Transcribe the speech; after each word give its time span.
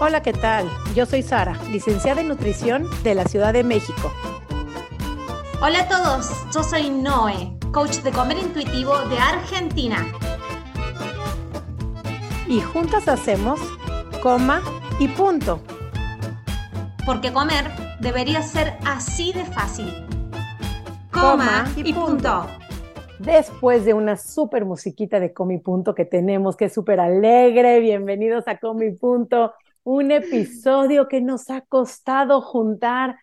Hola, 0.00 0.22
¿qué 0.22 0.32
tal? 0.32 0.68
Yo 0.96 1.06
soy 1.06 1.22
Sara, 1.22 1.56
licenciada 1.70 2.20
en 2.20 2.26
nutrición 2.26 2.88
de 3.04 3.14
la 3.14 3.24
Ciudad 3.26 3.52
de 3.52 3.62
México. 3.62 4.12
Hola 5.62 5.82
a 5.82 5.88
todos, 5.88 6.30
yo 6.52 6.64
soy 6.64 6.90
Noé, 6.90 7.56
coach 7.72 7.98
de 7.98 8.10
comer 8.10 8.38
intuitivo 8.38 8.98
de 9.08 9.16
Argentina. 9.18 10.04
Y 12.48 12.60
juntas 12.60 13.06
hacemos 13.06 13.60
coma 14.20 14.62
y 14.98 15.06
punto. 15.06 15.60
Porque 17.06 17.32
comer 17.32 17.70
debería 18.00 18.42
ser 18.42 18.76
así 18.84 19.32
de 19.32 19.44
fácil. 19.44 20.06
Coma, 21.12 21.72
y, 21.76 21.92
punto. 21.92 22.46
Después 23.20 23.84
de 23.84 23.94
una 23.94 24.16
súper 24.16 24.64
musiquita 24.64 25.20
de 25.20 25.32
Comi 25.32 25.58
Punto 25.58 25.94
que 25.94 26.04
tenemos, 26.04 26.56
que 26.56 26.64
es 26.64 26.74
súper 26.74 26.98
alegre, 26.98 27.78
bienvenidos 27.78 28.48
a 28.48 28.58
Comi 28.58 28.90
Punto, 28.90 29.52
un 29.84 30.10
episodio 30.10 31.08
que 31.08 31.20
nos 31.20 31.50
ha 31.50 31.60
costado 31.60 32.40
juntar 32.40 33.16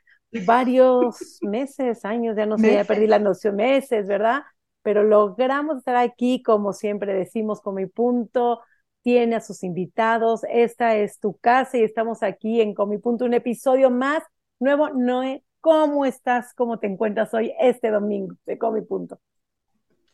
varios 0.45 1.39
meses, 1.41 2.05
años, 2.05 2.38
ya 2.38 2.45
no 2.45 2.57
sé, 2.57 2.73
ya 2.73 2.85
perdí 2.85 3.07
la 3.07 3.19
noción, 3.19 3.55
meses, 3.57 4.07
¿verdad? 4.07 4.43
Pero 4.83 5.03
logramos 5.03 5.79
estar 5.79 5.97
aquí, 5.97 6.41
como 6.41 6.71
siempre 6.71 7.13
decimos, 7.13 7.61
Comi 7.61 7.88
Punto, 7.88 8.61
tiene 9.02 9.35
a 9.35 9.41
sus 9.41 9.63
invitados, 9.63 10.41
esta 10.49 10.95
es 10.95 11.19
tu 11.19 11.35
casa 11.38 11.77
y 11.77 11.83
estamos 11.83 12.23
aquí 12.23 12.61
en 12.61 12.73
Comi 12.73 12.99
Punto, 12.99 13.25
un 13.25 13.33
episodio 13.33 13.89
más 13.89 14.23
nuevo. 14.59 14.89
Noé, 14.89 15.43
¿cómo 15.59 16.05
estás? 16.05 16.53
¿Cómo 16.53 16.80
te 16.80 16.88
encuentras 16.88 17.33
hoy 17.33 17.52
este 17.59 17.89
domingo 17.89 18.35
de 18.45 18.57
Comi 18.57 18.81
Punto? 18.81 19.19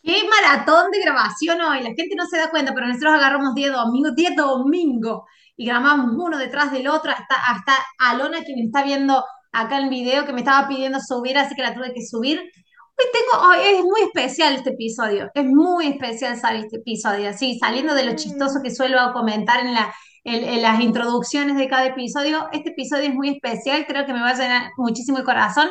Qué 0.02 0.24
maratón 0.24 0.90
de 0.92 1.02
grabación 1.02 1.60
hoy. 1.60 1.84
La 1.84 1.94
gente 1.94 2.16
no 2.16 2.26
se 2.28 2.38
da 2.38 2.50
cuenta, 2.50 2.74
pero 2.74 2.88
nosotros 2.88 3.14
agarramos 3.14 3.54
10 3.54 3.74
domingos, 3.74 4.16
10 4.16 4.36
domingos 4.38 5.24
y 5.58 5.66
grabamos 5.66 6.16
uno 6.16 6.38
detrás 6.38 6.72
del 6.72 6.88
otro. 6.88 7.12
Hasta, 7.12 7.36
hasta 7.36 7.74
Alona, 8.00 8.44
quien 8.44 8.60
está 8.60 8.84
viendo 8.84 9.24
acá 9.52 9.80
el 9.80 9.90
video, 9.90 10.26
que 10.26 10.34
me 10.34 10.42
estaba 10.42 10.68
pidiendo 10.68 11.00
subir, 11.00 11.38
así 11.38 11.56
que 11.56 11.64
la 11.64 11.74
tuve 11.74 11.94
que 11.94 12.06
subir. 12.06 12.40
Hoy 12.40 13.06
tengo, 13.12 13.54
es 13.54 13.84
muy 13.84 14.02
especial 14.02 14.56
este 14.56 14.72
episodio. 14.72 15.30
Es 15.34 15.46
muy 15.46 15.88
especial 15.88 16.38
salir 16.38 16.66
este 16.66 16.78
episodio. 16.78 17.30
Así, 17.30 17.58
saliendo 17.60 17.94
de 17.94 18.06
lo 18.06 18.16
chistoso 18.16 18.62
que 18.64 18.74
suelo 18.74 19.00
comentar 19.14 19.60
en, 19.60 19.74
la, 19.74 19.94
en 20.24 20.62
las 20.62 20.80
introducciones 20.80 21.58
de 21.58 21.68
cada 21.68 21.86
episodio, 21.88 22.48
este 22.52 22.70
episodio 22.72 23.10
es 23.10 23.14
muy 23.14 23.30
especial. 23.30 23.86
Creo 23.88 24.06
que 24.06 24.14
me 24.14 24.22
va 24.22 24.30
a 24.30 24.34
llenar 24.34 24.72
muchísimo 24.78 25.18
el 25.18 25.24
corazón 25.24 25.70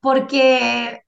porque 0.00 1.00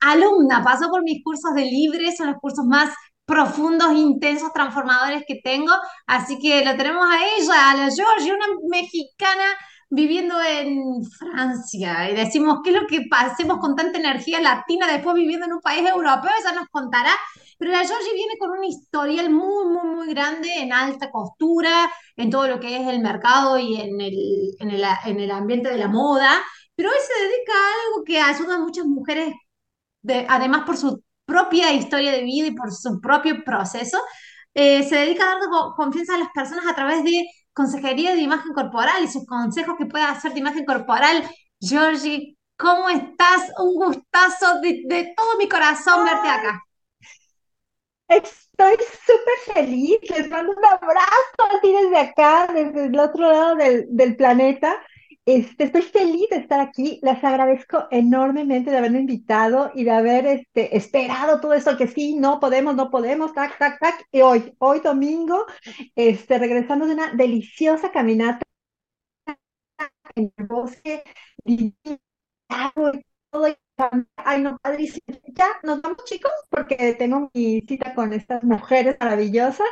alumna, 0.00 0.62
pasó 0.64 0.88
por 0.90 1.02
mis 1.02 1.22
cursos 1.22 1.54
de 1.54 1.64
libre, 1.64 2.14
son 2.16 2.28
los 2.28 2.36
cursos 2.40 2.64
más 2.66 2.90
profundos, 3.30 3.92
intensos, 3.94 4.52
transformadores 4.52 5.22
que 5.26 5.40
tengo, 5.42 5.72
así 6.06 6.38
que 6.40 6.64
lo 6.64 6.76
tenemos 6.76 7.06
a 7.06 7.18
ella, 7.38 7.70
a 7.70 7.76
la 7.76 7.90
Georgie, 7.90 8.32
una 8.32 8.46
mexicana 8.68 9.44
viviendo 9.88 10.34
en 10.42 11.04
Francia. 11.04 12.10
Y 12.10 12.16
decimos, 12.16 12.58
¿qué 12.64 12.70
es 12.70 12.82
lo 12.82 12.88
que 12.88 13.06
pasemos 13.08 13.58
con 13.58 13.76
tanta 13.76 13.98
energía 13.98 14.40
latina 14.40 14.86
después 14.90 15.14
viviendo 15.14 15.46
en 15.46 15.52
un 15.52 15.60
país 15.60 15.88
europeo? 15.88 16.30
Ella 16.40 16.52
nos 16.52 16.68
contará, 16.70 17.12
pero 17.56 17.70
la 17.70 17.84
Georgie 17.86 18.14
viene 18.14 18.34
con 18.38 18.50
un 18.50 18.64
historial 18.64 19.30
muy, 19.30 19.66
muy, 19.66 19.94
muy 19.94 20.08
grande 20.08 20.48
en 20.58 20.72
alta 20.72 21.10
costura, 21.10 21.90
en 22.16 22.30
todo 22.30 22.48
lo 22.48 22.58
que 22.58 22.76
es 22.76 22.88
el 22.88 23.00
mercado 23.00 23.58
y 23.58 23.80
en 23.80 24.00
el, 24.00 24.16
en 24.58 24.70
el, 24.70 24.84
en 25.06 25.20
el 25.20 25.30
ambiente 25.30 25.70
de 25.70 25.78
la 25.78 25.88
moda, 25.88 26.42
pero 26.74 26.88
hoy 26.90 26.96
se 27.06 27.24
dedica 27.24 27.52
a 27.52 27.86
algo 27.86 28.04
que 28.04 28.20
ayuda 28.20 28.56
a 28.56 28.58
muchas 28.58 28.86
mujeres 28.86 29.34
además 30.28 30.62
por 30.64 30.76
su 30.76 31.02
propia 31.30 31.72
historia 31.72 32.10
de 32.12 32.24
vida 32.24 32.48
y 32.48 32.56
por 32.56 32.72
su 32.72 33.00
propio 33.00 33.44
proceso, 33.44 33.98
eh, 34.54 34.82
se 34.82 34.96
dedica 34.96 35.24
a 35.24 35.38
dar 35.38 35.48
confianza 35.76 36.16
a 36.16 36.18
las 36.18 36.30
personas 36.34 36.66
a 36.66 36.74
través 36.74 37.04
de 37.04 37.24
consejería 37.52 38.14
de 38.14 38.22
imagen 38.22 38.52
corporal 38.52 39.04
y 39.04 39.08
sus 39.08 39.24
consejos 39.26 39.76
que 39.78 39.86
pueda 39.86 40.10
hacer 40.10 40.32
de 40.32 40.40
imagen 40.40 40.64
corporal. 40.64 41.22
Georgie, 41.60 42.36
¿cómo 42.56 42.88
estás? 42.88 43.52
Un 43.58 43.74
gustazo 43.76 44.60
de, 44.60 45.14
todo 45.16 45.38
mi 45.38 45.48
corazón 45.48 46.04
verte 46.04 46.28
acá. 46.28 46.62
Estoy 48.08 48.74
súper 49.06 49.54
feliz, 49.54 49.98
les 50.10 50.28
mando 50.28 50.52
un 50.52 50.64
abrazo 50.64 51.56
a 51.56 51.60
ti 51.60 51.70
desde 51.70 51.98
acá, 51.98 52.48
desde 52.52 52.86
el 52.86 52.98
otro 52.98 53.30
lado 53.30 53.54
del, 53.54 53.86
del 53.88 54.16
planeta. 54.16 54.82
Este, 55.32 55.64
estoy 55.64 55.82
feliz 55.82 56.28
de 56.30 56.38
estar 56.38 56.58
aquí. 56.60 56.98
Les 57.02 57.22
agradezco 57.22 57.86
enormemente 57.92 58.72
de 58.72 58.78
haberme 58.78 58.98
invitado 58.98 59.70
y 59.76 59.84
de 59.84 59.92
haber 59.92 60.26
este, 60.26 60.76
esperado 60.76 61.40
todo 61.40 61.54
eso 61.54 61.76
que 61.76 61.86
sí, 61.86 62.16
no 62.16 62.40
podemos, 62.40 62.74
no 62.74 62.90
podemos, 62.90 63.32
tac, 63.32 63.56
tac, 63.56 63.78
tac. 63.78 64.06
Y 64.10 64.22
hoy, 64.22 64.52
hoy 64.58 64.80
domingo, 64.80 65.46
este, 65.94 66.36
regresando 66.38 66.86
de 66.86 66.94
una 66.94 67.12
deliciosa 67.14 67.92
caminata 67.92 68.40
en 70.16 70.32
el 70.36 70.46
bosque, 70.46 71.04
todo 73.30 73.46
Ay, 74.16 74.42
no, 74.42 74.58
padrísimo. 74.58 75.00
Ya 75.34 75.48
nos 75.62 75.80
vamos, 75.80 76.04
chicos, 76.04 76.32
porque 76.50 76.94
tengo 76.98 77.30
mi 77.34 77.60
cita 77.62 77.94
con 77.94 78.12
estas 78.12 78.42
mujeres 78.44 78.96
maravillosas. 79.00 79.68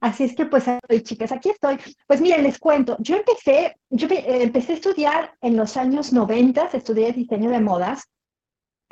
Así 0.00 0.24
es 0.24 0.34
que, 0.34 0.46
pues, 0.46 0.64
chicas, 1.02 1.32
aquí 1.32 1.50
estoy. 1.50 1.78
Pues 2.06 2.20
miren, 2.20 2.42
les 2.44 2.58
cuento. 2.58 2.96
Yo 3.00 3.16
empecé, 3.16 3.76
yo 3.90 4.08
eh, 4.08 4.42
empecé 4.42 4.72
a 4.72 4.76
estudiar 4.76 5.34
en 5.40 5.56
los 5.56 5.76
años 5.76 6.12
90, 6.12 6.70
estudié 6.72 7.12
diseño 7.12 7.50
de 7.50 7.60
modas 7.60 8.11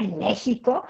en 0.01 0.19
México, 0.19 0.85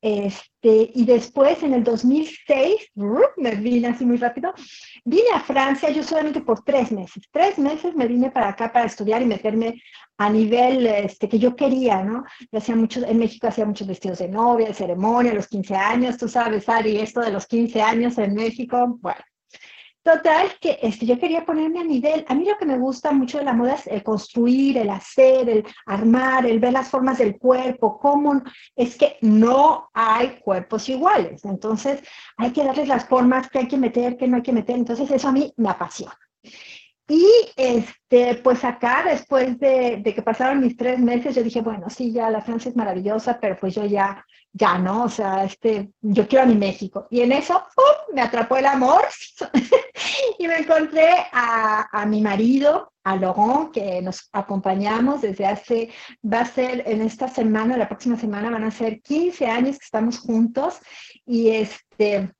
este, 0.00 0.90
y 0.94 1.04
después 1.04 1.62
en 1.62 1.74
el 1.74 1.84
2006, 1.84 2.92
me 3.36 3.54
vine 3.56 3.88
así 3.88 4.04
muy 4.04 4.16
rápido, 4.16 4.54
vine 5.04 5.30
a 5.34 5.40
Francia 5.40 5.90
yo 5.90 6.02
solamente 6.02 6.40
por 6.40 6.62
tres 6.62 6.92
meses, 6.92 7.24
tres 7.30 7.58
meses 7.58 7.94
me 7.94 8.06
vine 8.06 8.30
para 8.30 8.48
acá 8.48 8.72
para 8.72 8.86
estudiar 8.86 9.22
y 9.22 9.26
meterme 9.26 9.82
a 10.18 10.30
nivel 10.30 10.86
este, 10.86 11.28
que 11.28 11.38
yo 11.38 11.56
quería, 11.56 12.02
¿no? 12.02 12.24
Yo 12.50 12.58
hacía 12.58 12.76
muchos, 12.76 13.02
en 13.04 13.18
México 13.18 13.48
hacía 13.48 13.66
muchos 13.66 13.88
vestidos 13.88 14.18
de 14.18 14.28
novia, 14.28 14.68
de 14.68 14.74
ceremonia, 14.74 15.34
los 15.34 15.48
15 15.48 15.74
años, 15.74 16.16
tú 16.16 16.28
sabes, 16.28 16.68
Ari, 16.68 16.98
esto 16.98 17.20
de 17.20 17.32
los 17.32 17.46
15 17.46 17.82
años 17.82 18.18
en 18.18 18.34
México, 18.34 18.98
bueno, 19.00 19.20
Total, 20.02 20.50
que 20.60 20.80
este, 20.82 21.06
yo 21.06 21.16
quería 21.20 21.44
ponerme 21.44 21.78
a 21.78 21.84
nivel. 21.84 22.24
A 22.28 22.34
mí 22.34 22.44
lo 22.44 22.58
que 22.58 22.66
me 22.66 22.76
gusta 22.76 23.12
mucho 23.12 23.38
de 23.38 23.44
la 23.44 23.52
moda 23.52 23.74
es 23.74 23.86
el 23.86 24.02
construir, 24.02 24.76
el 24.78 24.90
hacer, 24.90 25.48
el 25.48 25.64
armar, 25.86 26.44
el 26.44 26.58
ver 26.58 26.72
las 26.72 26.88
formas 26.88 27.18
del 27.18 27.38
cuerpo, 27.38 28.00
cómo 28.00 28.42
es 28.74 28.96
que 28.96 29.16
no 29.20 29.90
hay 29.94 30.40
cuerpos 30.40 30.88
iguales. 30.88 31.44
Entonces, 31.44 32.02
hay 32.36 32.50
que 32.52 32.64
darles 32.64 32.88
las 32.88 33.06
formas 33.06 33.48
que 33.48 33.60
hay 33.60 33.68
que 33.68 33.78
meter, 33.78 34.16
que 34.16 34.26
no 34.26 34.36
hay 34.36 34.42
que 34.42 34.52
meter. 34.52 34.76
Entonces, 34.76 35.08
eso 35.08 35.28
a 35.28 35.32
mí 35.32 35.52
me 35.56 35.68
apasiona. 35.68 36.18
Y 37.08 37.26
este, 37.56 38.36
pues 38.42 38.64
acá, 38.64 39.04
después 39.06 39.58
de, 39.60 40.00
de, 40.02 40.14
que 40.14 40.22
pasaron 40.22 40.60
mis 40.60 40.76
tres 40.76 40.98
meses, 40.98 41.36
yo 41.36 41.44
dije, 41.44 41.60
bueno, 41.60 41.88
sí, 41.90 42.10
ya 42.10 42.28
la 42.28 42.40
Francia 42.40 42.70
es 42.70 42.76
maravillosa, 42.76 43.38
pero 43.40 43.56
pues 43.60 43.74
yo 43.74 43.84
ya 43.84 44.24
ya 44.52 44.78
no, 44.78 45.04
o 45.04 45.08
sea, 45.08 45.44
este, 45.44 45.92
yo 46.00 46.28
quiero 46.28 46.44
a 46.44 46.46
mi 46.46 46.54
México. 46.54 47.06
Y 47.10 47.20
en 47.20 47.32
eso 47.32 47.62
me 48.12 48.20
atrapó 48.20 48.56
el 48.56 48.66
amor 48.66 49.02
y 50.38 50.46
me 50.46 50.58
encontré 50.58 51.08
a, 51.32 51.88
a, 51.90 52.06
mi 52.06 52.20
marido, 52.20 52.92
a 53.04 53.16
Laurent, 53.16 53.72
que 53.72 54.02
nos 54.02 54.28
acompañamos 54.32 55.22
desde 55.22 55.46
hace, 55.46 55.90
va 56.22 56.40
a 56.40 56.46
ser 56.46 56.82
en 56.86 57.02
esta 57.02 57.28
semana, 57.28 57.76
la 57.76 57.88
próxima 57.88 58.16
semana 58.18 58.50
van 58.50 58.64
a 58.64 58.70
ser 58.70 59.00
15 59.00 59.46
años 59.46 59.78
que 59.78 59.84
estamos 59.84 60.18
juntos 60.18 60.78
y 61.24 61.50
este, 61.50 62.30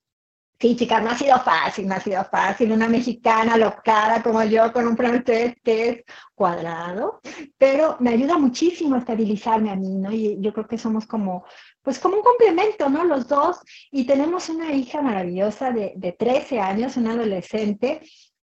Sí, 0.63 0.77
chicas, 0.77 1.03
no 1.03 1.11
ha 1.11 1.19
sido 1.19 1.37
fácil, 1.41 1.89
no 1.89 1.97
ha 1.97 2.01
sido 2.01 2.25
fácil. 2.25 2.71
Una 2.71 2.87
mexicana 2.87 3.57
locada 3.57 4.23
como 4.23 4.45
yo 4.45 4.73
con 4.73 4.87
un 4.87 4.97
francés 4.97 5.57
que 5.65 5.89
es 5.89 6.05
cuadrado, 6.37 7.21
pero 7.59 7.97
me 7.99 8.11
ayuda 8.11 8.39
muchísimo 8.39 8.95
a 8.95 8.99
estabilizarme 8.99 9.73
a 9.73 9.75
mí, 9.75 9.97
¿no? 9.97 10.13
Y 10.13 10.41
yo 10.41 10.53
creo 10.53 10.69
que 10.69 10.79
somos 10.79 11.05
como, 11.05 11.45
pues 11.83 11.99
como 11.99 12.17
un 12.17 12.23
complemento, 12.23 12.89
¿no? 12.89 13.05
Los 13.05 13.29
dos. 13.29 13.59
Y 13.91 14.05
tenemos 14.05 14.49
una 14.49 14.73
hija 14.73 15.03
maravillosa 15.03 15.71
de, 15.71 15.93
de 15.97 16.13
13 16.13 16.61
años, 16.61 16.97
una 16.97 17.13
adolescente, 17.13 18.01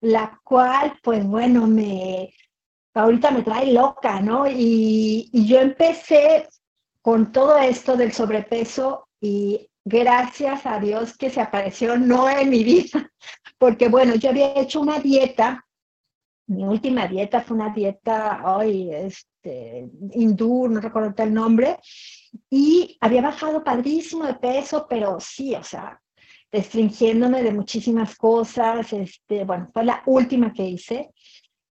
la 0.01 0.39
cual, 0.43 0.97
pues 1.03 1.25
bueno, 1.25 1.67
me, 1.67 2.33
ahorita 2.99 3.31
me 3.31 3.43
trae 3.43 3.71
loca, 3.71 4.19
¿no? 4.21 4.45
Y, 4.47 5.29
yo 5.31 5.59
empecé 5.59 6.47
con 7.01 7.31
todo 7.31 7.57
esto 7.57 7.95
del 7.95 8.11
sobrepeso 8.11 9.07
y 9.21 9.69
gracias 9.85 10.65
a 10.65 10.79
Dios 10.79 11.17
que 11.17 11.29
se 11.29 11.41
apareció 11.41 11.97
no 11.97 12.29
en 12.29 12.49
mi 12.49 12.63
vida, 12.63 13.11
porque 13.57 13.87
bueno, 13.87 14.15
yo 14.15 14.29
había 14.29 14.53
hecho 14.59 14.81
una 14.81 14.99
dieta, 14.99 15.65
mi 16.47 16.65
última 16.65 17.07
dieta 17.07 17.41
fue 17.41 17.57
una 17.57 17.73
dieta 17.73 18.41
hoy, 18.45 18.93
este, 18.93 19.89
hindú, 20.11 20.67
no 20.67 20.79
recuerdo 20.79 21.13
el 21.23 21.33
nombre, 21.33 21.77
y 22.49 22.97
había 23.01 23.21
bajado 23.21 23.63
padrísimo 23.63 24.25
de 24.25 24.35
peso, 24.35 24.85
pero 24.89 25.19
sí, 25.19 25.55
o 25.55 25.63
sea, 25.63 26.01
restringiéndome 26.51 27.43
de 27.43 27.51
muchísimas 27.51 28.15
cosas, 28.15 28.91
este, 28.93 29.43
bueno, 29.43 29.69
fue 29.73 29.83
la 29.83 30.01
última 30.05 30.53
que 30.53 30.63
hice 30.63 31.11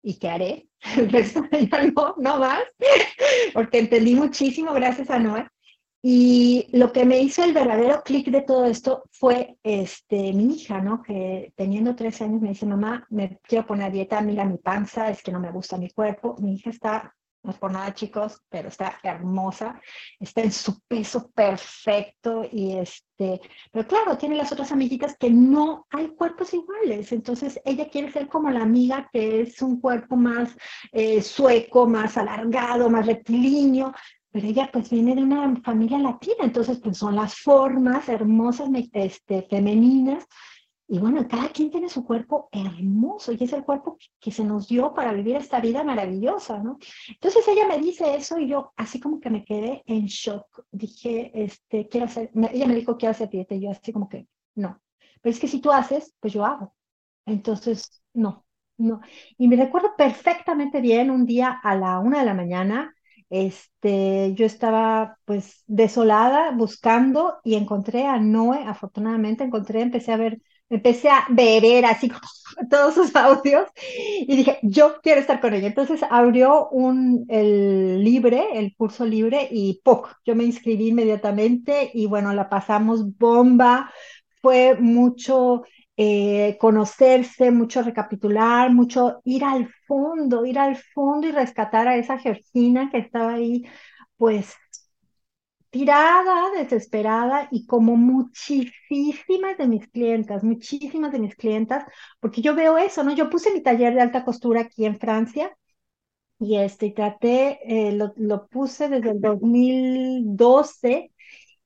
y 0.02 0.18
que 0.18 0.28
haré, 0.28 0.68
el 0.96 1.10
resto 1.10 1.42
no, 1.94 2.14
no 2.18 2.38
más, 2.38 2.60
porque 3.54 3.78
entendí 3.78 4.14
muchísimo 4.14 4.72
gracias 4.72 5.10
a 5.10 5.18
Noé 5.18 5.48
Y 6.02 6.68
lo 6.72 6.92
que 6.92 7.04
me 7.04 7.20
hizo 7.20 7.42
el 7.42 7.52
verdadero 7.52 8.02
clic 8.04 8.28
de 8.28 8.42
todo 8.42 8.66
esto 8.66 9.04
fue 9.10 9.56
este, 9.62 10.32
mi 10.32 10.54
hija, 10.54 10.80
¿no? 10.80 11.02
Que 11.02 11.52
teniendo 11.56 11.96
tres 11.96 12.20
años 12.22 12.40
me 12.40 12.50
dice, 12.50 12.66
mamá, 12.66 13.06
me 13.10 13.38
quiero 13.42 13.66
poner 13.66 13.86
a 13.86 13.90
dieta, 13.90 14.20
mira 14.20 14.44
mi 14.44 14.58
panza, 14.58 15.10
es 15.10 15.22
que 15.22 15.32
no 15.32 15.40
me 15.40 15.50
gusta 15.50 15.78
mi 15.78 15.90
cuerpo. 15.90 16.36
Mi 16.38 16.54
hija 16.54 16.70
está, 16.70 17.16
no 17.46 17.52
es 17.52 17.58
por 17.58 17.70
nada 17.70 17.94
chicos, 17.94 18.42
pero 18.48 18.68
está 18.68 18.98
hermosa, 19.02 19.80
está 20.18 20.42
en 20.42 20.50
su 20.50 20.80
peso 20.80 21.30
perfecto 21.30 22.44
y 22.50 22.72
este, 22.72 23.40
pero 23.70 23.86
claro, 23.86 24.18
tiene 24.18 24.36
las 24.36 24.50
otras 24.50 24.72
amiguitas 24.72 25.16
que 25.16 25.30
no 25.30 25.86
hay 25.90 26.08
cuerpos 26.08 26.52
iguales. 26.52 27.12
Entonces 27.12 27.60
ella 27.64 27.88
quiere 27.88 28.10
ser 28.10 28.28
como 28.28 28.50
la 28.50 28.62
amiga 28.62 29.08
que 29.12 29.42
es 29.42 29.62
un 29.62 29.80
cuerpo 29.80 30.16
más 30.16 30.56
eh, 30.90 31.22
sueco, 31.22 31.86
más 31.86 32.16
alargado, 32.16 32.90
más 32.90 33.06
rectilíneo 33.06 33.94
pero 34.36 34.48
ella 34.48 34.68
pues 34.70 34.90
viene 34.90 35.14
de 35.14 35.22
una 35.22 35.56
familia 35.62 35.96
latina, 35.96 36.40
entonces 36.40 36.78
pues 36.78 36.98
son 36.98 37.16
las 37.16 37.36
formas 37.36 38.06
hermosas, 38.10 38.68
este, 38.92 39.46
femeninas, 39.48 40.26
y 40.88 40.98
bueno, 40.98 41.26
cada 41.28 41.48
quien 41.48 41.70
tiene 41.70 41.88
su 41.88 42.04
cuerpo 42.04 42.48
hermoso 42.52 43.32
y 43.32 43.38
es 43.40 43.52
el 43.52 43.64
cuerpo 43.64 43.98
que 44.20 44.30
se 44.30 44.44
nos 44.44 44.68
dio 44.68 44.94
para 44.94 45.12
vivir 45.12 45.34
esta 45.36 45.60
vida 45.60 45.82
maravillosa, 45.82 46.58
¿no? 46.58 46.78
Entonces 47.08 47.46
ella 47.48 47.66
me 47.66 47.78
dice 47.78 48.14
eso 48.14 48.38
y 48.38 48.48
yo 48.48 48.72
así 48.76 49.00
como 49.00 49.20
que 49.20 49.30
me 49.30 49.44
quedé 49.44 49.82
en 49.86 50.06
shock. 50.06 50.64
Dije, 50.70 51.32
este, 51.34 51.88
quiero 51.88 52.06
hacer, 52.06 52.30
ella 52.52 52.66
me 52.66 52.76
dijo, 52.76 52.96
quiero 52.96 53.10
hacer 53.10 53.28
dieta 53.30 53.54
y 53.56 53.62
yo 53.62 53.70
así 53.70 53.92
como 53.92 54.08
que, 54.08 54.28
no. 54.54 54.80
Pero 55.20 55.32
es 55.34 55.40
que 55.40 55.48
si 55.48 55.60
tú 55.60 55.72
haces, 55.72 56.14
pues 56.20 56.32
yo 56.32 56.44
hago. 56.44 56.74
Entonces, 57.26 58.02
no, 58.14 58.46
no. 58.78 59.00
Y 59.38 59.48
me 59.48 59.56
recuerdo 59.56 59.94
perfectamente 59.96 60.80
bien 60.80 61.10
un 61.10 61.26
día 61.26 61.50
a 61.62 61.74
la 61.74 61.98
una 61.98 62.20
de 62.20 62.26
la 62.26 62.34
mañana, 62.34 62.94
este, 63.28 64.34
yo 64.34 64.46
estaba 64.46 65.18
pues 65.24 65.64
desolada 65.66 66.52
buscando 66.52 67.38
y 67.44 67.56
encontré 67.56 68.06
a 68.06 68.20
Noé, 68.20 68.62
afortunadamente 68.64 69.44
encontré, 69.44 69.82
empecé 69.82 70.12
a 70.12 70.16
ver, 70.16 70.40
empecé 70.68 71.08
a 71.10 71.26
beber 71.30 71.84
así 71.86 72.10
todos 72.70 72.94
sus 72.94 73.14
audios 73.16 73.68
y 74.20 74.36
dije, 74.36 74.58
yo 74.62 75.00
quiero 75.02 75.20
estar 75.20 75.40
con 75.40 75.54
ella. 75.54 75.68
Entonces 75.68 76.00
abrió 76.10 76.68
un, 76.70 77.24
el 77.28 78.02
libre, 78.02 78.46
el 78.54 78.74
curso 78.76 79.04
libre 79.04 79.48
y 79.50 79.80
¡poc! 79.84 80.16
Yo 80.24 80.34
me 80.34 80.44
inscribí 80.44 80.88
inmediatamente 80.88 81.90
y 81.94 82.06
bueno, 82.06 82.32
la 82.32 82.48
pasamos 82.48 83.16
bomba, 83.18 83.90
fue 84.42 84.76
mucho 84.78 85.64
eh, 85.96 86.56
conocerse, 86.60 87.50
mucho 87.50 87.82
recapitular, 87.82 88.72
mucho 88.72 89.20
ir 89.24 89.44
al 89.44 89.68
fondo, 89.86 90.44
ir 90.44 90.58
al 90.58 90.76
fondo 90.76 91.26
y 91.26 91.32
rescatar 91.32 91.88
a 91.88 91.96
esa 91.96 92.18
Georgina 92.18 92.90
que 92.90 92.98
estaba 92.98 93.34
ahí, 93.34 93.64
pues 94.16 94.54
tirada, 95.70 96.50
desesperada 96.56 97.48
y 97.50 97.66
como 97.66 97.96
muchísimas 97.96 99.58
de 99.58 99.68
mis 99.68 99.88
clientas, 99.88 100.44
muchísimas 100.44 101.12
de 101.12 101.18
mis 101.20 101.36
clientas, 101.36 101.84
porque 102.20 102.42
yo 102.42 102.54
veo 102.54 102.78
eso, 102.78 103.04
¿no? 103.04 103.14
Yo 103.14 103.30
puse 103.30 103.52
mi 103.52 103.62
taller 103.62 103.94
de 103.94 104.02
alta 104.02 104.24
costura 104.24 104.62
aquí 104.62 104.86
en 104.86 104.98
Francia 104.98 105.56
y 106.38 106.56
este, 106.58 106.90
traté, 106.90 107.58
eh, 107.64 107.92
lo, 107.92 108.12
lo 108.16 108.46
puse 108.48 108.88
desde 108.88 109.10
el 109.10 109.20
2012 109.20 111.12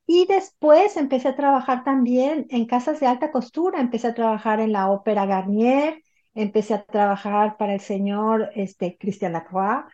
y 0.06 0.26
después 0.26 0.96
empecé 0.96 1.28
a 1.28 1.36
trabajar 1.36 1.84
también 1.84 2.46
en 2.50 2.66
casas 2.66 3.00
de 3.00 3.06
alta 3.06 3.30
costura, 3.30 3.80
empecé 3.80 4.08
a 4.08 4.14
trabajar 4.14 4.60
en 4.60 4.72
la 4.72 4.90
Ópera 4.90 5.26
Garnier, 5.26 6.02
empecé 6.34 6.74
a 6.74 6.84
trabajar 6.84 7.56
para 7.56 7.74
el 7.74 7.80
señor 7.80 8.50
este, 8.56 8.96
Christian 8.98 9.32
Lacroix, 9.34 9.84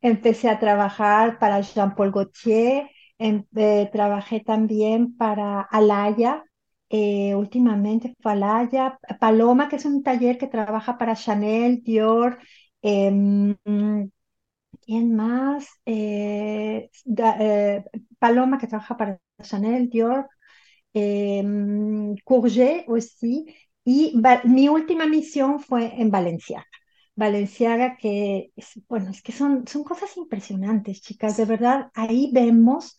empecé 0.00 0.48
a 0.50 0.58
trabajar 0.58 1.38
para 1.38 1.60
Jean-Paul 1.60 2.12
Gaultier, 2.12 2.90
em, 3.18 3.44
eh, 3.56 3.88
trabajé 3.92 4.40
también 4.40 5.16
para 5.16 5.60
Alaya, 5.62 6.44
eh, 6.90 7.34
últimamente 7.34 8.14
Alaya, 8.24 8.98
Paloma, 9.20 9.68
que 9.68 9.76
es 9.76 9.84
un 9.84 10.02
taller 10.02 10.38
que 10.38 10.46
trabaja 10.48 10.98
para 10.98 11.14
Chanel, 11.16 11.82
Dior, 11.82 12.38
em, 12.82 13.56
¿quién 14.84 15.14
más? 15.16 15.68
Eh, 15.86 16.90
Paloma, 18.18 18.58
que 18.58 18.66
trabaja 18.66 18.96
para 18.96 19.20
Chanel, 19.42 19.88
Dior, 19.90 20.28
eh, 20.94 21.42
Courget 22.24 22.84
aussi. 22.88 23.46
Y 23.84 24.14
mi 24.44 24.68
última 24.68 25.06
misión 25.06 25.60
fue 25.60 26.00
en 26.00 26.10
Valenciaga. 26.10 26.66
Valenciaga, 27.14 27.96
que, 27.96 28.52
bueno, 28.88 29.10
es 29.10 29.22
que 29.22 29.32
son, 29.32 29.66
son 29.66 29.84
cosas 29.84 30.16
impresionantes, 30.16 31.02
chicas. 31.02 31.36
De 31.36 31.44
verdad, 31.44 31.90
ahí 31.94 32.30
vemos 32.32 32.96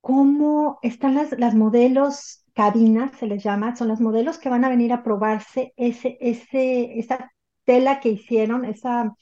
cómo 0.00 0.78
están 0.82 1.14
las, 1.14 1.38
las 1.38 1.54
modelos 1.54 2.44
cabinas, 2.54 3.12
se 3.18 3.26
les 3.26 3.42
llama, 3.44 3.76
son 3.76 3.88
los 3.88 4.00
modelos 4.00 4.38
que 4.38 4.48
van 4.48 4.64
a 4.64 4.68
venir 4.68 4.92
a 4.92 5.02
probarse 5.02 5.72
ese, 5.76 6.16
ese, 6.20 6.98
esa 6.98 7.32
tela 7.64 8.00
que 8.00 8.10
hicieron, 8.10 8.64
esa, 8.64 9.14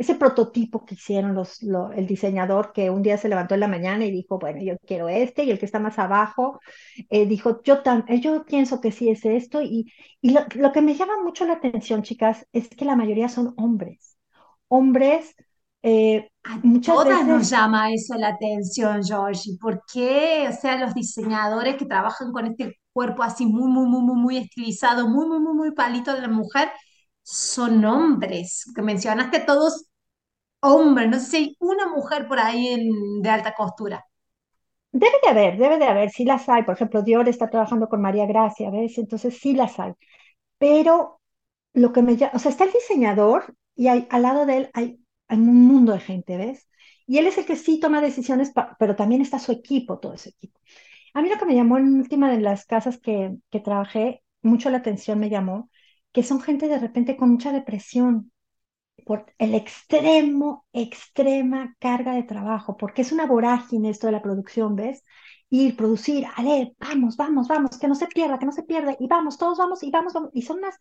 ese 0.00 0.14
prototipo 0.14 0.86
que 0.86 0.94
hicieron 0.94 1.34
los, 1.34 1.62
el 1.62 2.06
diseñador 2.06 2.72
que 2.72 2.88
un 2.88 3.02
día 3.02 3.18
se 3.18 3.28
levantó 3.28 3.52
en 3.52 3.60
la 3.60 3.68
mañana 3.68 4.06
y 4.06 4.10
dijo, 4.10 4.38
bueno, 4.38 4.62
yo 4.62 4.74
quiero 4.86 5.10
este, 5.10 5.44
y 5.44 5.50
el 5.50 5.58
que 5.58 5.66
está 5.66 5.78
más 5.78 5.98
abajo 5.98 6.58
eh, 7.10 7.26
dijo, 7.26 7.62
yo, 7.62 7.82
tan, 7.82 8.06
eh, 8.08 8.18
yo 8.18 8.42
pienso 8.46 8.80
que 8.80 8.92
sí 8.92 9.10
es 9.10 9.26
esto, 9.26 9.60
y, 9.60 9.92
y 10.22 10.30
lo, 10.54 10.72
que 10.72 10.80
me 10.80 10.94
llama 10.94 11.22
mucho 11.22 11.44
la 11.44 11.52
atención, 11.52 12.02
chicas, 12.02 12.46
es 12.50 12.68
que 12.70 12.86
la 12.86 12.96
mayoría 12.96 13.28
son 13.28 13.52
hombres, 13.58 14.16
hombres... 14.68 15.34
Eh, 15.82 16.30
a 16.44 16.60
todas 16.84 17.26
nos 17.26 17.48
llama 17.48 17.90
eso 17.90 18.14
la 18.14 18.28
atención, 18.28 19.02
Georgie. 19.02 19.56
¿Por 19.58 19.82
qué? 19.90 20.46
O 20.46 20.52
sea, 20.52 20.76
los 20.76 20.92
diseñadores 20.92 21.76
que 21.76 21.86
trabajan 21.86 22.32
con 22.32 22.46
este 22.46 22.78
cuerpo 22.92 23.22
así 23.22 23.46
muy, 23.46 23.70
muy, 23.70 23.86
muy, 23.86 24.02
muy, 24.02 24.16
muy 24.16 24.36
estilizado, 24.36 25.08
muy, 25.08 25.26
muy, 25.26 25.40
muy, 25.40 25.54
muy 25.54 25.70
palito 25.72 26.12
de 26.12 26.20
la 26.20 26.28
mujer, 26.28 26.70
son 27.22 27.82
hombres. 27.86 28.64
Que 28.74 28.82
mencionaste 28.82 29.40
todos 29.40 29.89
hombre, 30.60 31.08
no 31.08 31.18
sé 31.18 31.26
si 31.26 31.36
hay 31.36 31.56
una 31.60 31.88
mujer 31.88 32.26
por 32.28 32.38
ahí 32.38 32.90
de 33.22 33.30
alta 33.30 33.54
costura. 33.54 34.04
Debe 34.92 35.14
de 35.22 35.28
haber, 35.30 35.58
debe 35.58 35.78
de 35.78 35.84
haber, 35.86 36.10
sí 36.10 36.24
las 36.24 36.48
hay. 36.48 36.64
Por 36.64 36.74
ejemplo, 36.74 37.02
Dior 37.02 37.28
está 37.28 37.48
trabajando 37.50 37.88
con 37.88 38.00
María 38.02 38.26
Gracia, 38.26 38.70
¿ves? 38.70 38.98
Entonces 38.98 39.38
sí 39.38 39.54
las 39.54 39.78
hay. 39.78 39.92
Pero 40.58 41.20
lo 41.74 41.92
que 41.92 42.02
me 42.02 42.16
llama, 42.16 42.32
o 42.34 42.38
sea, 42.38 42.50
está 42.50 42.64
el 42.64 42.72
diseñador 42.72 43.54
y 43.76 43.88
hay, 43.88 44.06
al 44.10 44.22
lado 44.22 44.46
de 44.46 44.56
él 44.58 44.70
hay, 44.74 45.00
hay 45.28 45.38
un 45.38 45.66
mundo 45.66 45.92
de 45.92 46.00
gente, 46.00 46.36
¿ves? 46.36 46.68
Y 47.06 47.18
él 47.18 47.26
es 47.26 47.38
el 47.38 47.46
que 47.46 47.56
sí 47.56 47.80
toma 47.80 48.00
decisiones, 48.00 48.52
pero 48.78 48.96
también 48.96 49.22
está 49.22 49.38
su 49.38 49.52
equipo, 49.52 49.98
todo 49.98 50.14
ese 50.14 50.30
equipo. 50.30 50.60
A 51.14 51.22
mí 51.22 51.28
lo 51.28 51.38
que 51.38 51.46
me 51.46 51.54
llamó 51.54 51.78
en 51.78 51.94
última 52.00 52.30
de 52.30 52.40
las 52.40 52.66
casas 52.66 52.98
que, 53.00 53.36
que 53.50 53.60
trabajé, 53.60 54.22
mucho 54.42 54.70
la 54.70 54.78
atención 54.78 55.18
me 55.18 55.30
llamó, 55.30 55.70
que 56.12 56.22
son 56.22 56.40
gente 56.40 56.68
de 56.68 56.78
repente 56.78 57.16
con 57.16 57.30
mucha 57.30 57.52
depresión, 57.52 58.32
por 59.10 59.26
el 59.38 59.56
extremo, 59.56 60.66
extrema 60.72 61.74
carga 61.80 62.14
de 62.14 62.22
trabajo, 62.22 62.76
porque 62.76 63.02
es 63.02 63.10
una 63.10 63.26
vorágine 63.26 63.90
esto 63.90 64.06
de 64.06 64.12
la 64.12 64.22
producción, 64.22 64.76
¿ves? 64.76 65.02
Ir, 65.48 65.74
producir, 65.76 66.26
ale, 66.36 66.76
vamos, 66.78 67.16
vamos, 67.16 67.48
vamos, 67.48 67.76
que 67.76 67.88
no 67.88 67.96
se 67.96 68.06
pierda, 68.06 68.38
que 68.38 68.46
no 68.46 68.52
se 68.52 68.62
pierda, 68.62 68.94
y 69.00 69.08
vamos, 69.08 69.36
todos 69.36 69.58
vamos, 69.58 69.82
y 69.82 69.90
vamos, 69.90 70.12
vamos. 70.12 70.30
Y 70.32 70.42
son 70.42 70.58
unas, 70.58 70.76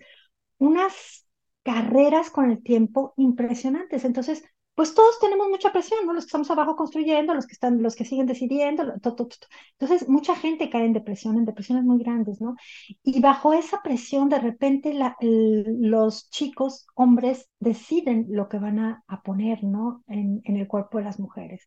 unas 0.60 1.28
carreras 1.64 2.30
con 2.30 2.52
el 2.52 2.62
tiempo 2.62 3.16
impresionantes. 3.18 4.06
Entonces, 4.06 4.44
pues 4.80 4.94
todos 4.94 5.20
tenemos 5.20 5.50
mucha 5.50 5.74
presión, 5.74 6.06
¿no? 6.06 6.14
Los 6.14 6.24
que 6.24 6.28
estamos 6.30 6.50
abajo 6.52 6.78
construyendo, 6.78 7.34
los 7.34 7.46
que 7.46 7.52
están, 7.52 7.84
los 7.84 7.98
que 7.98 8.06
siguen 8.06 8.28
decidiendo, 8.28 8.84
entonces 8.94 10.08
mucha 10.08 10.38
gente 10.38 10.70
cae 10.70 10.86
en 10.86 10.94
depresión, 10.94 11.36
en 11.36 11.44
depresiones 11.44 11.84
muy 11.84 12.00
grandes, 12.02 12.40
¿no? 12.40 12.56
Y 13.04 13.20
bajo 13.20 13.52
esa 13.52 13.82
presión, 13.82 14.30
de 14.30 14.40
repente 14.40 14.98
los 15.20 16.30
chicos, 16.30 16.88
hombres, 16.96 17.50
deciden 17.60 18.28
lo 18.30 18.48
que 18.48 18.58
van 18.58 18.80
a, 18.80 19.04
poner, 19.22 19.66
¿no? 19.66 20.02
En, 20.08 20.42
el 20.46 20.66
cuerpo 20.66 21.00
de 21.00 21.04
las 21.04 21.20
mujeres. 21.20 21.66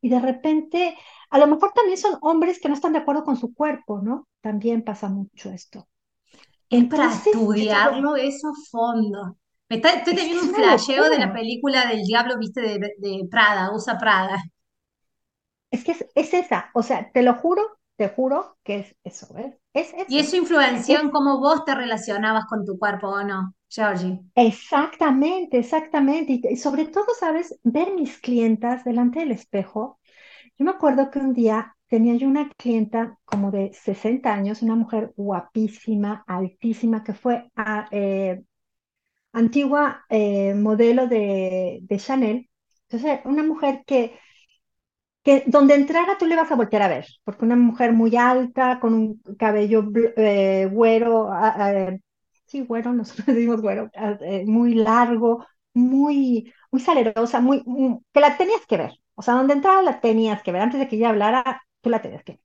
Y 0.00 0.08
de 0.08 0.20
repente, 0.20 0.96
a 1.28 1.36
lo 1.36 1.46
mejor 1.46 1.72
también 1.74 1.98
son 1.98 2.16
hombres 2.22 2.62
que 2.62 2.68
no 2.68 2.74
están 2.74 2.94
de 2.94 3.00
acuerdo 3.00 3.24
con 3.24 3.36
su 3.36 3.52
cuerpo, 3.52 4.00
¿no? 4.00 4.26
También 4.40 4.84
pasa 4.84 5.10
mucho 5.10 5.50
esto. 5.50 5.86
Es 6.70 6.84
para 6.86 7.12
estudiarlo 7.12 8.16
eso 8.16 8.54
a 9.68 9.74
fondo 9.74 9.88
estoy 9.88 10.14
teniendo 10.14 10.42
un 10.42 10.54
flasheo 10.54 11.10
de 11.10 11.18
la 11.18 11.32
película 11.32 11.86
del 11.86 12.04
diablo, 12.04 12.38
viste, 12.38 12.60
de, 12.60 13.28
Prada, 13.30 13.74
usa 13.74 13.98
Prada. 13.98 14.42
Es 15.70 15.84
que 15.84 15.92
es, 15.92 16.34
esa, 16.34 16.70
o 16.74 16.82
sea, 16.82 17.10
te 17.10 17.22
lo 17.22 17.34
juro, 17.34 17.62
te 17.96 18.08
juro 18.08 18.56
que 18.62 18.80
es 18.80 18.96
eso, 19.02 19.32
¿ves? 19.34 19.56
Es 19.72 19.92
¿Y 20.08 20.18
eso 20.18 20.36
influenció 20.36 21.00
en 21.00 21.10
cómo 21.10 21.40
vos 21.40 21.64
te 21.64 21.74
relacionabas 21.74 22.44
con 22.46 22.64
tu 22.64 22.78
cuerpo 22.78 23.08
o 23.08 23.24
no, 23.24 23.54
Georgie? 23.68 24.20
Exactamente, 24.36 25.58
exactamente. 25.58 26.40
Y, 26.48 26.56
sobre 26.56 26.86
todo, 26.86 27.06
¿sabes? 27.18 27.58
Ver 27.64 27.92
mis 27.92 28.18
clientas 28.18 28.84
delante 28.84 29.20
del 29.20 29.32
espejo. 29.32 29.98
Yo 30.56 30.64
me 30.64 30.70
acuerdo 30.70 31.10
que 31.10 31.18
un 31.18 31.34
día 31.34 31.74
tenía 31.88 32.14
yo 32.14 32.28
una 32.28 32.48
clienta 32.56 33.18
como 33.24 33.50
de 33.50 33.72
60 33.72 34.32
años, 34.32 34.62
una 34.62 34.76
mujer 34.76 35.12
guapísima, 35.16 36.24
altísima, 36.28 37.02
que 37.02 37.14
fue 37.14 37.50
a, 37.56 37.88
eh, 37.90 38.42
antigua 39.34 40.04
eh, 40.08 40.54
modelo 40.54 41.06
de, 41.08 41.84
Chanel. 41.98 42.48
Entonces, 42.88 43.20
una 43.24 43.42
mujer 43.42 43.82
que 43.86 44.18
que 45.22 45.42
donde 45.46 45.74
entrara 45.74 46.18
tú 46.18 46.26
le 46.26 46.36
vas 46.36 46.52
a 46.52 46.56
voltear 46.56 46.82
a 46.82 46.88
ver, 46.88 47.06
porque 47.24 47.44
una 47.46 47.56
mujer 47.56 47.92
muy 47.92 48.14
alta, 48.16 48.78
con 48.80 48.94
un 48.94 49.22
cabello 49.38 49.90
eh, 50.16 50.68
güero, 50.70 51.30
sí, 52.46 52.60
güero, 52.62 52.92
nosotros 52.94 53.26
decimos 53.26 53.60
güero, 53.62 53.90
eh, 54.20 54.44
muy 54.46 54.74
largo, 54.74 55.46
muy, 55.72 56.52
muy 56.70 56.80
salerosa, 56.80 57.40
muy, 57.40 57.62
que 58.12 58.20
la 58.20 58.36
tenías 58.36 58.66
que 58.66 58.76
ver. 58.76 58.92
O 59.14 59.22
sea, 59.22 59.34
donde 59.34 59.54
entraba 59.54 59.82
la 59.82 60.00
tenías 60.00 60.42
que 60.42 60.52
ver. 60.52 60.62
Antes 60.62 60.80
de 60.80 60.88
que 60.88 60.96
ella 60.96 61.10
hablara, 61.10 61.62
tú 61.80 61.90
la 61.90 62.02
tenías 62.02 62.24
que 62.24 62.32
ver. 62.32 62.40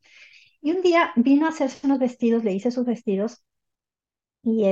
Y 0.61 0.71
un 0.71 0.81
día 0.81 1.11
vino 1.15 1.45
a 1.45 1.49
hacerse 1.49 1.85
unos 1.87 1.99
vestidos, 1.99 2.43
le 2.43 2.53
hice 2.53 2.71
sus 2.71 2.85
vestidos, 2.85 3.43
y 4.43 4.65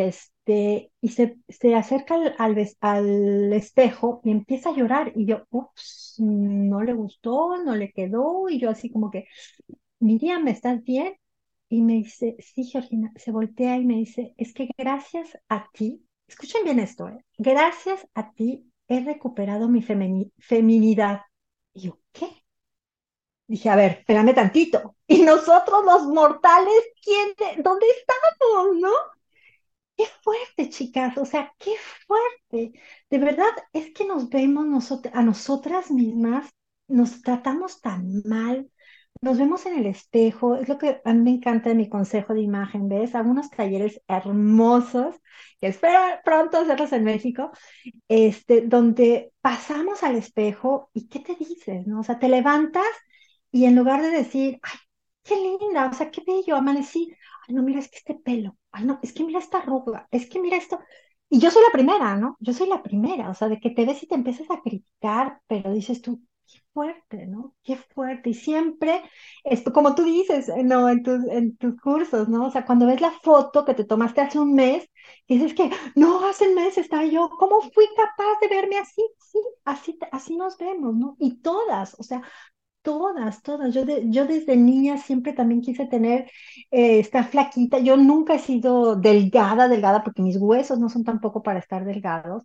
este, 0.48 0.92
y 1.02 1.10
se, 1.10 1.38
se 1.50 1.76
acerca 1.76 2.16
al, 2.16 2.56
al, 2.80 3.54
espejo 3.54 4.22
y 4.24 4.32
empieza 4.32 4.70
a 4.70 4.74
llorar. 4.74 5.12
Y 5.16 5.26
yo, 5.26 5.46
ups, 5.52 6.16
no 6.20 6.82
le 6.84 6.94
gustó, 6.94 7.58
no 7.64 7.76
le 7.76 7.92
quedó. 7.92 8.50
Y 8.50 8.60
yo 8.60 8.70
así 8.70 8.90
como 8.92 9.12
que, 9.12 9.28
Miriam, 10.00 10.48
¿estás 10.48 10.84
bien? 10.84 11.16
Y 11.70 11.82
me 11.82 11.94
dice, 11.96 12.38
sí, 12.40 12.64
Georgina, 12.66 13.12
se 13.18 13.32
voltea 13.32 13.78
y 13.78 13.86
me 13.86 13.96
dice, 13.96 14.34
es 14.38 14.54
que 14.54 14.70
gracias 14.78 15.38
a 15.50 15.70
ti, 15.74 16.06
escuchen 16.28 16.64
bien 16.64 16.80
esto, 16.80 17.10
¿eh? 17.10 17.26
gracias 17.38 18.08
a 18.14 18.32
ti 18.32 18.72
he 18.88 19.04
recuperado 19.04 19.68
mi 19.68 19.82
feminidad. 19.82 21.22
Y 21.74 21.82
yo, 21.88 22.00
¿qué? 22.14 22.28
Dije, 23.48 23.70
a 23.70 23.76
ver, 23.76 23.92
espérame 24.00 24.34
tantito. 24.34 24.96
Y 25.10 25.22
nosotros 25.24 25.86
los 25.86 26.04
mortales, 26.08 26.84
¿quién, 27.02 27.34
¿dónde 27.64 27.86
estamos, 27.98 28.76
no? 28.78 29.17
Qué 29.98 30.06
fuerte, 30.24 30.70
chicas, 30.70 31.18
o 31.18 31.26
sea, 31.26 31.54
qué 31.58 31.72
fuerte. 32.06 32.80
De 33.10 33.18
verdad, 33.18 33.48
es 33.74 33.92
que 33.94 34.06
nos 34.06 34.30
vemos 34.30 34.92
a 35.14 35.24
nosotras 35.24 35.90
mismas, 35.92 36.50
nos 36.88 37.22
tratamos 37.24 37.82
tan 37.82 38.22
mal, 38.26 38.70
nos 39.22 39.40
vemos 39.40 39.66
en 39.66 39.80
el 39.80 39.88
espejo, 39.88 40.56
es 40.58 40.70
lo 40.70 40.78
que 40.78 41.02
a 41.04 41.14
mí 41.14 41.22
me 41.24 41.32
encanta 41.32 41.70
de 41.70 41.76
mi 41.76 41.90
consejo 41.90 42.34
de 42.36 42.42
imagen, 42.42 42.88
¿ves? 42.90 43.16
Algunos 43.16 43.50
talleres 43.50 44.00
hermosos, 44.08 45.16
que 45.60 45.68
espero 45.68 46.00
pronto 46.24 46.60
hacerlos 46.60 46.94
en 46.94 47.04
México, 47.04 47.52
este, 48.08 48.62
donde 48.62 49.34
pasamos 49.42 50.04
al 50.04 50.16
espejo 50.16 50.92
y 50.94 51.08
¿qué 51.10 51.20
te 51.22 51.36
dices, 51.36 51.88
no? 51.88 52.02
O 52.02 52.04
sea, 52.04 52.20
te 52.20 52.30
levantas 52.30 52.86
y 53.52 53.66
en 53.66 53.76
lugar 53.76 54.02
de 54.04 54.10
decir, 54.12 54.60
ay, 54.64 54.80
qué 55.28 55.36
linda, 55.36 55.88
o 55.90 55.94
sea, 55.94 56.12
qué 56.12 56.22
bello, 56.26 56.56
amanecí, 56.56 57.14
ay, 57.48 57.56
no, 57.56 57.64
mira, 57.64 57.80
es 57.80 57.90
que 57.90 57.98
este 57.98 58.16
pelo, 58.16 58.58
ay, 58.72 58.86
no, 58.86 59.00
es 59.04 59.14
que 59.14 59.24
mira 59.24 59.40
esta 59.40 59.60
arruga, 59.60 60.08
es 60.12 60.28
que 60.30 60.40
mira 60.40 60.58
esto. 60.58 60.80
Y 61.30 61.40
yo 61.40 61.52
soy 61.52 61.62
la 61.64 61.72
primera, 61.74 62.16
¿no? 62.16 62.38
Yo 62.40 62.54
soy 62.54 62.70
la 62.70 62.82
primera, 62.84 63.30
o 63.30 63.34
sea, 63.34 63.50
de 63.50 63.60
que 63.60 63.70
te 63.72 63.86
ves 63.86 64.02
y 64.04 64.08
te 64.08 64.16
empiezas 64.16 64.50
a 64.50 64.62
criticar, 64.62 65.42
pero 65.48 65.72
dices 65.74 66.02
tú, 66.02 66.22
qué 66.48 66.60
fuerte, 66.74 67.28
¿no? 67.28 67.54
Qué 67.64 67.76
fuerte. 67.78 68.30
Y 68.30 68.34
siempre, 68.34 69.02
esto, 69.44 69.74
como 69.74 69.94
tú 69.96 70.04
dices, 70.04 70.48
eh, 70.50 70.64
¿no? 70.64 70.88
En 70.90 71.04
tus, 71.04 71.26
en 71.28 71.58
tus 71.58 71.76
cursos, 71.82 72.30
¿no? 72.30 72.46
O 72.48 72.52
sea, 72.52 72.66
cuando 72.66 72.86
ves 72.88 73.02
la 73.02 73.12
foto 73.12 73.66
que 73.66 73.74
te 73.74 73.84
tomaste 73.84 74.22
hace 74.22 74.40
un 74.40 74.54
mes, 74.56 74.90
dices 75.28 75.54
que, 75.54 75.70
no, 75.96 76.26
hace 76.28 76.48
un 76.48 76.56
mes 76.56 76.78
estaba 76.78 77.06
yo, 77.06 77.30
¿cómo 77.38 77.62
fui 77.62 77.86
capaz 77.96 78.40
de 78.42 78.48
verme 78.48 78.78
así? 78.78 79.02
Sí, 79.20 79.40
así, 79.66 79.98
así 80.12 80.36
nos 80.38 80.58
vemos, 80.58 80.96
¿no? 80.96 81.16
Y 81.20 81.42
todas, 81.42 81.96
o 82.00 82.04
sea, 82.04 82.22
Todas, 82.88 83.42
todas. 83.44 83.74
Yo, 83.74 83.84
yo 84.06 84.26
desde 84.26 84.56
niña 84.56 84.98
siempre 84.98 85.34
también 85.34 85.62
quise 85.62 85.86
tener, 85.88 86.32
eh, 86.72 87.04
flaquita. 87.04 87.80
Yo 87.80 87.98
nunca 87.98 88.36
he 88.36 88.40
sido 88.40 88.96
delgada, 88.96 89.68
delgada, 89.68 90.04
porque 90.04 90.22
mis 90.22 90.38
huesos 90.38 90.80
no 90.80 90.88
son 90.90 91.04
tampoco 91.04 91.44
para 91.44 91.60
estar 91.60 91.84
delgados. 91.84 92.44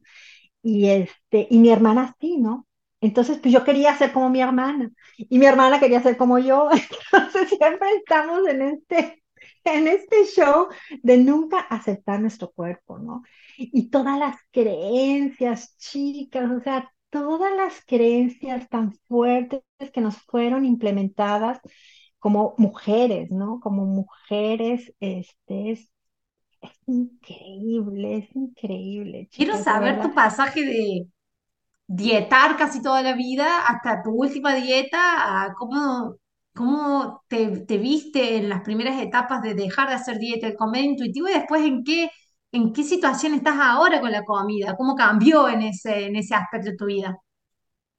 Y, 0.63 0.89
este, 0.89 1.47
y 1.51 1.59
mi 1.59 1.71
hermana 1.71 2.17
sí, 2.21 2.39
¿no? 2.39 2.67
Entonces, 3.01 3.39
pues 3.41 3.55
yo 3.55 3.65
quería 3.65 3.97
ser 3.99 4.13
como 4.13 4.31
mi 4.31 4.41
hermana. 4.41 4.91
Y 5.19 5.39
mi 5.39 5.47
hermana 5.47 5.81
quería 5.81 6.03
ser 6.03 6.17
como 6.17 6.39
yo. 6.41 6.69
Entonces, 7.13 7.49
siempre 7.51 7.89
estamos 7.99 8.47
en 8.49 8.63
este, 8.63 9.23
en 9.65 9.89
este 9.89 10.25
show 10.27 10.69
de 11.03 11.19
nunca 11.19 11.61
aceptar 11.61 12.21
nuestro 12.21 12.51
cuerpo, 12.53 12.99
¿no? 12.99 13.23
Y 13.59 13.91
todas 13.91 14.19
las 14.19 14.37
creencias, 14.53 15.77
chicas, 15.79 16.51
o 16.51 16.61
sea, 16.61 16.91
todas 17.13 17.55
las 17.55 17.85
creencias 17.85 18.69
tan 18.71 18.95
fuertes 19.07 19.61
que 19.93 20.01
nos 20.01 20.17
fueron 20.23 20.65
implementadas 20.65 21.61
como 22.19 22.55
mujeres, 22.57 23.31
¿no? 23.31 23.61
Como 23.61 23.85
mujeres, 23.85 24.95
este 24.99 25.73
es, 25.73 25.93
increíble, 26.87 28.19
es 28.19 28.35
increíble. 28.35 29.29
Quiero 29.31 29.57
saber 29.59 30.01
tu 30.01 30.15
pasaje 30.15 30.65
de 30.65 31.07
dietar 31.87 32.57
casi 32.57 32.81
toda 32.81 33.03
la 33.03 33.15
vida 33.15 33.67
hasta 33.67 34.03
tu 34.03 34.11
última 34.11 34.55
dieta, 34.55 35.55
cómo, 35.59 36.17
cómo 36.55 37.23
te, 37.29 37.59
te 37.67 37.77
viste 37.77 38.37
en 38.37 38.49
las 38.49 38.63
primeras 38.63 39.03
etapas 39.03 39.43
de 39.43 39.55
dejar 39.55 39.89
de 39.89 39.97
hacer 39.97 40.19
dieta, 40.19 40.47
el 40.47 40.57
comer 40.57 40.85
intuitivo 40.85 41.29
y 41.29 41.35
después 41.35 41.63
en 41.63 41.85
qué 41.85 42.11
¿En 42.53 42.73
qué 42.75 42.85
situación 42.85 43.33
estás 43.33 43.57
ahora 43.59 44.01
con 44.01 44.13
la 44.13 44.25
comida? 44.25 44.77
¿Cómo 44.77 44.95
cambió 44.95 45.49
en 45.49 45.63
ese, 45.63 46.07
en 46.07 46.17
ese 46.17 46.35
aspecto 46.35 46.71
de 46.71 46.77
tu 46.77 46.85
vida? 46.85 47.19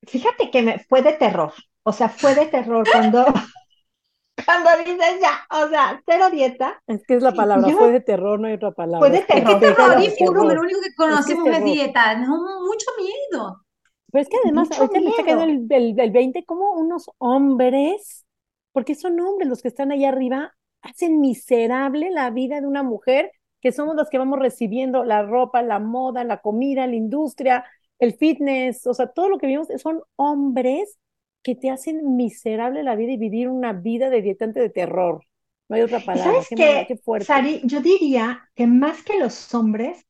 Fíjate 0.03 0.51
que 0.51 0.61
me, 0.61 0.79
fue 0.79 1.01
de 1.01 1.13
terror, 1.13 1.51
o 1.81 1.91
sea, 1.91 2.07
fue 2.07 2.35
de 2.35 2.45
terror 2.45 2.85
cuando, 2.91 3.25
cuando 4.45 4.69
dices 4.85 5.19
ya, 5.19 5.47
o 5.49 5.67
sea, 5.69 6.01
cero 6.05 6.29
dieta. 6.29 6.81
Es 6.85 7.03
que 7.07 7.15
es 7.15 7.23
la 7.23 7.31
palabra, 7.31 7.67
fue 7.69 7.91
de 7.91 8.01
terror, 8.01 8.39
no 8.39 8.47
hay 8.47 8.53
otra 8.53 8.71
palabra. 8.71 8.99
Fue 8.99 9.09
de 9.09 9.25
terror. 9.25 9.53
Es 9.53 9.59
que 9.59 9.65
terrorífico, 9.65 10.33
lo 10.33 10.61
único 10.61 10.81
que 10.81 10.93
conocemos 10.95 11.47
es, 11.47 11.63
dieta, 11.63 12.15
no, 12.15 12.37
mucho 12.61 12.85
miedo. 12.97 13.65
Pero 14.11 14.21
es 14.21 14.29
que 14.29 14.37
además, 14.43 14.69
ahorita 14.71 14.99
me 14.99 15.09
está 15.09 15.23
quedando 15.23 15.45
el, 15.45 15.65
el, 15.69 15.99
el 15.99 16.11
20 16.11 16.45
como 16.45 16.73
unos 16.73 17.09
hombres, 17.17 18.25
porque 18.71 18.93
son 18.93 19.19
hombres 19.19 19.49
los 19.49 19.63
que 19.63 19.69
están 19.69 19.91
ahí 19.91 20.05
arriba, 20.05 20.53
hacen 20.83 21.19
miserable 21.21 22.11
la 22.11 22.29
vida 22.29 22.61
de 22.61 22.67
una 22.67 22.83
mujer 22.83 23.31
que 23.63 23.71
somos 23.71 23.95
los 23.95 24.09
que 24.09 24.17
vamos 24.17 24.39
recibiendo 24.39 25.05
la 25.05 25.23
ropa, 25.23 25.61
la 25.61 25.79
moda, 25.79 26.25
la 26.25 26.41
comida, 26.41 26.85
la 26.85 26.95
industria, 26.95 27.63
el 27.97 28.13
fitness, 28.13 28.85
o 28.85 28.93
sea, 28.93 29.07
todo 29.07 29.29
lo 29.29 29.37
que 29.37 29.47
vimos 29.47 29.69
son 29.81 30.01
hombres 30.17 30.99
que 31.41 31.55
te 31.55 31.69
hacen 31.69 32.17
miserable 32.17 32.83
la 32.83 32.95
vida 32.95 33.13
y 33.13 33.17
vivir 33.17 33.47
una 33.47 33.71
vida 33.71 34.09
de 34.09 34.21
dietante 34.21 34.59
de 34.59 34.69
terror. 34.69 35.25
No 35.69 35.77
hay 35.77 35.81
otra 35.81 36.01
palabra. 36.01 36.43
¿Sabes 36.43 36.49
qué, 36.49 36.99
Sari, 37.21 37.61
yo 37.63 37.79
diría 37.79 38.49
que 38.53 38.67
más 38.67 39.01
que 39.01 39.17
los 39.17 39.53
hombres, 39.55 40.05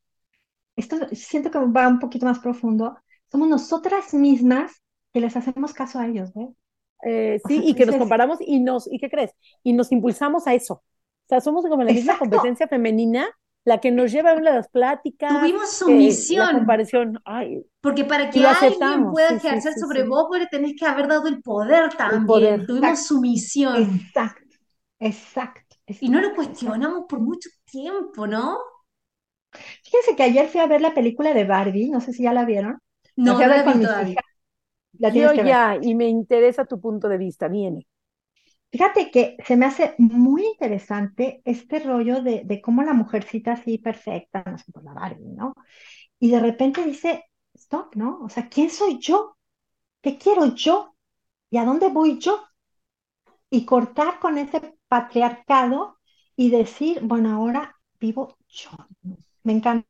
esto 0.75 0.98
siento 1.12 1.51
que 1.51 1.60
va 1.60 1.88
un 1.88 2.00
poquito 2.00 2.25
más 2.25 2.39
profundo, 2.39 2.98
somos 3.31 3.48
nosotras 3.48 4.15
mismas 4.15 4.81
que 5.13 5.22
les 5.22 5.36
hacemos 5.38 5.74
caso 5.74 6.00
a 6.00 6.07
ellos, 6.07 6.33
¿ves? 6.33 6.50
Eh, 7.05 7.39
sí, 7.48 7.62
y 7.63 7.75
que 7.75 7.86
nos 7.86 7.98
comparamos 7.98 8.39
y 8.41 8.60
nos, 8.62 8.91
¿y 8.91 8.98
qué 8.98 9.12
crees? 9.12 9.31
Y 9.62 9.74
nos 9.74 9.91
impulsamos 9.91 10.48
a 10.48 10.55
eso. 10.55 10.74
O 10.74 11.27
sea, 11.27 11.39
somos 11.39 11.63
como 11.67 11.83
la 11.83 11.93
misma 11.93 12.17
competencia 12.17 12.67
femenina 12.67 13.27
la 13.65 13.79
que 13.79 13.91
nos 13.91 14.12
lleva 14.12 14.32
a 14.32 14.39
las 14.39 14.67
pláticas. 14.70 15.32
Tuvimos 15.39 15.72
sumisión. 15.72 16.48
la 16.48 16.53
comparación. 16.53 17.20
Ay, 17.24 17.63
Porque 17.82 18.03
para 18.03 18.29
que 18.29 18.46
alguien 18.46 19.12
pueda 19.12 19.29
ejercer 19.29 19.74
sobre 19.74 20.03
vos, 20.03 20.25
pues 20.27 20.50
tenés 20.50 20.74
que 20.77 20.86
haber 20.86 21.08
dado 21.08 21.27
el 21.27 21.41
poder 21.41 21.93
también. 21.96 22.65
Tuvimos 22.65 23.05
sumisión. 23.05 23.82
Exacto, 23.84 24.55
exacto, 25.00 25.75
Y 26.01 26.10
no 26.10 26.22
lo 26.22 26.36
cuestionamos 26.36 27.05
por 27.08 27.20
mucho 27.20 27.50
tiempo, 27.65 28.27
¿no? 28.27 28.58
Fíjense 29.84 30.15
que 30.15 30.24
ayer 30.24 30.48
fui 30.48 30.62
a 30.62 30.67
ver 30.67 30.82
la 30.82 30.93
película 30.93 31.34
de 31.34 31.46
Barbie, 31.46 31.89
no 31.89 32.01
sé 32.01 32.12
si 32.12 32.24
ya 32.24 32.34
la 32.34 32.46
vieron. 32.46 32.79
No, 33.15 33.38
la, 33.39 33.63
la 35.00 35.10
vi 35.10 35.20
Yo 35.20 35.34
ya, 35.34 35.77
y 35.82 35.96
me 35.96 36.08
interesa 36.08 36.65
tu 36.65 36.79
punto 36.79 37.08
de 37.08 37.17
vista, 37.17 37.48
viene. 37.48 37.86
Fíjate 38.74 39.12
que 39.12 39.38
se 39.46 39.56
me 39.56 39.68
hace 39.68 39.94
muy 40.00 40.48
interesante 40.48 41.44
este 41.46 41.77
rollo 41.77 42.24
de, 42.24 42.60
cómo 42.63 42.82
la 42.82 42.94
mujercita 42.94 43.51
así 43.51 43.77
perfecta, 43.77 44.44
no 44.48 44.58
sé, 44.58 44.72
por 44.72 44.84
la 44.84 44.94
Barbie, 44.94 45.30
¿no? 45.36 45.53
Y 46.20 46.32
de 46.32 46.39
repente 46.39 46.84
dice, 46.84 47.25
stop, 47.53 47.96
¿no? 47.96 48.22
O 48.24 48.30
sea, 48.30 48.50
¿quién 48.50 48.72
soy 48.72 48.98
yo? 49.00 49.38
¿Qué 50.01 50.18
quiero 50.18 50.56
yo? 50.56 50.96
¿Y 51.51 51.58
a 51.58 51.65
dónde 51.65 51.89
voy 51.89 52.18
yo? 52.20 52.44
Y 53.51 53.63
cortar 53.65 54.20
con 54.20 54.39
ese 54.39 54.75
patriarcado 54.88 56.00
y 56.36 56.50
decir, 56.50 57.01
bueno, 57.03 57.32
ahora 57.32 57.75
vivo 58.00 58.36
yo. 58.48 58.72
Me 59.44 59.53
encantó, 59.53 59.88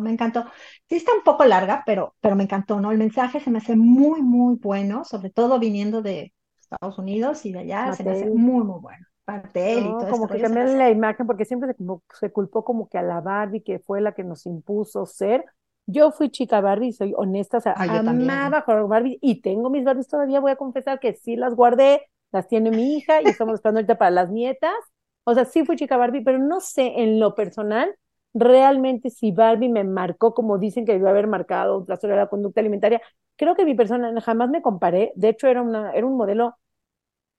me 0.00 0.12
encantó. 0.12 0.46
Sí 0.88 0.96
está 0.96 1.12
un 1.14 1.24
poco 1.24 1.44
larga, 1.44 1.82
pero, 1.86 2.14
pero 2.20 2.36
me 2.36 2.44
encantó, 2.44 2.80
¿no? 2.80 2.92
El 2.92 2.98
mensaje 2.98 3.40
se 3.40 3.50
me 3.50 3.58
hace 3.58 3.76
muy, 3.76 4.22
muy 4.22 4.56
bueno, 4.56 5.04
sobre 5.04 5.30
todo 5.30 5.58
viniendo 5.58 6.02
de, 6.02 6.32
Estados 6.70 6.98
Unidos 6.98 7.44
y 7.46 7.52
de 7.52 7.60
allá 7.60 7.92
se 7.92 8.04
me 8.04 8.12
hace 8.12 8.26
muy, 8.26 8.64
muy 8.64 8.80
bueno. 8.80 9.06
Parte 9.24 9.72
él 9.72 9.86
y 9.86 9.88
todo 9.88 10.08
Como 10.08 10.28
que 10.28 10.38
también 10.38 10.78
la 10.78 10.90
imagen, 10.90 11.26
porque 11.26 11.44
siempre 11.44 11.72
se, 11.72 11.84
se, 12.18 12.30
culpó 12.30 12.64
como 12.64 12.88
que 12.88 12.98
a 12.98 13.02
la 13.02 13.20
Barbie, 13.20 13.62
que 13.62 13.80
fue 13.80 14.00
la 14.00 14.12
que 14.12 14.22
nos 14.22 14.46
impuso 14.46 15.04
ser. 15.04 15.44
Yo 15.86 16.12
fui 16.12 16.30
chica 16.30 16.60
Barbie, 16.60 16.92
soy 16.92 17.12
honesta, 17.16 17.58
o 17.58 17.60
sea, 17.60 17.74
ah, 17.76 17.98
amaba 17.98 18.62
jugar 18.62 18.86
Barbie 18.86 19.18
y 19.20 19.40
tengo 19.40 19.70
mis 19.70 19.84
Barbies 19.84 20.08
todavía, 20.08 20.40
voy 20.40 20.52
a 20.52 20.56
confesar 20.56 21.00
que 21.00 21.14
sí 21.14 21.36
las 21.36 21.54
guardé, 21.54 22.02
las 22.32 22.48
tiene 22.48 22.70
mi 22.70 22.96
hija 22.96 23.22
y 23.22 23.26
estamos 23.26 23.54
esperando 23.54 23.78
ahorita 23.78 23.98
para 23.98 24.10
las 24.10 24.30
nietas. 24.30 24.74
O 25.24 25.34
sea, 25.34 25.44
sí 25.44 25.64
fui 25.64 25.76
chica 25.76 25.96
Barbie, 25.96 26.22
pero 26.22 26.38
no 26.38 26.60
sé 26.60 27.02
en 27.02 27.18
lo 27.18 27.34
personal 27.34 27.96
realmente 28.38 29.10
si 29.10 29.32
Barbie 29.32 29.68
me 29.68 29.84
marcó 29.84 30.34
como 30.34 30.58
dicen 30.58 30.84
que 30.84 30.92
debió 30.92 31.08
haber 31.08 31.26
marcado 31.26 31.84
la 31.88 31.96
de 31.96 32.16
la 32.16 32.28
conducta 32.28 32.60
alimentaria. 32.60 33.00
Creo 33.36 33.54
que 33.56 33.64
mi 33.64 33.74
persona 33.74 34.18
jamás 34.20 34.48
me 34.50 34.62
comparé, 34.62 35.12
de 35.16 35.28
hecho 35.30 35.46
era, 35.48 35.62
una, 35.62 35.92
era 35.92 36.06
un 36.06 36.16
modelo 36.16 36.56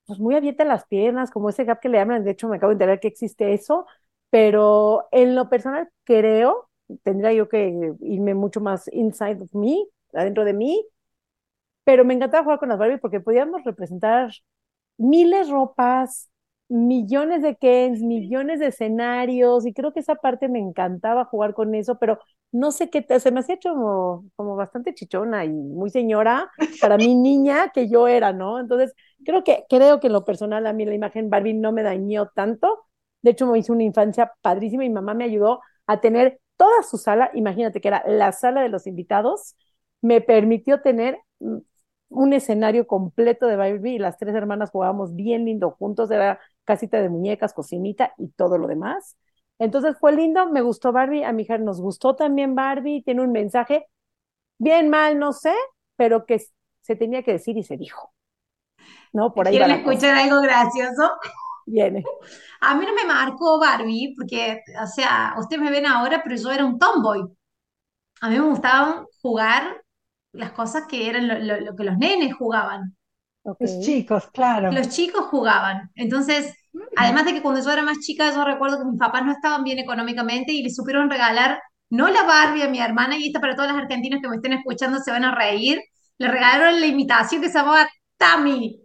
pues 0.05 0.19
muy 0.19 0.35
abierta 0.35 0.65
las 0.65 0.85
piernas, 0.87 1.31
como 1.31 1.49
ese 1.49 1.65
gap 1.65 1.79
que 1.81 1.89
le 1.89 1.97
llaman, 1.99 2.23
de 2.23 2.31
hecho 2.31 2.47
me 2.49 2.57
acabo 2.57 2.71
de 2.71 2.75
enterar 2.75 2.99
que 2.99 3.07
existe 3.09 3.53
eso, 3.53 3.85
pero 4.29 5.07
en 5.11 5.35
lo 5.35 5.49
personal 5.49 5.89
creo, 6.05 6.69
tendría 7.03 7.33
yo 7.33 7.49
que 7.49 7.93
irme 8.01 8.33
mucho 8.35 8.61
más 8.61 8.87
inside 8.93 9.41
of 9.43 9.53
me, 9.53 9.85
adentro 10.13 10.45
de 10.45 10.53
mí, 10.53 10.85
pero 11.83 12.05
me 12.05 12.13
encantaba 12.13 12.43
jugar 12.43 12.59
con 12.59 12.69
las 12.69 12.77
Barbie 12.77 12.97
porque 12.97 13.19
podíamos 13.19 13.63
representar 13.63 14.31
miles 14.97 15.49
ropas, 15.49 16.29
millones 16.69 17.41
de 17.41 17.55
Kens, 17.55 18.01
millones 18.01 18.59
de 18.59 18.67
escenarios, 18.67 19.65
y 19.65 19.73
creo 19.73 19.93
que 19.93 20.01
esa 20.01 20.15
parte 20.15 20.49
me 20.49 20.59
encantaba 20.59 21.25
jugar 21.25 21.53
con 21.53 21.75
eso, 21.75 21.97
pero 21.99 22.19
no 22.51 22.71
sé 22.71 22.89
qué, 22.89 23.05
se 23.19 23.31
me 23.31 23.39
hacía 23.41 23.55
hecho 23.55 23.69
como, 23.73 24.25
como 24.35 24.55
bastante 24.55 24.93
chichona 24.93 25.45
y 25.45 25.49
muy 25.49 25.89
señora 25.89 26.49
para 26.81 26.97
mi 26.97 27.15
niña 27.15 27.71
que 27.73 27.89
yo 27.89 28.07
era, 28.07 28.33
¿no? 28.33 28.59
Entonces, 28.59 28.93
creo 29.25 29.43
que, 29.43 29.65
creo 29.69 29.99
que 29.99 30.07
en 30.07 30.13
lo 30.13 30.25
personal 30.25 30.65
a 30.67 30.73
mí 30.73 30.85
la 30.85 30.93
imagen 30.95 31.29
Barbie 31.29 31.53
no 31.53 31.71
me 31.71 31.83
dañó 31.83 32.27
tanto. 32.35 32.85
De 33.21 33.31
hecho, 33.31 33.45
me 33.47 33.59
hizo 33.59 33.73
una 33.73 33.83
infancia 33.83 34.33
padrísima 34.41 34.85
y 34.85 34.89
mi 34.89 34.95
mamá 34.95 35.13
me 35.13 35.25
ayudó 35.25 35.61
a 35.87 35.99
tener 36.01 36.39
toda 36.57 36.83
su 36.83 36.97
sala, 36.97 37.29
imagínate 37.33 37.81
que 37.81 37.87
era 37.87 38.03
la 38.07 38.31
sala 38.31 38.61
de 38.61 38.69
los 38.69 38.87
invitados, 38.87 39.55
me 40.01 40.21
permitió 40.21 40.81
tener 40.81 41.19
mm, 41.39 41.57
un 42.09 42.33
escenario 42.33 42.87
completo 42.87 43.47
de 43.47 43.55
Barbie 43.57 43.95
y 43.95 43.99
las 43.99 44.17
tres 44.17 44.33
hermanas 44.35 44.71
jugábamos 44.71 45.15
bien 45.15 45.45
lindo 45.45 45.71
juntos, 45.71 46.09
era 46.11 46.39
casita 46.67 47.01
de 47.01 47.09
muñecas, 47.09 47.53
cocinita 47.53 48.13
y 48.17 48.27
todo 48.29 48.57
lo 48.57 48.67
demás. 48.67 49.17
Entonces 49.57 49.95
fue 49.99 50.11
lindo, 50.11 50.51
me 50.51 50.61
gustó 50.61 50.91
Barbie, 50.91 51.23
a 51.23 51.31
mi 51.31 51.43
hija 51.43 51.57
nos 51.57 51.81
gustó 51.81 52.15
también 52.15 52.53
Barbie, 52.53 53.01
tiene 53.01 53.21
un 53.21 53.31
mensaje, 53.31 53.87
bien 54.59 54.89
mal, 54.89 55.17
no 55.17 55.31
sé, 55.31 55.53
pero 55.95 56.25
que 56.25 56.39
se 56.81 56.95
tenía 56.95 57.23
que 57.23 57.33
decir 57.33 57.57
y 57.57 57.63
se 57.63 57.77
dijo. 57.77 58.13
¿No? 59.13 59.33
Por 59.33 59.47
ahí 59.47 59.55
¿Quieren 59.55 59.77
escuchar 59.77 60.15
algo 60.15 60.41
gracioso? 60.41 61.13
Viene. 61.65 62.03
A 62.61 62.75
mí 62.75 62.85
no 62.85 62.93
me 62.93 63.05
marcó 63.05 63.59
Barbie, 63.59 64.13
porque, 64.15 64.61
o 64.81 64.87
sea, 64.87 65.35
ustedes 65.39 65.63
me 65.63 65.71
ven 65.71 65.85
ahora, 65.85 66.21
pero 66.23 66.35
yo 66.35 66.51
era 66.51 66.65
un 66.65 66.77
tomboy. 66.77 67.23
A 68.21 68.29
mí 68.29 68.39
me 68.39 68.49
gustaba 68.49 69.05
jugar 69.21 69.83
las 70.31 70.51
cosas 70.51 70.85
que 70.87 71.09
eran 71.09 71.47
lo, 71.47 71.75
que 71.75 71.83
los 71.83 71.97
nenes 71.97 72.35
jugaban. 72.35 72.96
Los 73.59 73.79
chicos, 73.79 74.27
claro. 74.33 74.71
Los 74.71 74.89
chicos 74.89 75.25
jugaban. 75.25 75.89
Entonces, 75.95 76.53
además 76.95 77.25
de 77.25 77.33
que 77.33 77.41
cuando 77.41 77.63
yo 77.63 77.71
era 77.71 77.83
más 77.83 77.99
chica, 77.99 78.33
yo 78.33 78.43
recuerdo 78.43 78.79
que 78.79 78.85
mis 78.85 78.99
papás 78.99 79.25
no 79.25 79.31
estaban 79.31 79.63
bien 79.63 79.79
económicamente 79.79 80.51
y 80.51 80.63
le 80.63 80.69
supieron 80.69 81.09
regalar, 81.09 81.59
no 81.89 82.09
la 82.09 82.23
Barbie 82.23 82.63
a 82.63 82.69
mi 82.69 82.79
hermana, 82.79 83.17
y 83.17 83.27
esta 83.27 83.39
para 83.39 83.55
todas 83.55 83.71
las 83.71 83.81
argentinas 83.81 84.19
que 84.21 84.27
me 84.27 84.35
estén 84.35 84.53
escuchando 84.53 84.99
se 84.99 85.11
van 85.11 85.23
a 85.23 85.33
reír, 85.33 85.81
le 86.17 86.27
regalaron 86.27 86.79
la 86.79 86.87
imitación 86.87 87.41
que 87.41 87.49
se 87.49 87.57
llamaba 87.57 87.87
Tammy. 88.17 88.81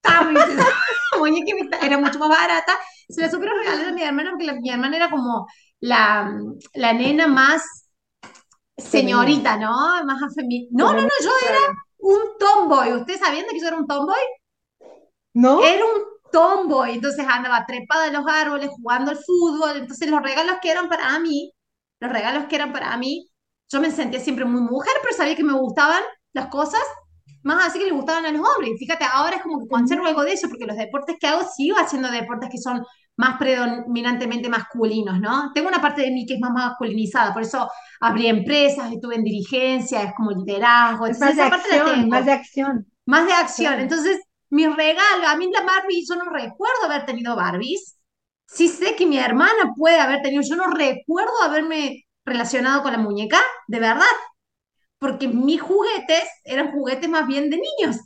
Tammy, 0.00 0.38
muñeca 1.18 1.78
era 1.82 1.98
mucho 1.98 2.18
más 2.18 2.28
barata. 2.28 2.72
Se 3.08 3.20
la 3.20 3.30
supieron 3.30 3.58
regalar 3.58 3.86
a 3.86 3.92
mi 3.92 4.02
hermana 4.02 4.30
porque 4.32 4.52
mi 4.60 4.70
hermana 4.70 4.96
era 4.96 5.10
como 5.10 5.46
la, 5.80 6.30
la 6.74 6.92
nena 6.92 7.26
más 7.26 7.62
señorita, 8.76 9.56
¿no? 9.56 10.04
Más 10.04 10.34
femenina. 10.34 10.68
No, 10.72 10.92
no, 10.92 11.02
no, 11.02 11.08
yo 11.22 11.30
era 11.48 11.58
un 11.98 12.18
tomboy. 12.38 12.92
¿Usted 12.92 13.18
sabiendo 13.18 13.52
que 13.52 13.60
yo 13.60 13.68
era 13.68 13.76
un 13.76 13.86
tomboy? 13.86 14.20
¿No? 15.34 15.62
Era 15.64 15.84
un 15.84 16.02
tomboy. 16.30 16.92
Entonces 16.92 17.26
andaba 17.28 17.66
trepada 17.66 18.06
en 18.08 18.14
los 18.14 18.26
árboles, 18.26 18.70
jugando 18.70 19.10
al 19.10 19.18
fútbol. 19.18 19.76
Entonces 19.76 20.10
los 20.10 20.22
regalos 20.22 20.56
que 20.62 20.70
eran 20.70 20.88
para 20.88 21.18
mí, 21.18 21.52
los 22.00 22.12
regalos 22.12 22.44
que 22.46 22.56
eran 22.56 22.72
para 22.72 22.96
mí, 22.96 23.28
yo 23.68 23.80
me 23.80 23.90
sentía 23.90 24.20
siempre 24.20 24.44
muy 24.44 24.60
mujer, 24.60 24.94
pero 25.02 25.16
sabía 25.16 25.36
que 25.36 25.44
me 25.44 25.54
gustaban 25.54 26.02
las 26.32 26.48
cosas 26.48 26.82
más 27.46 27.64
así 27.64 27.78
que 27.78 27.86
le 27.86 27.92
gustaban 27.92 28.26
a 28.26 28.32
los 28.32 28.46
hombres. 28.46 28.72
Fíjate, 28.78 29.04
ahora 29.04 29.36
es 29.36 29.42
como 29.42 29.60
que 29.60 29.68
conservo 29.68 30.06
algo 30.06 30.24
de 30.24 30.32
eso, 30.32 30.48
porque 30.48 30.66
los 30.66 30.76
deportes 30.76 31.16
que 31.20 31.28
hago 31.28 31.42
sigo 31.56 31.76
haciendo 31.78 32.10
deportes 32.10 32.50
que 32.50 32.58
son 32.58 32.84
más 33.16 33.38
predominantemente 33.38 34.48
masculinos, 34.48 35.18
¿no? 35.20 35.50
Tengo 35.54 35.68
una 35.68 35.80
parte 35.80 36.02
de 36.02 36.10
mí 36.10 36.26
que 36.26 36.34
es 36.34 36.40
más 36.40 36.52
masculinizada, 36.52 37.32
por 37.32 37.42
eso 37.42 37.68
abrí 38.00 38.26
empresas, 38.26 38.92
estuve 38.92 39.16
en 39.16 39.24
dirigencia, 39.24 40.02
es 40.02 40.12
como 40.14 40.32
liderazgo. 40.32 41.06
Es 41.06 41.18
más, 41.18 41.34
de 41.34 41.42
acción, 41.42 42.08
más 42.08 42.26
de 42.26 42.32
acción. 42.32 42.86
Más 43.06 43.26
de 43.26 43.32
acción. 43.32 43.80
Entonces, 43.80 44.20
mi 44.50 44.66
regalo, 44.66 45.28
a 45.28 45.36
mí 45.36 45.50
la 45.52 45.62
Barbie, 45.62 46.04
yo 46.08 46.16
no 46.16 46.30
recuerdo 46.30 46.84
haber 46.84 47.06
tenido 47.06 47.36
Barbies. 47.36 47.96
Sí 48.46 48.68
sé 48.68 48.94
que 48.94 49.06
mi 49.06 49.18
hermana 49.18 49.72
puede 49.76 49.98
haber 49.98 50.22
tenido, 50.22 50.42
yo 50.42 50.56
no 50.56 50.68
recuerdo 50.68 51.42
haberme 51.42 52.04
relacionado 52.24 52.82
con 52.82 52.92
la 52.92 52.98
muñeca, 52.98 53.38
de 53.66 53.80
verdad. 53.80 54.04
Porque 54.98 55.28
mis 55.28 55.60
juguetes 55.60 56.24
eran 56.44 56.72
juguetes 56.72 57.08
más 57.08 57.26
bien 57.26 57.50
de 57.50 57.56
niños. 57.56 57.96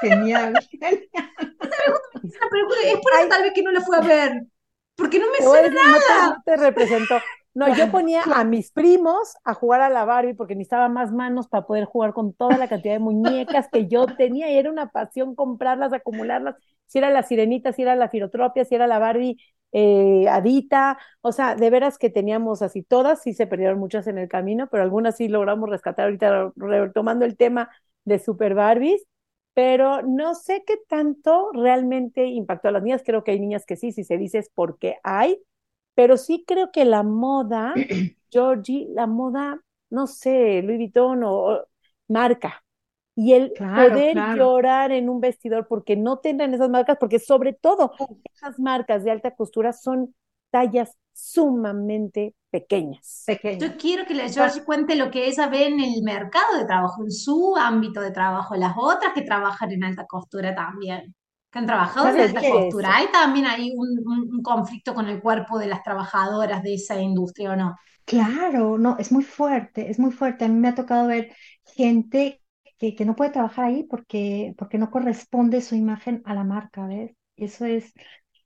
Genial. 0.00 0.54
es 2.24 2.98
por 2.98 3.12
eso 3.12 3.28
tal 3.28 3.42
vez 3.42 3.52
que 3.54 3.62
no 3.62 3.70
la 3.70 3.80
fue 3.80 3.96
a 3.96 4.00
ver. 4.00 4.42
Porque 4.96 5.18
no 5.18 5.26
me 5.30 5.44
suena 5.44 5.68
nada. 5.68 6.28
No 6.28 6.42
te, 6.44 6.56
representó. 6.56 7.16
No, 7.52 7.74
yo 7.74 7.90
ponía 7.90 8.22
a 8.22 8.44
mis 8.44 8.70
primos 8.72 9.36
a 9.44 9.54
jugar 9.54 9.80
a 9.80 9.88
la 9.88 10.04
Barbie 10.04 10.34
porque 10.34 10.54
necesitaba 10.54 10.88
más 10.88 11.12
manos 11.12 11.48
para 11.48 11.66
poder 11.66 11.84
jugar 11.84 12.12
con 12.12 12.32
toda 12.32 12.56
la 12.58 12.68
cantidad 12.68 12.94
de 12.94 13.00
muñecas 13.00 13.68
que 13.70 13.86
yo 13.86 14.06
tenía 14.06 14.50
y 14.50 14.58
era 14.58 14.70
una 14.70 14.88
pasión 14.88 15.34
comprarlas, 15.34 15.92
acumularlas. 15.92 16.56
Si 16.86 16.98
era 16.98 17.10
la 17.10 17.22
sirenita, 17.22 17.72
si 17.72 17.82
era 17.82 17.94
la 17.96 18.08
firotropia, 18.08 18.64
si 18.64 18.74
era 18.74 18.86
la 18.86 18.98
Barbie 18.98 19.36
eh, 19.72 20.26
Adita, 20.28 20.98
o 21.20 21.32
sea, 21.32 21.56
de 21.56 21.70
veras 21.70 21.98
que 21.98 22.10
teníamos 22.10 22.62
así 22.62 22.82
todas, 22.82 23.22
sí 23.22 23.34
se 23.34 23.46
perdieron 23.46 23.78
muchas 23.78 24.06
en 24.06 24.18
el 24.18 24.28
camino, 24.28 24.68
pero 24.70 24.82
algunas 24.82 25.16
sí 25.16 25.28
logramos 25.28 25.68
rescatar 25.68 26.06
ahorita 26.06 26.52
retomando 26.56 27.24
el 27.24 27.36
tema 27.36 27.70
de 28.04 28.18
Super 28.18 28.54
Barbies 28.54 29.04
pero 29.54 30.02
no 30.02 30.34
sé 30.34 30.64
qué 30.66 30.76
tanto 30.88 31.50
realmente 31.52 32.26
impactó 32.26 32.68
a 32.68 32.72
las 32.72 32.82
niñas. 32.82 33.02
Creo 33.04 33.22
que 33.24 33.30
hay 33.30 33.40
niñas 33.40 33.64
que 33.64 33.76
sí, 33.76 33.92
si 33.92 34.04
se 34.04 34.18
dice 34.18 34.38
es 34.38 34.50
porque 34.52 34.96
hay, 35.04 35.40
pero 35.94 36.16
sí 36.16 36.44
creo 36.46 36.70
que 36.72 36.84
la 36.84 37.04
moda, 37.04 37.72
Georgie, 38.30 38.88
la 38.90 39.06
moda, 39.06 39.60
no 39.90 40.06
sé, 40.08 40.60
Louis 40.62 40.78
Vuitton 40.78 41.22
o, 41.24 41.60
marca. 42.08 42.64
Y 43.16 43.34
el 43.34 43.52
poder 43.52 44.16
llorar 44.36 44.90
en 44.90 45.08
un 45.08 45.20
vestidor 45.20 45.68
porque 45.68 45.94
no 45.94 46.18
tengan 46.18 46.52
esas 46.52 46.68
marcas, 46.68 46.96
porque 46.98 47.20
sobre 47.20 47.52
todo 47.52 47.92
esas 48.34 48.58
marcas 48.58 49.04
de 49.04 49.12
alta 49.12 49.36
costura 49.36 49.72
son 49.72 50.16
tallas 50.54 50.96
sumamente 51.12 52.36
pequeñas. 52.48 53.24
Yo 53.58 53.76
quiero 53.76 54.06
que 54.06 54.14
la 54.14 54.28
George 54.28 54.62
cuente 54.62 54.94
lo 54.94 55.10
que 55.10 55.26
ella 55.26 55.48
ve 55.48 55.66
en 55.66 55.80
el 55.80 56.00
mercado 56.04 56.56
de 56.56 56.64
trabajo, 56.64 57.02
en 57.02 57.10
su 57.10 57.56
ámbito 57.56 58.00
de 58.00 58.12
trabajo, 58.12 58.54
las 58.54 58.74
otras 58.76 59.14
que 59.14 59.22
trabajan 59.22 59.72
en 59.72 59.82
alta 59.82 60.06
costura 60.06 60.54
también, 60.54 61.12
que 61.50 61.58
han 61.58 61.66
trabajado 61.66 62.08
en 62.10 62.20
alta 62.20 62.40
costura. 62.40 62.94
¿Hay 62.94 63.08
también 63.08 63.46
ahí 63.46 63.72
un, 63.76 64.40
conflicto 64.44 64.94
con 64.94 65.08
el 65.08 65.20
cuerpo 65.20 65.58
de 65.58 65.66
las 65.66 65.82
trabajadoras 65.82 66.62
de 66.62 66.74
esa 66.74 67.00
industria 67.02 67.50
o 67.50 67.56
no? 67.56 67.74
Claro, 68.04 68.78
no, 68.78 68.96
es 69.00 69.10
muy 69.10 69.24
fuerte, 69.24 69.90
es 69.90 69.98
muy 69.98 70.12
fuerte. 70.12 70.44
A 70.44 70.48
mí 70.48 70.54
me 70.54 70.68
ha 70.68 70.76
tocado 70.76 71.08
ver 71.08 71.34
gente 71.64 72.40
que, 72.78 72.94
que 72.94 73.04
no 73.04 73.16
puede 73.16 73.30
trabajar 73.30 73.64
ahí 73.64 73.82
porque, 73.82 74.54
porque 74.56 74.78
no 74.78 74.92
corresponde 74.92 75.60
su 75.62 75.74
imagen 75.74 76.22
a 76.24 76.32
la 76.32 76.44
marca, 76.44 76.86
¿ves? 76.86 77.10
Eso 77.34 77.64
es 77.64 77.92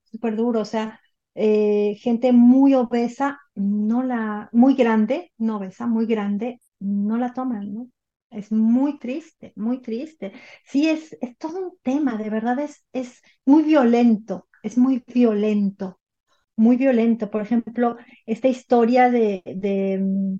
súper 0.05 0.37
duro, 0.37 0.61
o 0.61 0.65
sea, 0.65 0.99
eh, 1.39 1.97
gente 2.01 2.33
muy 2.33 2.75
obesa, 2.75 3.39
no 3.55 4.03
la, 4.03 4.49
muy 4.53 4.75
grande, 4.75 5.33
no 5.39 5.57
obesa, 5.59 5.87
muy 5.87 6.07
grande, 6.07 6.61
no 6.81 7.17
la 7.19 7.33
toman, 7.35 7.73
¿no? 7.75 7.89
Es 8.31 8.53
muy 8.53 8.99
triste, 8.99 9.53
muy 9.57 9.81
triste. 9.81 10.33
Sí, 10.65 10.89
es, 10.89 11.17
es 11.21 11.37
todo 11.39 11.61
un 11.69 11.79
tema, 11.83 12.17
de 12.19 12.31
verdad 12.31 12.59
es, 12.61 12.85
es 12.93 13.23
muy 13.47 13.63
violento, 13.63 14.49
es 14.63 14.77
muy 14.79 15.03
violento, 15.07 16.01
muy 16.57 16.77
violento. 16.77 17.31
Por 17.31 17.43
ejemplo, 17.43 17.97
esta 18.27 18.49
historia 18.49 19.11
de, 19.11 19.43
de, 19.47 20.39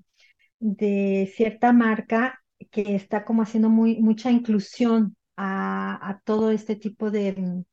de 0.59 1.31
cierta 1.35 1.73
marca 1.73 2.41
que 2.71 2.95
está 2.95 3.25
como 3.25 3.41
haciendo 3.43 3.69
muy, 3.69 3.99
mucha 4.01 4.31
inclusión 4.31 5.15
a, 5.37 6.09
a 6.09 6.19
todo 6.21 6.51
este 6.51 6.75
tipo 6.75 7.11
de, 7.11 7.63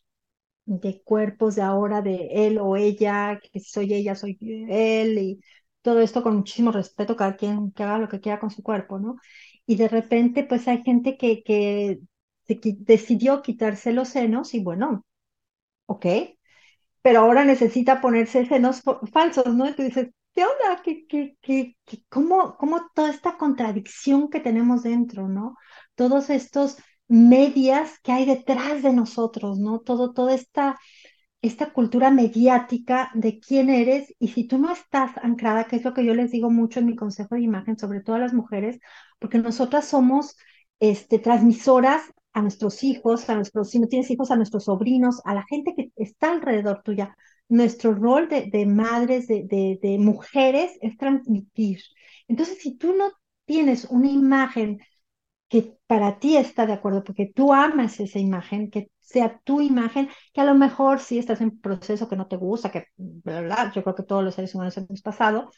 de 0.66 1.02
cuerpos 1.04 1.56
de 1.56 1.62
ahora, 1.62 2.02
de 2.02 2.28
él 2.32 2.58
o 2.60 2.76
ella, 2.76 3.40
que 3.52 3.60
soy 3.60 3.94
ella, 3.94 4.14
soy 4.16 4.38
él, 4.70 5.18
y 5.18 5.40
todo 5.82 6.00
esto 6.00 6.22
con 6.22 6.36
muchísimo 6.36 6.72
respeto, 6.72 7.16
cada 7.16 7.36
quien 7.36 7.72
que 7.72 7.82
haga 7.84 7.98
lo 7.98 8.08
que 8.08 8.20
quiera 8.20 8.40
con 8.40 8.50
su 8.50 8.62
cuerpo, 8.62 8.98
¿no? 8.98 9.16
Y 9.66 9.76
de 9.76 9.88
repente, 9.88 10.44
pues 10.44 10.68
hay 10.68 10.82
gente 10.84 11.16
que, 11.16 11.42
que 11.44 12.00
decidió 12.48 13.42
quitarse 13.42 13.92
los 13.92 14.08
senos 14.10 14.54
y 14.54 14.60
bueno, 14.62 15.04
ok, 15.86 16.06
pero 17.02 17.20
ahora 17.20 17.44
necesita 17.44 18.00
ponerse 18.00 18.46
senos 18.46 18.82
falsos, 19.12 19.54
¿no? 19.54 19.68
Y 19.68 19.74
tú 19.74 19.82
dices, 19.82 20.08
¿qué 20.34 20.42
onda? 20.44 20.82
¿Qué, 20.82 21.06
qué, 21.06 21.36
qué, 21.40 21.76
cómo, 22.08 22.56
cómo 22.56 22.90
toda 22.94 23.10
esta 23.10 23.36
contradicción 23.38 24.28
que 24.30 24.40
tenemos 24.40 24.82
dentro, 24.82 25.28
¿no? 25.28 25.56
Todos 25.94 26.30
estos 26.30 26.78
medias 27.08 27.98
que 28.02 28.12
hay 28.12 28.24
detrás 28.26 28.82
de 28.82 28.92
nosotros, 28.92 29.58
¿no? 29.58 29.80
Todo, 29.80 30.12
toda 30.12 30.34
esta, 30.34 30.78
esta 31.42 31.72
cultura 31.72 32.10
mediática 32.10 33.10
de 33.14 33.38
quién 33.40 33.70
eres 33.70 34.14
y 34.18 34.28
si 34.28 34.46
tú 34.48 34.58
no 34.58 34.72
estás 34.72 35.12
anclada, 35.22 35.64
que 35.66 35.76
es 35.76 35.84
lo 35.84 35.94
que 35.94 36.04
yo 36.04 36.14
les 36.14 36.30
digo 36.32 36.50
mucho 36.50 36.80
en 36.80 36.86
mi 36.86 36.96
consejo 36.96 37.34
de 37.36 37.42
imagen, 37.42 37.78
sobre 37.78 38.00
todo 38.00 38.16
a 38.16 38.18
las 38.20 38.34
mujeres, 38.34 38.78
porque 39.18 39.38
nosotras 39.38 39.86
somos 39.86 40.36
este, 40.80 41.18
transmisoras 41.18 42.02
a 42.32 42.42
nuestros 42.42 42.82
hijos, 42.84 43.28
a 43.30 43.34
nuestros, 43.36 43.70
si 43.70 43.78
no 43.78 43.86
tienes 43.88 44.10
hijos, 44.10 44.30
a 44.30 44.36
nuestros 44.36 44.64
sobrinos, 44.64 45.20
a 45.24 45.34
la 45.34 45.44
gente 45.48 45.74
que 45.76 45.90
está 45.96 46.32
alrededor 46.32 46.82
tuya. 46.82 47.16
Nuestro 47.48 47.94
rol 47.94 48.28
de, 48.28 48.50
de 48.50 48.66
madres, 48.66 49.28
de, 49.28 49.44
de, 49.44 49.78
de 49.80 49.98
mujeres, 49.98 50.72
es 50.82 50.96
transmitir. 50.98 51.80
Entonces, 52.28 52.58
si 52.60 52.76
tú 52.76 52.92
no 52.94 53.10
tienes 53.44 53.84
una 53.86 54.10
imagen 54.10 54.78
que 55.48 55.78
para 55.86 56.18
ti 56.18 56.36
está 56.36 56.66
de 56.66 56.72
acuerdo, 56.74 57.04
porque 57.04 57.30
tú 57.34 57.52
amas 57.52 58.00
esa 58.00 58.18
imagen, 58.18 58.70
que 58.70 58.90
sea 59.00 59.40
tu 59.44 59.60
imagen, 59.60 60.08
que 60.32 60.40
a 60.40 60.44
lo 60.44 60.54
mejor 60.54 61.00
sí 61.00 61.18
estás 61.18 61.40
en 61.40 61.60
proceso 61.60 62.08
que 62.08 62.16
no 62.16 62.26
te 62.26 62.36
gusta, 62.36 62.70
que 62.70 62.86
¿verdad? 62.96 63.72
yo 63.74 63.82
creo 63.82 63.94
que 63.94 64.02
todos 64.02 64.24
los 64.24 64.34
seres 64.34 64.54
humanos 64.54 64.76
hemos 64.76 65.02
pasado, 65.02 65.50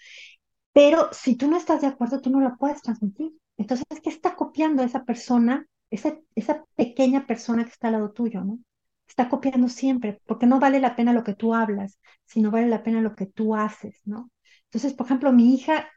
pero 0.73 1.09
si 1.13 1.37
tú 1.37 1.49
no 1.51 1.57
estás 1.57 1.81
de 1.81 1.89
acuerdo, 1.89 2.21
tú 2.21 2.31
no 2.31 2.41
la 2.41 2.57
puedes 2.57 2.83
transmitir. 2.83 3.33
Entonces, 3.57 3.87
¿qué 4.03 4.11
está 4.11 4.37
copiando 4.37 4.83
esa 4.83 5.05
persona, 5.05 5.67
esa, 5.91 6.17
esa 6.35 6.65
pequeña 6.77 7.27
persona 7.27 7.65
que 7.65 7.71
está 7.71 7.89
al 7.89 7.95
lado 7.95 8.13
tuyo, 8.13 8.45
¿no? 8.45 8.59
Está 9.09 9.29
copiando 9.29 9.69
siempre, 9.69 10.21
porque 10.27 10.47
no 10.47 10.61
vale 10.61 10.81
la 10.81 10.95
pena 10.95 11.13
lo 11.13 11.25
que 11.25 11.35
tú 11.35 11.55
hablas, 11.55 11.99
sino 12.27 12.51
vale 12.51 12.69
la 12.69 12.83
pena 12.83 13.01
lo 13.01 13.17
que 13.17 13.27
tú 13.27 13.57
haces, 13.57 14.01
¿no? 14.05 14.31
Entonces, 14.65 14.93
por 14.95 15.07
ejemplo, 15.07 15.33
mi 15.33 15.55
hija 15.55 15.89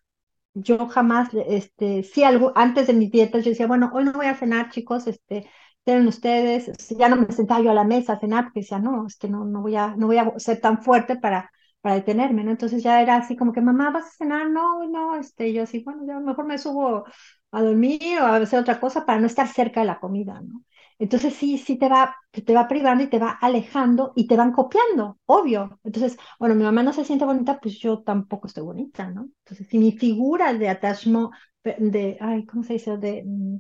yo 0.54 0.88
jamás, 0.90 1.30
este, 1.48 2.04
sí, 2.04 2.24
algo, 2.24 2.52
antes 2.56 2.88
de 2.88 2.94
mis 2.94 3.12
dietas, 3.12 3.44
yo 3.44 3.52
decía, 3.52 3.68
bueno, 3.68 3.92
hoy 3.94 4.04
no 4.06 4.14
voy 4.14 4.26
a 4.28 4.36
cenar, 4.36 4.70
chicos, 4.70 5.08
este, 5.08 5.48
tienen 5.84 6.08
ustedes, 6.08 6.72
ya 6.98 7.10
no 7.10 7.16
me 7.18 7.32
sentaba 7.34 7.62
yo 7.64 7.72
a 7.72 7.74
la 7.74 7.84
mesa 7.84 8.14
a 8.14 8.20
cenar, 8.20 8.46
porque 8.46 8.62
decía, 8.62 8.80
no, 8.80 9.08
es 9.08 9.18
que 9.18 9.30
no, 9.30 9.46
no 9.46 9.62
voy 9.62 9.76
a, 9.76 9.96
no 9.96 10.08
voy 10.08 10.18
a 10.18 10.34
ser 10.40 10.60
tan 10.62 10.82
fuerte 10.84 11.16
para, 11.18 11.52
para 11.82 11.96
detenerme, 11.96 12.44
¿no? 12.44 12.52
Entonces 12.52 12.84
ya 12.84 13.02
era 13.02 13.16
así 13.18 13.36
como 13.36 13.54
que, 13.54 13.62
mamá, 13.62 13.92
¿vas 13.92 14.06
a 14.08 14.12
cenar? 14.18 14.50
No, 14.50 14.88
no, 14.88 15.16
este, 15.18 15.54
yo 15.54 15.64
así, 15.64 15.84
bueno, 15.84 16.04
yo 16.08 16.20
mejor 16.22 16.46
me 16.46 16.58
subo 16.58 17.06
a 17.52 17.62
dormir 17.62 18.20
o 18.22 18.26
a 18.26 18.36
hacer 18.38 18.60
otra 18.60 18.80
cosa 18.80 19.06
para 19.06 19.20
no 19.20 19.28
estar 19.28 19.48
cerca 19.48 19.82
de 19.82 19.88
la 19.88 20.00
comida, 20.00 20.42
¿no? 20.42 20.64
Entonces 21.02 21.34
sí, 21.36 21.58
sí 21.58 21.78
te 21.78 21.90
va, 21.90 22.16
te 22.32 22.54
va 22.54 22.68
privando 22.68 23.04
y 23.04 23.08
te 23.10 23.20
va 23.20 23.32
alejando 23.32 24.14
y 24.16 24.28
te 24.28 24.36
van 24.38 24.52
copiando, 24.52 25.20
obvio. 25.26 25.80
Entonces, 25.84 26.18
bueno, 26.40 26.56
mi 26.56 26.64
mamá 26.64 26.84
no 26.84 26.94
se 26.94 27.06
siente 27.06 27.26
bonita, 27.26 27.60
pues 27.60 27.80
yo 27.80 28.04
tampoco 28.04 28.48
estoy 28.48 28.64
bonita, 28.64 29.10
¿no? 29.10 29.30
Entonces, 29.46 29.68
si 29.68 29.80
mi 29.80 29.92
figura 29.94 30.54
de 30.54 30.70
attachment, 30.70 31.32
de, 31.64 32.18
ay, 32.22 32.46
¿cómo 32.46 32.64
se 32.64 32.74
dice? 32.74 32.98
De, 32.98 33.24
mm, 33.26 33.58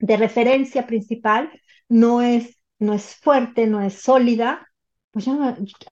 de 0.00 0.16
referencia 0.16 0.86
principal 0.86 1.50
no 1.88 2.22
es, 2.22 2.56
no 2.78 2.94
es 2.94 3.16
fuerte, 3.16 3.66
no 3.66 3.80
es 3.80 3.94
sólida, 3.94 4.68
pues 5.10 5.24
yo, 5.26 5.38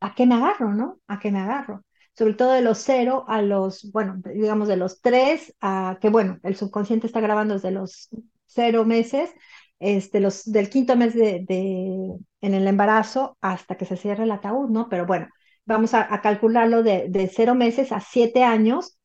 ¿a 0.00 0.14
qué 0.14 0.26
me 0.26 0.35
agarro, 0.37 0.72
no? 0.74 1.00
¿A 1.09 1.18
qué 1.18 1.31
me 1.31 1.40
agarro? 1.40 1.85
Sobre 2.16 2.35
todo 2.35 2.52
de 2.52 2.62
los 2.62 2.79
cero 2.79 3.24
a 3.29 3.42
los, 3.42 3.90
bueno, 3.92 4.20
digamos 4.24 4.68
de 4.68 4.76
los 4.76 5.00
tres 5.00 5.55
a, 5.61 5.98
que 6.00 6.09
bueno, 6.11 6.38
el 6.42 6.57
subconsciente 6.57 7.07
está 7.07 7.20
grabando 7.20 7.55
desde 7.55 7.70
los 7.72 8.09
cero 8.46 8.85
meses 8.85 9.31
este, 9.78 10.20
los, 10.20 10.44
del 10.44 10.70
quinto 10.70 10.96
mes 10.96 11.14
de, 11.14 11.44
en 12.40 12.54
el 12.54 12.66
embarazo 12.66 13.36
hasta 13.40 13.76
que 13.76 13.84
se 13.84 13.96
cierre 13.96 14.24
el 14.24 14.30
ataúd, 14.30 14.70
¿no? 14.70 14.88
Pero 14.88 15.06
bueno, 15.06 15.28
vamos 15.64 15.94
a, 15.94 16.12
a 16.12 16.20
calcularlo 16.20 16.82
de, 16.82 17.08
de, 17.08 17.28
cero 17.28 17.54
meses 17.54 17.92
a 17.92 18.00
siete 18.00 18.42
años, 18.44 18.95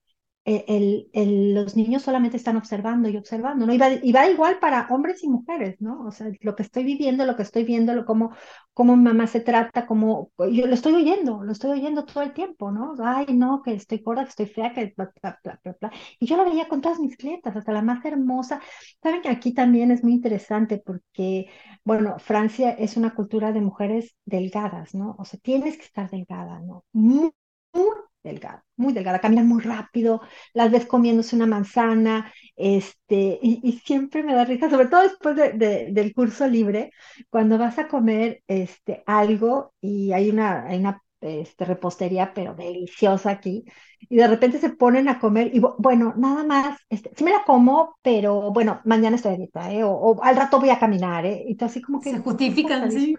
el, 0.43 1.09
el, 1.13 1.53
los 1.53 1.75
niños 1.75 2.01
solamente 2.01 2.35
están 2.35 2.57
observando 2.57 3.07
y 3.09 3.17
observando, 3.17 3.67
¿no? 3.67 3.73
Y 3.73 3.77
va, 3.77 3.91
y 3.93 4.11
va, 4.11 4.27
igual 4.27 4.57
para 4.59 4.87
hombres 4.89 5.23
y 5.23 5.29
mujeres, 5.29 5.79
¿no? 5.79 6.05
O 6.05 6.11
sea, 6.11 6.31
lo 6.41 6.55
que 6.55 6.63
estoy 6.63 6.83
viviendo, 6.83 7.25
lo 7.25 7.35
que 7.35 7.43
estoy 7.43 7.63
viendo, 7.63 7.93
lo, 7.93 8.05
cómo, 8.05 8.35
cómo 8.73 8.95
mamá 8.97 9.27
se 9.27 9.41
trata, 9.41 9.85
cómo, 9.85 10.31
yo 10.39 10.65
lo 10.65 10.73
estoy 10.73 10.93
oyendo, 10.93 11.43
lo 11.43 11.51
estoy 11.51 11.71
oyendo 11.71 12.05
todo 12.05 12.23
el 12.23 12.33
tiempo, 12.33 12.71
¿no? 12.71 12.95
Ay, 13.03 13.27
no, 13.35 13.61
que 13.61 13.73
estoy 13.73 13.99
gorda, 13.99 14.23
que 14.23 14.29
estoy 14.29 14.47
fea, 14.47 14.73
que 14.73 14.93
bla, 14.97 15.11
bla, 15.21 15.59
bla. 15.79 15.91
Y 16.19 16.25
yo 16.25 16.37
lo 16.37 16.45
veía 16.45 16.67
con 16.67 16.81
todas 16.81 16.99
mis 16.99 17.17
clientas, 17.17 17.55
hasta 17.55 17.71
la 17.71 17.83
más 17.83 18.03
hermosa. 18.03 18.61
Saben 19.03 19.21
que 19.21 19.29
aquí 19.29 19.53
también 19.53 19.91
es 19.91 20.03
muy 20.03 20.13
interesante 20.13 20.81
porque, 20.83 21.49
bueno, 21.83 22.17
Francia 22.19 22.71
es 22.71 22.97
una 22.97 23.13
cultura 23.13 23.51
de 23.51 23.61
mujeres 23.61 24.15
delgadas, 24.25 24.95
¿no? 24.95 25.15
O 25.19 25.25
sea, 25.25 25.39
tienes 25.39 25.77
que 25.77 25.83
estar 25.83 26.09
delgada, 26.09 26.59
¿no? 26.61 26.83
Muy, 26.93 27.31
muy 27.73 27.85
delgada, 28.23 28.63
muy 28.77 28.93
delgada, 28.93 29.19
caminan 29.19 29.47
muy 29.47 29.61
rápido, 29.61 30.21
las 30.53 30.71
ves 30.71 30.85
comiéndose 30.85 31.35
una 31.35 31.47
manzana, 31.47 32.31
este, 32.55 33.39
y, 33.41 33.59
y 33.63 33.79
siempre 33.79 34.23
me 34.23 34.33
da 34.35 34.45
risa, 34.45 34.69
sobre 34.69 34.87
todo 34.87 35.01
después 35.03 35.35
de, 35.35 35.53
de, 35.53 35.87
del 35.91 36.13
curso 36.13 36.47
libre, 36.47 36.91
cuando 37.29 37.57
vas 37.57 37.79
a 37.79 37.87
comer 37.87 38.43
este, 38.47 39.03
algo 39.05 39.73
y 39.81 40.11
hay 40.13 40.29
una, 40.29 40.65
hay 40.67 40.79
una 40.79 41.01
este, 41.21 41.65
repostería, 41.65 42.33
pero 42.33 42.55
deliciosa 42.55 43.31
aquí, 43.31 43.63
y 44.09 44.15
de 44.17 44.27
repente 44.27 44.59
se 44.59 44.69
ponen 44.71 45.07
a 45.07 45.19
comer, 45.19 45.51
y 45.53 45.61
bueno, 45.77 46.13
nada 46.17 46.43
más, 46.43 46.79
este, 46.89 47.11
sí 47.15 47.23
me 47.23 47.31
la 47.31 47.43
como, 47.45 47.95
pero 48.01 48.51
bueno, 48.51 48.81
mañana 48.85 49.15
estoy 49.15 49.33
a 49.33 49.37
dieta, 49.37 49.71
¿eh? 49.71 49.83
o, 49.83 49.91
o, 49.91 50.23
al 50.23 50.35
rato 50.35 50.59
voy 50.59 50.69
a 50.69 50.79
caminar, 50.79 51.25
¿eh? 51.25 51.43
y 51.47 51.55
tú 51.55 51.65
así 51.65 51.81
como 51.81 52.01
que... 52.01 52.11
Se 52.11 52.19
justifican, 52.19 52.91
sí. 52.91 53.15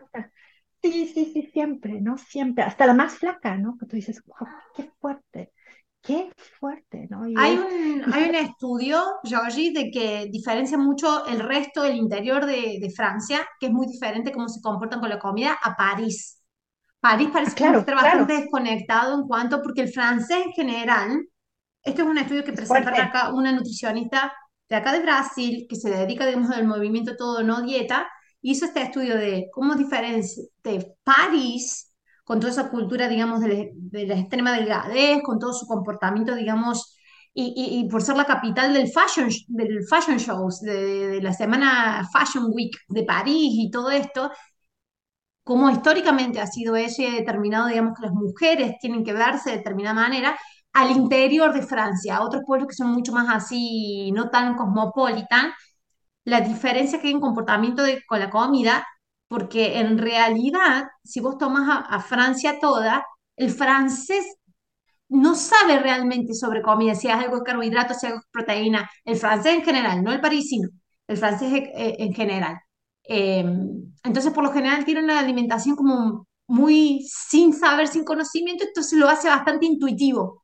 Sí, 0.82 1.06
sí, 1.14 1.30
sí, 1.32 1.48
siempre, 1.52 2.00
¿no? 2.00 2.18
Siempre, 2.18 2.64
hasta 2.64 2.86
la 2.86 2.94
más 2.94 3.14
flaca, 3.14 3.56
¿no? 3.56 3.76
Que 3.78 3.86
tú 3.86 3.94
dices, 3.94 4.20
wow, 4.26 4.48
qué 4.74 4.90
fuerte, 5.00 5.52
qué 6.00 6.32
fuerte, 6.58 7.06
¿no? 7.08 7.28
Y 7.28 7.34
hay, 7.38 7.56
un, 7.56 8.02
hay 8.12 8.28
un 8.30 8.34
estudio, 8.34 9.00
Georgie, 9.22 9.72
de 9.72 9.90
que 9.92 10.26
diferencia 10.30 10.76
mucho 10.76 11.24
el 11.26 11.38
resto 11.38 11.82
del 11.82 11.96
interior 11.96 12.46
de, 12.46 12.78
de, 12.80 12.90
Francia, 12.90 13.46
que 13.60 13.66
es 13.66 13.72
muy 13.72 13.86
diferente 13.86 14.32
cómo 14.32 14.48
se 14.48 14.60
comportan 14.60 14.98
con 14.98 15.08
la 15.08 15.20
comida, 15.20 15.56
a 15.62 15.76
París. 15.76 16.42
París 16.98 17.30
parece 17.32 17.52
ah, 17.52 17.56
claro, 17.56 17.78
estar 17.78 17.94
claro. 17.94 18.08
bastante 18.08 18.42
desconectado 18.42 19.14
en 19.14 19.28
cuanto, 19.28 19.62
porque 19.62 19.82
el 19.82 19.92
francés 19.92 20.46
en 20.46 20.52
general, 20.52 21.28
este 21.84 22.02
es 22.02 22.08
un 22.08 22.18
estudio 22.18 22.42
que 22.42 22.52
presenta 22.52 23.04
acá 23.04 23.32
una 23.32 23.52
nutricionista 23.52 24.32
de 24.68 24.76
acá 24.76 24.92
de 24.92 25.00
Brasil, 25.00 25.66
que 25.68 25.76
se 25.76 25.90
dedica, 25.90 26.26
digamos, 26.26 26.50
al 26.50 26.66
movimiento 26.66 27.14
todo 27.16 27.42
no 27.42 27.62
dieta, 27.62 28.08
hizo 28.42 28.66
este 28.66 28.82
estudio 28.82 29.16
de 29.16 29.48
cómo 29.52 29.74
diferencia 29.74 30.44
de 30.62 30.94
París, 31.04 31.94
con 32.24 32.40
toda 32.40 32.52
esa 32.52 32.70
cultura, 32.70 33.08
digamos, 33.08 33.40
de 33.40 33.48
la, 33.48 33.64
de 33.74 34.06
la 34.06 34.18
extrema 34.18 34.52
delgadez, 34.52 35.22
con 35.22 35.38
todo 35.38 35.52
su 35.52 35.66
comportamiento, 35.66 36.34
digamos, 36.34 36.96
y, 37.34 37.54
y, 37.56 37.80
y, 37.80 37.88
por 37.88 38.02
ser 38.02 38.16
la 38.16 38.26
capital 38.26 38.74
del 38.74 38.88
fashion, 38.88 39.28
del 39.48 39.84
fashion 39.88 40.18
shows, 40.18 40.60
de, 40.60 41.08
de, 41.08 41.22
la 41.22 41.32
semana 41.32 42.06
Fashion 42.12 42.46
Week 42.52 42.76
de 42.88 43.04
París 43.04 43.52
y 43.54 43.70
todo 43.70 43.90
esto, 43.90 44.30
cómo 45.44 45.70
históricamente 45.70 46.40
ha 46.40 46.46
sido 46.46 46.76
ese 46.76 47.10
determinado, 47.10 47.68
digamos, 47.68 47.94
que 47.98 48.06
las 48.06 48.14
mujeres 48.14 48.76
tienen 48.80 49.04
que 49.04 49.12
verse 49.12 49.50
de 49.50 49.56
determinada 49.58 49.94
manera, 49.94 50.38
al 50.72 50.90
interior 50.90 51.52
de 51.52 51.62
Francia, 51.62 52.16
a 52.16 52.24
otros 52.24 52.42
pueblos 52.46 52.68
que 52.68 52.74
son 52.74 52.88
mucho 52.92 53.12
más 53.12 53.28
así, 53.28 54.10
no 54.12 54.30
tan 54.30 54.56
cosmopolitan, 54.56 55.52
la 56.24 56.40
diferencia 56.40 57.00
que 57.00 57.08
hay 57.08 57.14
en 57.14 57.20
comportamiento 57.20 57.82
de, 57.82 58.02
con 58.06 58.20
la 58.20 58.30
comida, 58.30 58.86
porque 59.28 59.78
en 59.78 59.98
realidad, 59.98 60.84
si 61.04 61.20
vos 61.20 61.38
tomas 61.38 61.84
a, 61.88 62.00
Francia 62.00 62.58
toda, 62.60 63.04
el 63.36 63.50
francés 63.50 64.36
no 65.08 65.34
sabe 65.34 65.78
realmente 65.78 66.34
sobre 66.34 66.62
comida, 66.62 66.94
si 66.94 67.08
es 67.08 67.14
algo 67.14 67.38
de 67.38 67.44
carbohidratos, 67.44 67.98
si 67.98 68.06
es 68.06 68.12
algo 68.12 68.22
de 68.22 68.28
proteína, 68.32 68.90
el 69.04 69.16
francés 69.16 69.54
en 69.54 69.62
general, 69.62 70.02
no 70.02 70.12
el 70.12 70.20
parisino, 70.20 70.68
el 71.06 71.16
francés 71.16 71.50
en 71.74 72.14
general. 72.14 72.58
Eh, 73.04 73.44
entonces, 74.04 74.32
por 74.32 74.44
lo 74.44 74.52
general, 74.52 74.84
tiene 74.84 75.02
una 75.02 75.18
alimentación 75.18 75.76
como 75.76 76.26
muy 76.46 77.06
sin 77.08 77.52
saber, 77.52 77.88
sin 77.88 78.04
conocimiento, 78.04 78.64
entonces 78.64 78.98
lo 78.98 79.08
hace 79.08 79.28
bastante 79.28 79.66
intuitivo 79.66 80.41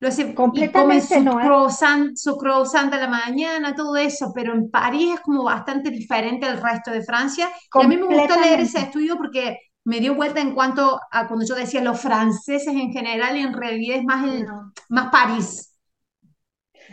lo 0.00 0.08
hace 0.08 0.34
completamente 0.34 0.96
y 0.96 0.98
come 0.98 1.00
su, 1.00 1.22
no, 1.22 1.40
¿eh? 1.40 1.44
croissant, 1.44 2.16
su 2.16 2.36
croissant 2.36 2.92
a 2.92 2.96
la 2.96 3.06
mañana, 3.06 3.74
todo 3.74 3.96
eso, 3.96 4.32
pero 4.34 4.54
en 4.54 4.70
París 4.70 5.14
es 5.14 5.20
como 5.20 5.44
bastante 5.44 5.90
diferente 5.90 6.46
al 6.46 6.60
resto 6.60 6.90
de 6.90 7.04
Francia. 7.04 7.50
Y 7.74 7.84
a 7.84 7.86
mí 7.86 7.96
me 7.96 8.06
gusta 8.06 8.40
leer 8.40 8.60
ese 8.60 8.80
estudio 8.80 9.16
porque 9.18 9.58
me 9.84 10.00
dio 10.00 10.14
vuelta 10.14 10.40
en 10.40 10.54
cuanto 10.54 10.98
a 11.10 11.28
cuando 11.28 11.44
yo 11.44 11.54
decía 11.54 11.82
los 11.82 12.00
franceses 12.00 12.74
en 12.74 12.92
general 12.92 13.36
y 13.36 13.40
en 13.40 13.52
realidad 13.52 13.98
es 13.98 14.04
más, 14.04 14.24
el, 14.24 14.46
no. 14.46 14.72
más 14.88 15.10
París. 15.10 15.66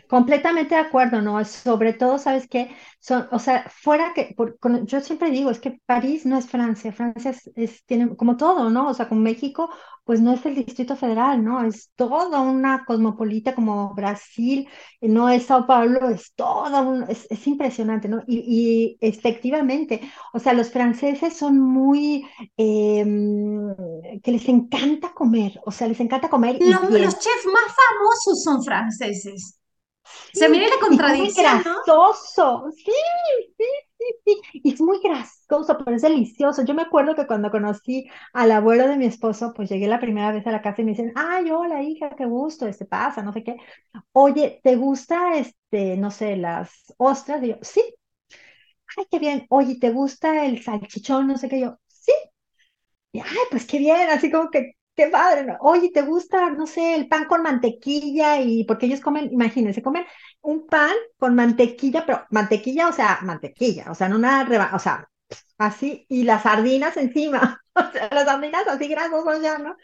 Completamente 0.09 0.75
de 0.75 0.81
acuerdo, 0.81 1.21
¿no? 1.21 1.43
Sobre 1.43 1.93
todo, 1.93 2.17
¿sabes 2.17 2.47
qué? 2.47 2.75
Son, 2.99 3.27
o 3.31 3.39
sea, 3.39 3.69
fuera 3.69 4.13
que, 4.13 4.33
por, 4.35 4.57
con, 4.59 4.85
yo 4.85 5.01
siempre 5.01 5.31
digo, 5.31 5.49
es 5.49 5.59
que 5.59 5.81
París 5.85 6.25
no 6.25 6.37
es 6.37 6.47
Francia, 6.47 6.91
Francia 6.93 7.31
es, 7.31 7.49
es, 7.55 7.85
tiene 7.85 8.15
como 8.15 8.37
todo, 8.37 8.69
¿no? 8.69 8.87
O 8.89 8.93
sea, 8.93 9.09
con 9.09 9.21
México, 9.21 9.69
pues 10.07 10.21
no 10.21 10.33
es 10.33 10.45
el 10.45 10.55
Distrito 10.55 10.95
Federal, 10.95 11.43
¿no? 11.43 11.65
Es 11.65 11.91
toda 11.97 12.39
una 12.39 12.85
cosmopolita 12.85 13.53
como 13.53 13.93
Brasil, 13.93 14.67
no 15.01 15.27
es 15.27 15.43
Sao 15.43 15.67
Paulo, 15.67 16.07
es 16.07 16.33
toda 16.33 16.81
un, 16.81 17.03
es, 17.09 17.27
es 17.29 17.45
impresionante, 17.45 18.07
¿no? 18.07 18.23
Y, 18.25 18.37
y, 18.47 18.97
efectivamente, 19.01 19.99
o 20.31 20.39
sea, 20.39 20.53
los 20.53 20.71
franceses 20.71 21.35
son 21.35 21.59
muy, 21.59 22.25
eh, 22.55 23.05
que 24.23 24.31
les 24.31 24.47
encanta 24.47 25.13
comer, 25.13 25.59
o 25.65 25.71
sea, 25.71 25.89
les 25.89 25.99
encanta 25.99 26.29
comer. 26.29 26.57
Los, 26.61 26.89
los 26.89 27.19
chefs 27.19 27.45
más 27.45 27.75
famosos 27.75 28.43
son 28.43 28.63
franceses. 28.63 29.59
Sí, 30.31 30.39
se 30.39 30.47
mira 30.47 30.67
la 30.69 30.79
contradicción, 30.79 31.55
muy 31.55 31.63
grasoso. 31.63 32.63
¿no? 32.65 32.71
Sí, 32.71 32.91
sí, 33.57 33.65
sí. 34.25 34.41
Y 34.53 34.73
es 34.73 34.81
muy 34.81 34.99
grasoso, 35.03 35.77
pero 35.83 35.95
es 35.95 36.01
delicioso. 36.01 36.63
Yo 36.65 36.73
me 36.73 36.81
acuerdo 36.83 37.15
que 37.15 37.27
cuando 37.27 37.51
conocí 37.51 38.07
al 38.33 38.51
abuelo 38.51 38.87
de 38.87 38.97
mi 38.97 39.05
esposo, 39.05 39.53
pues 39.53 39.69
llegué 39.69 39.87
la 39.87 39.99
primera 39.99 40.31
vez 40.31 40.45
a 40.47 40.51
la 40.51 40.61
casa 40.61 40.81
y 40.81 40.85
me 40.85 40.91
dicen, 40.91 41.11
ay, 41.15 41.49
hola 41.51 41.81
hija, 41.83 42.09
qué 42.17 42.25
gusto, 42.25 42.67
este 42.67 42.85
pasa, 42.85 43.21
no 43.23 43.33
sé 43.33 43.43
qué. 43.43 43.57
Oye, 44.13 44.61
¿te 44.63 44.75
gusta 44.77 45.37
este, 45.37 45.97
no 45.97 46.11
sé, 46.11 46.37
las 46.37 46.93
ostras? 46.97 47.43
Y 47.43 47.49
yo, 47.49 47.55
sí. 47.61 47.81
ay, 48.97 49.05
qué 49.11 49.19
bien, 49.19 49.45
oye, 49.49 49.77
¿te 49.79 49.91
gusta 49.91 50.45
el 50.45 50.61
salchichón? 50.63 51.27
No 51.27 51.37
sé 51.37 51.49
qué, 51.49 51.59
yo, 51.61 51.77
sí. 51.87 52.11
Y, 53.11 53.19
ay, 53.19 53.27
pues 53.51 53.65
qué 53.65 53.77
bien, 53.79 54.09
así 54.09 54.31
como 54.31 54.49
que, 54.49 54.73
qué 54.97 55.07
padre. 55.07 55.57
Oye, 55.61 55.91
¿te 55.93 56.01
gusta, 56.01 56.49
no 56.51 56.67
sé, 56.67 56.95
el 56.95 57.07
pan 57.07 57.25
con 57.25 57.43
mantequilla? 57.43 58.41
Y 58.41 58.65
porque 58.65 58.87
ellos 58.87 59.01
comen, 59.01 59.31
imagínense, 59.31 59.81
comen 59.83 60.05
un 60.41 60.67
pan 60.67 60.93
con 61.17 61.35
mantequilla, 61.35 62.05
pero 62.05 62.25
mantequilla, 62.31 62.89
o 62.89 62.93
sea, 62.93 63.19
mantequilla, 63.23 63.91
o 63.91 63.95
sea, 63.95 64.09
no 64.09 64.17
una 64.17 64.43
reba, 64.45 64.71
o 64.73 64.79
sea, 64.79 65.07
así, 65.57 66.05
y 66.09 66.23
las 66.23 66.43
sardinas 66.43 66.97
encima, 66.97 67.61
o 67.75 67.91
sea, 67.91 68.09
las 68.11 68.25
sardinas 68.25 68.67
así 68.67 68.87
grasosas 68.87 69.41
ya, 69.41 69.57
¿no? 69.57 69.75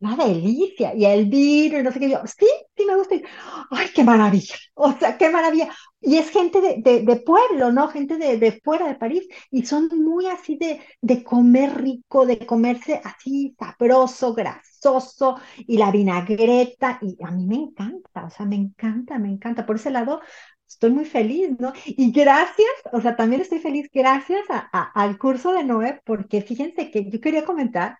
Una 0.00 0.16
delicia, 0.16 0.94
y 0.94 1.04
el 1.04 1.26
vino, 1.26 1.78
y 1.78 1.82
no 1.82 1.92
sé 1.92 2.00
qué, 2.00 2.10
yo, 2.10 2.20
sí, 2.26 2.46
sí 2.76 2.84
me 2.84 2.96
gusta, 2.96 3.16
y, 3.16 3.24
ay, 3.70 3.88
qué 3.94 4.04
maravilla, 4.04 4.54
o 4.74 4.92
sea, 4.92 5.18
qué 5.18 5.28
maravilla, 5.30 5.68
y 6.00 6.16
es 6.16 6.30
gente 6.30 6.60
de, 6.60 6.76
de, 6.82 7.02
de 7.02 7.16
pueblo, 7.16 7.72
¿no? 7.72 7.88
Gente 7.88 8.16
de, 8.16 8.38
de, 8.38 8.52
fuera 8.62 8.86
de 8.86 8.94
París, 8.94 9.26
y 9.50 9.66
son 9.66 9.88
muy 9.92 10.26
así 10.26 10.56
de, 10.56 10.80
de 11.00 11.24
comer 11.24 11.80
rico, 11.82 12.24
de 12.26 12.46
comerse 12.46 13.00
así 13.04 13.56
sabroso, 13.58 14.34
grasoso, 14.34 15.36
y 15.58 15.76
la 15.78 15.90
vinagreta, 15.90 16.98
y 17.02 17.16
a 17.24 17.30
mí 17.32 17.46
me 17.46 17.56
encanta, 17.56 18.24
o 18.24 18.30
sea, 18.30 18.46
me 18.46 18.56
encanta, 18.56 19.18
me 19.18 19.28
encanta, 19.30 19.66
por 19.66 19.76
ese 19.76 19.90
lado, 19.90 20.20
estoy 20.68 20.90
muy 20.90 21.04
feliz, 21.06 21.50
¿no? 21.58 21.72
Y 21.86 22.12
gracias, 22.12 22.68
o 22.92 23.00
sea, 23.00 23.16
también 23.16 23.42
estoy 23.42 23.58
feliz 23.60 23.88
gracias 23.92 24.42
a, 24.50 24.68
a, 24.72 24.82
al 25.02 25.18
curso 25.18 25.52
de 25.52 25.64
Noé, 25.64 26.00
porque 26.04 26.42
fíjense 26.42 26.90
que 26.90 27.10
yo 27.10 27.20
quería 27.20 27.44
comentar 27.44 27.98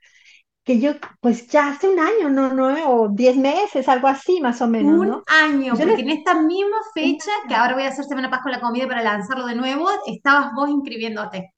que 0.64 0.80
yo, 0.80 0.92
pues 1.20 1.48
ya 1.48 1.68
hace 1.70 1.88
un 1.88 1.98
año, 2.00 2.30
¿no? 2.30 2.52
Nueve 2.54 2.82
o 2.86 3.08
diez 3.10 3.36
meses, 3.36 3.88
algo 3.88 4.08
así 4.08 4.40
más 4.40 4.60
o 4.62 4.68
menos, 4.68 5.00
un 5.00 5.06
¿no? 5.06 5.24
año, 5.26 5.78
Yo 5.78 5.84
porque 5.84 6.00
les- 6.00 6.02
en 6.02 6.10
esta 6.10 6.40
misma 6.40 6.78
fecha, 6.94 7.30
que 7.48 7.54
ahora 7.54 7.74
voy 7.74 7.84
a 7.84 7.88
hacer 7.88 8.04
Semana 8.06 8.30
Pascua 8.30 8.50
la 8.52 8.60
comida 8.60 8.86
para 8.88 9.02
lanzarlo 9.02 9.46
de 9.46 9.54
nuevo, 9.54 9.88
estabas 10.06 10.52
vos 10.54 10.68
inscribiéndote. 10.70 11.52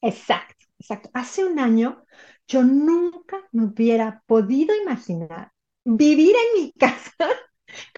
Exacto, 0.00 0.64
exacto. 0.78 1.10
Hace 1.14 1.44
un 1.44 1.58
año 1.58 2.04
yo 2.48 2.62
nunca 2.62 3.38
me 3.52 3.64
hubiera 3.64 4.22
podido 4.26 4.74
imaginar 4.74 5.52
vivir 5.84 6.34
en 6.36 6.62
mi 6.62 6.72
casa 6.78 7.26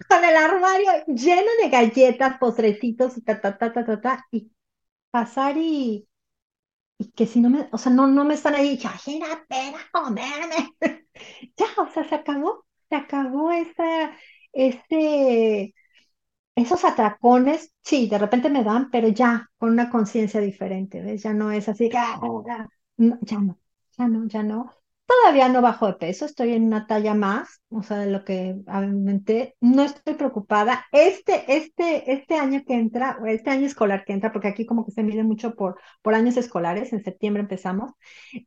con 0.07 0.23
el 0.25 0.35
armario 0.37 0.91
lleno 1.07 1.49
de 1.61 1.69
galletas, 1.69 2.37
postrecitos 2.39 3.17
y 3.17 3.21
ta, 3.21 3.39
ta, 3.41 3.57
ta, 3.57 3.73
ta, 3.73 3.85
ta, 3.85 4.01
ta, 4.01 4.27
y 4.31 4.51
pasar 5.11 5.57
y, 5.57 6.07
y 6.97 7.11
que 7.11 7.25
si 7.27 7.39
no 7.41 7.49
me, 7.49 7.69
o 7.71 7.77
sea, 7.77 7.91
no, 7.91 8.07
no 8.07 8.25
me 8.25 8.35
están 8.35 8.55
ahí, 8.55 8.77
ya, 8.77 8.91
gira, 8.91 9.45
ven 9.49 9.75
a 9.75 9.89
comerme. 9.91 10.75
Ya, 11.57 11.67
o 11.77 11.87
sea, 11.91 12.03
se 12.07 12.15
acabó, 12.15 12.65
se 12.89 12.95
acabó 12.95 13.51
esa, 13.51 14.15
ese, 14.53 15.73
esos 16.55 16.85
atracones, 16.85 17.73
sí, 17.83 18.09
de 18.09 18.17
repente 18.19 18.49
me 18.49 18.63
dan, 18.63 18.89
pero 18.91 19.07
ya 19.09 19.49
con 19.57 19.71
una 19.71 19.89
conciencia 19.91 20.41
diferente, 20.41 21.01
¿ves? 21.01 21.23
Ya 21.23 21.33
no 21.33 21.51
es 21.51 21.69
así, 21.69 21.91
"Ah, 22.13 22.19
ah", 22.21 22.67
no, 22.97 23.19
ya 23.23 23.39
no, 23.39 23.59
ya 23.97 24.07
no, 24.09 24.27
ya 24.27 24.43
no. 24.43 24.73
Todavía 25.09 25.49
no 25.49 25.63
bajo 25.63 25.87
de 25.87 25.93
peso, 25.93 26.25
estoy 26.25 26.53
en 26.53 26.65
una 26.65 26.85
talla 26.85 27.15
más, 27.15 27.63
o 27.69 27.81
sea, 27.81 27.97
de 27.97 28.11
lo 28.11 28.23
que 28.23 28.57
aumenté, 28.67 29.55
no 29.59 29.81
estoy 29.83 30.13
preocupada. 30.13 30.85
Este, 30.91 31.51
este, 31.57 32.13
este 32.13 32.35
año 32.35 32.61
que 32.65 32.75
entra, 32.75 33.17
o 33.19 33.25
este 33.25 33.49
año 33.49 33.65
escolar 33.65 34.05
que 34.05 34.13
entra, 34.13 34.31
porque 34.31 34.49
aquí 34.49 34.67
como 34.67 34.85
que 34.85 34.91
se 34.91 35.01
mide 35.01 35.23
mucho 35.23 35.55
por, 35.55 35.79
por 36.03 36.13
años 36.13 36.37
escolares, 36.37 36.93
en 36.93 37.03
septiembre 37.03 37.41
empezamos, 37.41 37.91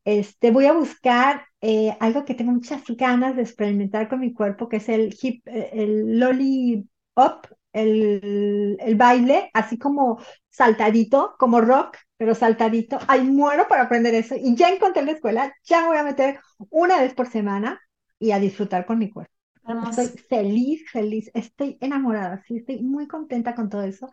este, 0.04 0.52
voy 0.52 0.66
a 0.66 0.72
buscar 0.72 1.46
eh, 1.60 1.96
algo 1.98 2.24
que 2.24 2.34
tengo 2.34 2.52
muchas 2.52 2.82
ganas 2.96 3.34
de 3.34 3.42
experimentar 3.42 4.08
con 4.08 4.20
mi 4.20 4.32
cuerpo, 4.32 4.68
que 4.68 4.76
es 4.76 4.88
el 4.88 5.16
hip, 5.20 5.42
eh, 5.48 5.70
el 5.72 6.20
lolly 6.20 6.88
up, 7.16 7.48
el, 7.72 8.76
el 8.80 8.94
baile, 8.94 9.50
así 9.52 9.78
como 9.78 10.20
saltadito, 10.48 11.34
como 11.40 11.60
rock, 11.60 11.96
pero 12.22 12.36
saltadito. 12.36 13.00
Ay, 13.08 13.22
muero 13.22 13.66
para 13.68 13.82
aprender 13.82 14.14
eso. 14.14 14.36
Y 14.36 14.54
ya 14.54 14.68
encontré 14.68 15.02
la 15.04 15.10
escuela, 15.10 15.52
ya 15.64 15.80
me 15.80 15.88
voy 15.88 15.96
a 15.96 16.04
meter 16.04 16.38
una 16.70 17.00
vez 17.00 17.14
por 17.14 17.28
semana 17.28 17.80
y 18.20 18.30
a 18.30 18.38
disfrutar 18.38 18.86
con 18.86 19.00
mi 19.00 19.10
cuerpo. 19.10 19.32
Estoy 19.80 20.06
feliz, 20.28 20.88
feliz, 20.92 21.32
estoy 21.34 21.78
enamorada, 21.80 22.40
sí, 22.46 22.58
estoy 22.58 22.80
muy 22.80 23.08
contenta 23.08 23.56
con 23.56 23.68
todo 23.68 23.82
eso. 23.82 24.08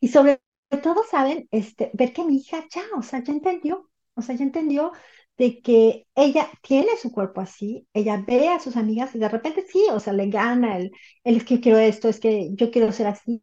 Y 0.00 0.08
sobre 0.08 0.40
todo, 0.82 1.04
¿saben? 1.10 1.46
Este, 1.50 1.90
ver 1.94 2.14
que 2.14 2.24
mi 2.24 2.36
hija 2.38 2.64
ya, 2.74 2.82
o 2.96 3.02
sea, 3.02 3.22
ya 3.22 3.34
entendió, 3.34 3.90
o 4.14 4.22
sea, 4.22 4.34
ya 4.36 4.44
entendió 4.44 4.92
de 5.38 5.60
que 5.60 6.06
ella 6.14 6.48
tiene 6.62 6.96
su 6.96 7.12
cuerpo 7.12 7.42
así, 7.42 7.86
ella 7.92 8.24
ve 8.26 8.48
a 8.48 8.60
sus 8.60 8.78
amigas 8.78 9.14
y 9.14 9.18
de 9.18 9.28
repente 9.28 9.66
sí, 9.70 9.84
o 9.92 10.00
sea, 10.00 10.14
le 10.14 10.28
gana 10.30 10.78
el, 10.78 10.92
el 11.24 11.36
es 11.36 11.44
que 11.44 11.56
yo 11.56 11.60
quiero 11.60 11.78
esto, 11.78 12.08
es 12.08 12.20
que 12.20 12.50
yo 12.54 12.70
quiero 12.70 12.92
ser 12.92 13.08
así, 13.08 13.42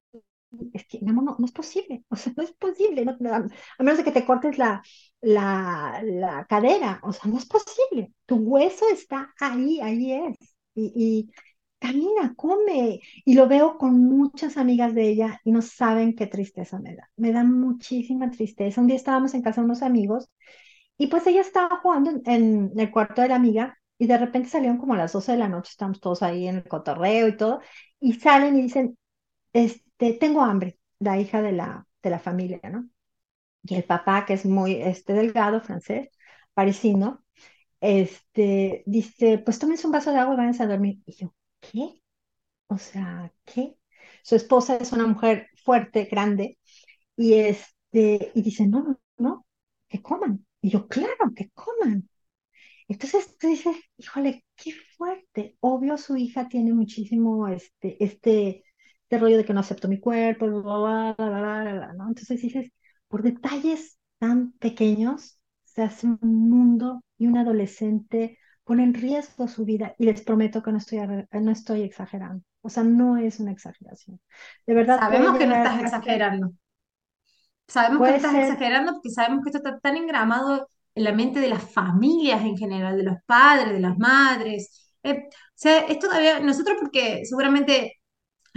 es 0.73 0.85
que 0.87 0.99
amor, 1.07 1.23
no, 1.23 1.35
no 1.39 1.45
es 1.45 1.51
posible, 1.51 2.03
o 2.09 2.15
sea, 2.15 2.33
no 2.35 2.43
es 2.43 2.51
posible, 2.53 3.05
no, 3.05 3.15
no, 3.19 3.33
a 3.35 3.83
menos 3.83 3.97
de 3.97 4.03
que 4.03 4.11
te 4.11 4.25
cortes 4.25 4.57
la, 4.57 4.81
la, 5.21 6.01
la 6.03 6.45
cadera, 6.47 6.99
o 7.03 7.13
sea, 7.13 7.29
no 7.31 7.37
es 7.37 7.45
posible, 7.45 8.13
tu 8.25 8.37
hueso 8.37 8.85
está 8.91 9.33
ahí, 9.39 9.79
ahí 9.81 10.13
es, 10.13 10.37
y, 10.75 10.93
y 10.95 11.31
camina, 11.79 12.33
come, 12.35 12.99
y 13.25 13.33
lo 13.35 13.47
veo 13.47 13.77
con 13.77 13.99
muchas 14.03 14.57
amigas 14.57 14.93
de 14.95 15.09
ella 15.09 15.39
y 15.43 15.51
no 15.51 15.61
saben 15.61 16.15
qué 16.15 16.27
tristeza 16.27 16.79
me 16.79 16.95
da, 16.95 17.09
me 17.15 17.31
da 17.31 17.43
muchísima 17.43 18.29
tristeza. 18.31 18.81
Un 18.81 18.87
día 18.87 18.97
estábamos 18.97 19.33
en 19.33 19.41
casa 19.41 19.61
de 19.61 19.65
unos 19.65 19.81
amigos 19.81 20.29
y 20.97 21.07
pues 21.07 21.25
ella 21.27 21.41
estaba 21.41 21.77
jugando 21.81 22.11
en, 22.11 22.21
en 22.25 22.79
el 22.79 22.91
cuarto 22.91 23.21
de 23.21 23.29
la 23.29 23.35
amiga 23.35 23.77
y 23.97 24.07
de 24.07 24.17
repente 24.17 24.49
salieron 24.49 24.77
como 24.77 24.93
a 24.93 24.97
las 24.97 25.13
12 25.13 25.33
de 25.33 25.37
la 25.37 25.49
noche, 25.49 25.69
estamos 25.71 25.99
todos 25.99 26.23
ahí 26.23 26.47
en 26.47 26.57
el 26.57 26.67
cotorreo 26.67 27.27
y 27.27 27.37
todo, 27.37 27.61
y 27.99 28.13
salen 28.13 28.57
y 28.57 28.61
dicen, 28.63 28.97
este, 29.53 29.88
tengo 30.19 30.41
hambre, 30.41 30.79
la 30.99 31.19
hija 31.19 31.41
de 31.41 31.51
la, 31.53 31.87
de 32.03 32.09
la 32.09 32.19
familia, 32.19 32.61
¿no? 32.71 32.89
Y 33.63 33.75
el 33.75 33.83
papá, 33.85 34.25
que 34.25 34.33
es 34.33 34.45
muy 34.45 34.75
este, 34.81 35.13
delgado, 35.13 35.61
francés, 35.61 36.09
parisino, 36.53 37.23
este, 37.81 38.83
dice, 38.87 39.39
pues 39.39 39.59
tómense 39.59 39.87
un 39.87 39.93
vaso 39.93 40.11
de 40.11 40.19
agua 40.19 40.35
y 40.35 40.37
váyanse 40.37 40.63
a 40.63 40.67
dormir. 40.67 41.01
Y 41.05 41.13
yo, 41.15 41.35
¿qué? 41.61 42.01
O 42.67 42.77
sea, 42.77 43.33
¿qué? 43.45 43.77
Su 44.23 44.35
esposa 44.35 44.77
es 44.77 44.91
una 44.93 45.07
mujer 45.07 45.49
fuerte, 45.63 46.05
grande, 46.05 46.59
y, 47.17 47.35
este, 47.35 48.31
y 48.35 48.41
dice, 48.41 48.67
no, 48.67 48.83
no, 48.83 48.99
no, 49.17 49.47
que 49.89 50.01
coman. 50.01 50.45
Y 50.61 50.69
yo, 50.71 50.87
claro, 50.87 51.33
que 51.35 51.49
coman. 51.51 52.09
Entonces 52.87 53.37
tú 53.37 53.47
dices, 53.47 53.77
híjole, 53.97 54.45
qué 54.55 54.73
fuerte. 54.97 55.57
Obvio, 55.61 55.97
su 55.97 56.17
hija 56.17 56.47
tiene 56.49 56.73
muchísimo 56.73 57.47
este, 57.47 58.03
este, 58.03 58.63
este 59.09 59.17
rollo 59.19 59.37
de 59.37 59.45
que 59.45 59.53
no 59.53 59.61
acepto 59.61 59.87
mi 59.87 59.99
cuerpo, 59.99 60.47
bla, 60.47 60.61
bla, 60.61 61.15
bla, 61.17 61.39
bla, 61.41 61.61
bla, 61.63 61.73
bla, 61.73 61.93
¿no? 61.93 62.07
Entonces 62.09 62.41
dices, 62.41 62.71
por 63.07 63.23
detalles 63.23 63.97
tan 64.19 64.51
pequeños 64.53 65.39
se 65.63 65.81
hace 65.83 66.07
un 66.07 66.19
mundo 66.21 67.03
y 67.17 67.27
un 67.27 67.37
adolescente 67.37 68.37
pone 68.63 68.83
en 68.83 68.93
riesgo 68.93 69.47
su 69.47 69.65
vida 69.65 69.95
y 69.97 70.05
les 70.05 70.21
prometo 70.21 70.61
que 70.63 70.71
no 70.71 70.77
estoy, 70.77 70.99
arre- 70.99 71.27
no 71.31 71.51
estoy 71.51 71.81
exagerando. 71.81 72.43
O 72.61 72.69
sea, 72.69 72.83
no 72.83 73.17
es 73.17 73.39
una 73.39 73.51
exageración. 73.51 74.19
De 74.67 74.73
verdad 74.75 75.01
Sabemos 75.01 75.37
que 75.37 75.47
no 75.47 75.55
estás 75.55 75.81
exagerando. 75.81 76.51
Sabemos 77.67 78.03
que 78.03 78.11
no 78.11 78.17
estás 78.17 78.35
ser, 78.35 78.35
exagerando 78.35 78.93
porque 78.93 79.09
sabemos 79.11 79.43
que 79.43 79.49
esto 79.51 79.59
está 79.59 79.79
tan 79.79 79.95
engramado 79.97 80.69
en 80.95 81.03
la 81.03 81.11
mente 81.13 81.39
de 81.39 81.49
las 81.49 81.71
familias 81.71 82.41
en 82.43 82.57
general, 82.57 82.97
de 82.97 83.03
los 83.03 83.17
padres, 83.25 83.73
de 83.73 83.79
las 83.79 83.97
madres. 83.97 84.91
Eh, 85.03 85.25
o 85.27 85.29
sea, 85.55 85.79
es 85.81 85.99
todavía, 85.99 86.39
nosotros 86.39 86.77
porque 86.79 87.21
seguramente, 87.25 87.98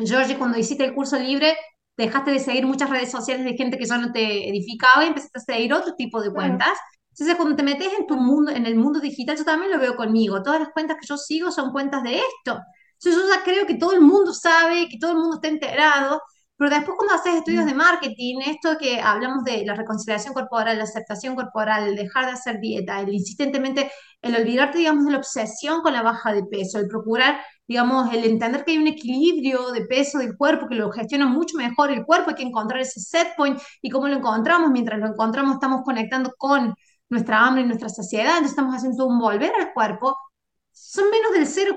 Georgie, 0.07 0.39
cuando 0.39 0.59
hiciste 0.59 0.85
el 0.85 0.95
curso 0.95 1.19
libre, 1.19 1.57
dejaste 1.97 2.31
de 2.31 2.39
seguir 2.39 2.67
muchas 2.67 2.91
redes 2.91 3.11
sociales 3.11 3.45
de 3.45 3.55
gente 3.57 3.79
que 3.79 3.87
ya 3.87 3.99
no 3.99 4.13
te 4.13 4.49
edificaba 4.49 5.05
y 5.05 5.09
empezaste 5.09 5.39
a 5.39 5.55
seguir 5.55 5.75
otro 5.75 5.95
tipo 5.95 6.21
de 6.21 6.31
claro, 6.31 6.49
cuentas. 6.49 6.79
Entonces, 7.11 7.37
cuando 7.37 7.57
te 7.57 7.63
metes 7.63 7.93
en 7.99 8.07
tu 8.07 8.15
claro. 8.15 8.23
mundo, 8.23 8.53
en 8.53 8.67
el 8.67 8.77
mundo 8.77 9.01
digital, 9.01 9.37
yo 9.37 9.45
también 9.45 9.73
lo 9.73 9.79
veo 9.79 9.97
conmigo. 9.97 10.43
Todas 10.43 10.61
las 10.61 10.71
cuentas 10.71 10.97
que 11.01 11.07
yo 11.07 11.17
sigo 11.17 11.51
son 11.53 11.73
cuentas 11.73 12.03
de 12.03 12.17
esto. 12.17 12.61
Entonces, 12.99 13.23
yo 13.23 13.29
ya 13.29 13.43
creo 13.43 13.67
que 13.67 13.75
todo 13.75 13.93
el 13.93 14.01
mundo 14.01 14.33
sabe, 14.33 14.89
que 14.89 14.99
todo 14.99 15.13
el 15.13 15.19
mundo 15.19 15.37
está 15.37 15.49
enterado. 15.49 16.23
Pero 16.63 16.77
después 16.77 16.97
cuando 16.97 17.17
haces 17.17 17.35
estudios 17.35 17.67
de 17.67 17.75
marketing, 17.75 18.37
esto 18.47 18.79
que 18.79 19.01
hablamos 19.01 19.43
de 19.43 19.67
la 19.67 19.75
reconciliación 19.75 20.33
corporal, 20.33 20.79
la 20.79 20.85
aceptación 20.85 21.35
corporal, 21.35 21.89
el 21.89 21.97
dejar 21.97 22.27
de 22.27 22.31
hacer 22.31 22.61
dieta, 22.61 23.01
el 23.01 23.13
insistentemente, 23.13 23.91
el 24.21 24.37
olvidarte, 24.37 24.79
digamos, 24.79 25.05
de 25.05 25.11
la 25.11 25.19
obsesión 25.19 25.83
con 25.83 25.93
la 25.93 26.03
baja 26.03 26.33
de 26.33 26.45
peso, 26.45 26.79
el 26.79 26.87
procurar, 26.87 27.41
digamos, 27.67 28.13
el 28.15 28.23
entender 28.23 28.65
que 28.65 28.71
hay 28.71 28.79
un 28.79 28.87
equilibrio 28.87 29.73
de 29.73 29.87
peso 29.87 30.19
del 30.19 30.37
cuerpo 30.37 30.69
que 30.69 30.77
lo 30.77 30.93
gestiona 30.93 31.27
mucho 31.27 31.57
mejor 31.57 31.91
el 31.91 32.05
cuerpo, 32.05 32.31
hay 32.31 32.37
que 32.37 32.45
encontrar 32.45 32.81
ese 32.81 33.01
set 33.01 33.35
point 33.37 33.61
y 33.81 33.91
cómo 33.91 34.07
lo 34.07 34.15
encontramos, 34.15 34.71
mientras 34.71 35.01
lo 35.01 35.09
encontramos 35.09 35.55
estamos 35.55 35.83
conectando 35.85 36.33
con 36.39 36.73
nuestra 37.09 37.45
hambre 37.45 37.65
y 37.65 37.67
nuestra 37.67 37.89
saciedad, 37.89 38.35
entonces 38.35 38.53
estamos 38.53 38.77
haciendo 38.77 39.07
un 39.07 39.19
volver 39.19 39.53
al 39.59 39.73
cuerpo, 39.73 40.17
son 40.71 41.11
menos 41.11 41.33
del 41.33 41.49
cero 41.49 41.77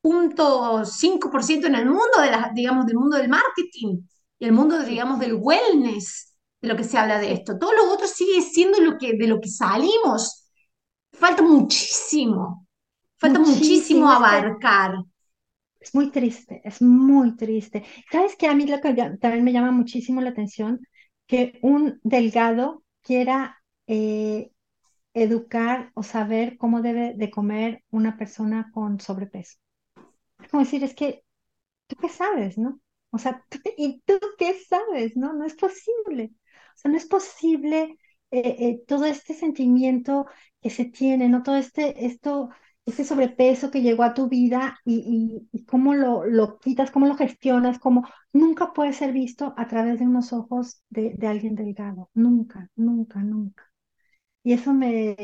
punto 0.00 0.84
cinco 0.84 1.28
por 1.28 1.42
ciento 1.42 1.66
en 1.66 1.74
el 1.74 1.86
mundo 1.86 2.20
de 2.20 2.30
la, 2.30 2.52
digamos, 2.54 2.86
del 2.86 2.96
mundo 2.98 3.16
del 3.16 3.28
marketing 3.28 3.98
y 4.42 4.44
el 4.44 4.50
mundo, 4.50 4.82
digamos, 4.82 5.20
del 5.20 5.34
wellness, 5.34 6.34
de 6.60 6.66
lo 6.66 6.76
que 6.76 6.82
se 6.82 6.98
habla 6.98 7.20
de 7.20 7.32
esto. 7.32 7.60
Todo 7.60 7.74
lo 7.74 7.92
otro 7.92 8.08
sigue 8.08 8.42
siendo 8.42 8.80
lo 8.80 8.98
que, 8.98 9.16
de 9.16 9.28
lo 9.28 9.40
que 9.40 9.48
salimos. 9.48 10.50
Falta 11.12 11.44
muchísimo, 11.44 12.66
falta 13.18 13.38
muchísimo 13.38 14.08
que 14.08 14.16
abarcar. 14.16 14.96
Es 15.78 15.94
muy 15.94 16.10
triste, 16.10 16.60
es 16.64 16.82
muy 16.82 17.36
triste. 17.36 17.84
¿Sabes 18.10 18.34
qué? 18.34 18.48
A 18.48 18.54
mí 18.56 18.66
lo 18.66 18.80
que 18.80 18.92
también 19.20 19.44
me 19.44 19.52
llama 19.52 19.70
muchísimo 19.70 20.20
la 20.20 20.30
atención, 20.30 20.80
que 21.28 21.60
un 21.62 22.00
delgado 22.02 22.82
quiera 23.00 23.62
eh, 23.86 24.50
educar 25.14 25.92
o 25.94 26.02
saber 26.02 26.58
cómo 26.58 26.82
debe 26.82 27.14
de 27.14 27.30
comer 27.30 27.84
una 27.90 28.16
persona 28.16 28.72
con 28.74 28.98
sobrepeso. 28.98 29.58
Es 30.40 30.48
como 30.48 30.64
decir, 30.64 30.82
es 30.82 30.94
que, 30.96 31.22
¿tú 31.86 31.94
qué 31.94 32.08
sabes, 32.08 32.58
no? 32.58 32.80
O 33.12 33.18
sea, 33.18 33.44
¿y 33.76 34.00
tú 34.06 34.14
qué 34.38 34.54
sabes, 34.68 35.16
no? 35.16 35.32
No 35.34 35.44
es 35.46 35.54
posible. 35.54 36.32
O 36.76 36.78
sea, 36.78 36.90
no 36.90 36.96
es 36.96 37.06
posible 37.06 37.98
eh, 38.30 38.56
eh, 38.58 38.82
todo 38.88 39.04
este 39.06 39.34
sentimiento 39.34 40.26
que 40.60 40.70
se 40.70 40.86
tiene, 40.86 41.28
¿no? 41.28 41.42
Todo 41.42 41.56
este, 41.56 42.06
esto, 42.06 42.50
este 42.86 43.04
sobrepeso 43.04 43.70
que 43.70 43.82
llegó 43.82 44.02
a 44.04 44.14
tu 44.14 44.28
vida 44.28 44.78
y, 44.84 45.48
cómo 45.66 45.94
lo, 45.94 46.24
lo, 46.26 46.58
quitas, 46.58 46.90
cómo 46.90 47.06
lo 47.06 47.16
gestionas, 47.16 47.78
cómo 47.78 48.08
nunca 48.32 48.72
puede 48.72 48.92
ser 48.94 49.12
visto 49.12 49.54
a 49.56 49.68
través 49.68 49.98
de 49.98 50.06
unos 50.06 50.32
ojos 50.32 50.82
de, 50.90 51.14
de 51.16 51.26
alguien 51.26 51.54
delgado. 51.54 52.10
Nunca, 52.14 52.70
nunca, 52.76 53.20
nunca. 53.22 53.64
Y 54.44 54.52
eso 54.54 54.72
me, 54.74 55.16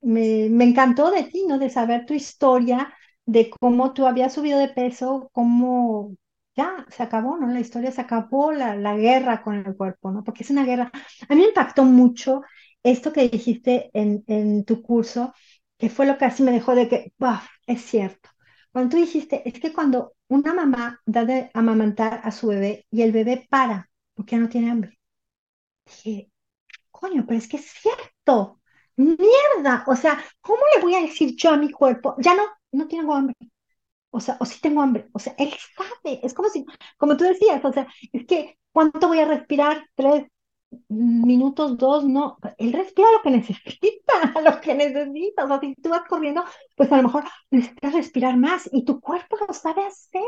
me, 0.00 0.48
me 0.50 0.64
encantó 0.64 1.10
de 1.10 1.24
ti, 1.24 1.44
¿no? 1.48 1.58
De 1.58 1.70
saber 1.70 2.06
tu 2.06 2.14
historia, 2.14 2.92
de 3.26 3.50
cómo 3.50 3.92
tú 3.92 4.06
habías 4.06 4.32
subido 4.34 4.58
de 4.58 4.68
peso, 4.68 5.30
cómo 5.32 6.16
ya 6.56 6.84
se 6.90 7.02
acabó, 7.02 7.36
¿no? 7.38 7.46
La 7.48 7.60
historia 7.60 7.92
se 7.92 8.00
acabó, 8.00 8.52
la, 8.52 8.76
la 8.76 8.96
guerra 8.96 9.42
con 9.42 9.56
el 9.56 9.76
cuerpo, 9.76 10.10
¿no? 10.10 10.24
Porque 10.24 10.42
es 10.44 10.50
una 10.50 10.64
guerra. 10.64 10.90
A 11.28 11.34
mí 11.34 11.40
me 11.42 11.48
impactó 11.48 11.84
mucho 11.84 12.42
esto 12.82 13.12
que 13.12 13.28
dijiste 13.28 13.90
en, 13.92 14.24
en 14.26 14.64
tu 14.64 14.82
curso, 14.82 15.34
que 15.78 15.88
fue 15.90 16.06
lo 16.06 16.18
que 16.18 16.24
así 16.26 16.42
me 16.42 16.52
dejó 16.52 16.74
de 16.74 16.88
que, 16.88 17.12
¡buf! 17.18 17.40
Es 17.66 17.82
cierto. 17.82 18.28
Cuando 18.72 18.90
tú 18.90 18.96
dijiste, 18.98 19.48
es 19.48 19.60
que 19.60 19.72
cuando 19.72 20.14
una 20.28 20.54
mamá 20.54 21.00
da 21.06 21.24
de 21.24 21.50
amamantar 21.54 22.20
a 22.24 22.30
su 22.30 22.48
bebé 22.48 22.86
y 22.90 23.02
el 23.02 23.12
bebé 23.12 23.46
para 23.50 23.88
porque 24.14 24.32
ya 24.36 24.38
no 24.42 24.48
tiene 24.48 24.70
hambre, 24.70 24.98
dije, 25.86 26.30
coño, 26.90 27.24
pero 27.26 27.38
es 27.38 27.48
que 27.48 27.58
es 27.58 27.66
cierto, 27.66 28.60
mierda, 28.96 29.84
o 29.88 29.96
sea, 29.96 30.22
¿cómo 30.40 30.60
le 30.76 30.82
voy 30.82 30.94
a 30.96 31.02
decir 31.02 31.36
yo 31.36 31.50
a 31.52 31.56
mi 31.58 31.70
cuerpo, 31.72 32.16
ya 32.20 32.34
no, 32.34 32.44
no 32.72 32.88
tengo 32.88 33.14
hambre? 33.14 33.36
O 34.10 34.20
sea, 34.20 34.36
o 34.40 34.44
sí 34.44 34.60
tengo 34.60 34.82
hambre, 34.82 35.08
o 35.12 35.18
sea, 35.20 35.34
él 35.38 35.52
sabe, 35.76 36.20
es 36.24 36.34
como 36.34 36.48
si, 36.48 36.64
como 36.98 37.16
tú 37.16 37.24
decías, 37.24 37.64
o 37.64 37.72
sea, 37.72 37.86
es 38.12 38.26
que, 38.26 38.58
¿cuánto 38.72 39.08
voy 39.08 39.20
a 39.20 39.24
respirar? 39.26 39.86
Tres 39.94 40.26
minutos, 40.88 41.76
dos, 41.78 42.04
no, 42.04 42.38
él 42.58 42.72
respira 42.72 43.10
lo 43.12 43.22
que 43.22 43.30
necesita, 43.30 44.12
lo 44.44 44.60
que 44.60 44.74
necesita, 44.74 45.44
o 45.44 45.48
sea, 45.48 45.60
si 45.60 45.74
tú 45.76 45.88
vas 45.90 46.02
corriendo, 46.08 46.44
pues 46.76 46.90
a 46.92 46.96
lo 46.96 47.04
mejor 47.04 47.24
necesitas 47.50 47.92
respirar 47.94 48.36
más 48.36 48.68
y 48.72 48.84
tu 48.84 49.00
cuerpo 49.00 49.36
lo 49.46 49.52
sabe 49.54 49.82
hacer, 49.84 50.22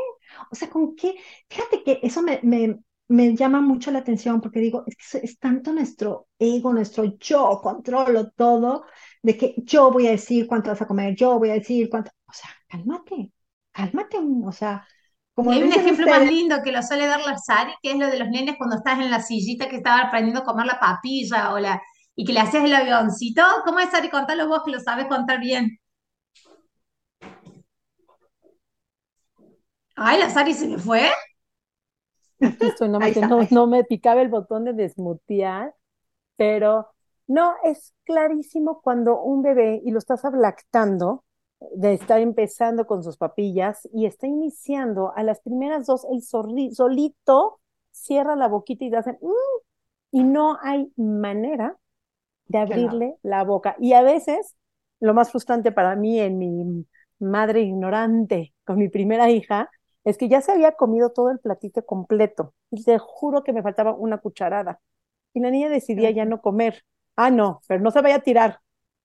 o 0.51 0.55
sea, 0.55 0.68
con 0.71 0.95
qué, 0.97 1.14
fíjate 1.49 1.83
que 1.85 2.01
eso 2.03 2.23
me, 2.23 2.40
me, 2.42 2.79
me 3.09 3.37
llama 3.37 3.61
mucho 3.61 3.90
la 3.90 4.01
atención 4.01 4.40
porque 4.40 4.61
digo, 4.61 4.85
es 4.87 4.97
que 4.97 5.18
es 5.27 5.38
tanto 5.38 5.73
nuestro 5.73 6.29
ego, 6.38 6.73
nuestro 6.73 7.05
yo, 7.18 7.61
controlo 7.62 8.31
todo, 8.31 8.85
de 9.23 9.37
que 9.37 9.55
yo 9.59 9.90
voy 9.90 10.07
a 10.09 10.12
decir 10.12 10.47
cuánto 10.47 10.71
vas 10.71 10.83
a 10.83 10.87
comer, 10.87 11.14
yo 11.14 11.38
voy 11.38 11.51
a 11.51 11.55
decir 11.55 11.88
cuánto, 11.90 12.11
o 12.27 12.33
sea, 12.33 12.51
cálmate, 12.68 13.33
cálmate, 13.72 14.18
o 14.18 14.52
sea, 14.52 14.87
como 15.35 15.50
hay 15.50 15.62
un 15.62 15.72
ejemplo 15.72 16.06
más 16.06 16.26
lindo 16.26 16.62
que 16.62 16.72
lo 16.72 16.82
suele 16.82 17.06
dar 17.06 17.20
la 17.20 17.38
Sari, 17.38 17.72
que 17.82 17.92
es 17.92 17.98
lo 17.98 18.06
de 18.08 18.18
los 18.18 18.28
nenes 18.28 18.56
cuando 18.58 18.76
estás 18.76 18.98
en 19.00 19.11
la 19.11 19.20
sillita 19.20 19.68
que 19.68 19.76
estaba 19.76 20.02
aprendiendo 20.02 20.40
a 20.40 20.44
comer 20.44 20.66
la 20.66 20.78
papilla 20.78 21.52
o 21.54 21.58
la, 21.58 21.82
y 22.14 22.24
que 22.24 22.32
le 22.32 22.40
hacías 22.40 22.64
el 22.64 22.74
avioncito. 22.74 23.42
¿Cómo 23.64 23.78
es, 23.80 23.90
Sari? 23.90 24.11
Contalo 24.11 24.48
vos 24.48 24.62
que 24.64 24.72
lo 24.72 24.80
sabes 24.80 25.06
contar 25.06 25.40
bien. 25.40 25.78
Ay, 29.96 30.18
la 30.20 30.30
Sari 30.30 30.54
se 30.54 30.68
me 30.68 30.78
fue 30.78 31.11
no, 33.50 33.66
me, 33.66 33.85
picaba 33.85 34.22
el 34.22 34.28
botón 34.28 34.64
de 34.64 34.72
desmutear, 34.72 35.74
pero 36.37 36.88
no, 37.26 37.54
es 37.62 37.94
clarísimo 38.04 38.80
cuando 38.82 39.20
un 39.20 39.42
bebé, 39.42 39.80
y 39.85 39.90
lo 39.90 39.98
estás 39.98 40.22
lactando, 40.32 41.24
de 41.75 41.94
estar 41.94 42.20
empezando 42.20 42.87
con 42.87 43.03
sus 43.03 43.16
papillas 43.16 43.88
y 43.92 44.07
está 44.07 44.27
iniciando 44.27 45.12
a 45.16 45.22
las 45.22 45.40
primeras 45.40 45.87
dos, 45.87 46.07
el 46.12 46.22
solito 46.22 47.61
cierra 47.90 48.37
la 48.37 48.48
boquita 48.48 48.85
y 48.85 48.94
hace, 48.94 49.12
mm", 49.12 49.61
y 50.12 50.25
no 50.25 50.59
hay 50.62 50.92
manera 50.96 51.77
de 52.46 52.59
abrirle 52.59 53.16
la 53.22 53.44
boca. 53.44 53.77
Y 53.81 53.92
a 53.94 54.03
veces, 54.03 54.57
lo 55.01 55.14
más 55.14 55.31
frustrante 55.31 55.72
para 55.72 55.96
mí 55.96 56.20
en 56.20 56.38
mi 56.38 56.87
madre 57.18 57.62
ignorante 57.62 58.55
con 58.64 58.79
mi 58.79 58.88
primera 58.88 59.31
hija, 59.31 59.70
es 60.05 60.18
que 60.18 60.29
ya 60.29 60.40
se 60.40 60.53
había 60.53 60.72
comido 60.72 61.12
todo 61.12 61.31
el 61.31 61.38
platito 61.38 61.85
completo 61.87 62.55
y 62.70 62.83
te 62.85 62.98
juro 62.98 63.44
que 63.44 63.53
me 63.53 63.62
faltaba 63.62 63.94
una 63.94 64.18
cucharada. 64.18 64.81
Y 65.35 65.40
la 65.40 65.51
niña 65.51 65.68
decidía 65.68 66.11
ya 66.11 66.25
no 66.25 66.40
comer. 66.42 66.85
Ah, 67.16 67.31
no, 67.31 67.61
pero 67.68 67.81
no 67.83 67.90
se 67.90 68.03
vaya 68.03 68.16
a 68.16 68.20
tirar. 68.20 68.61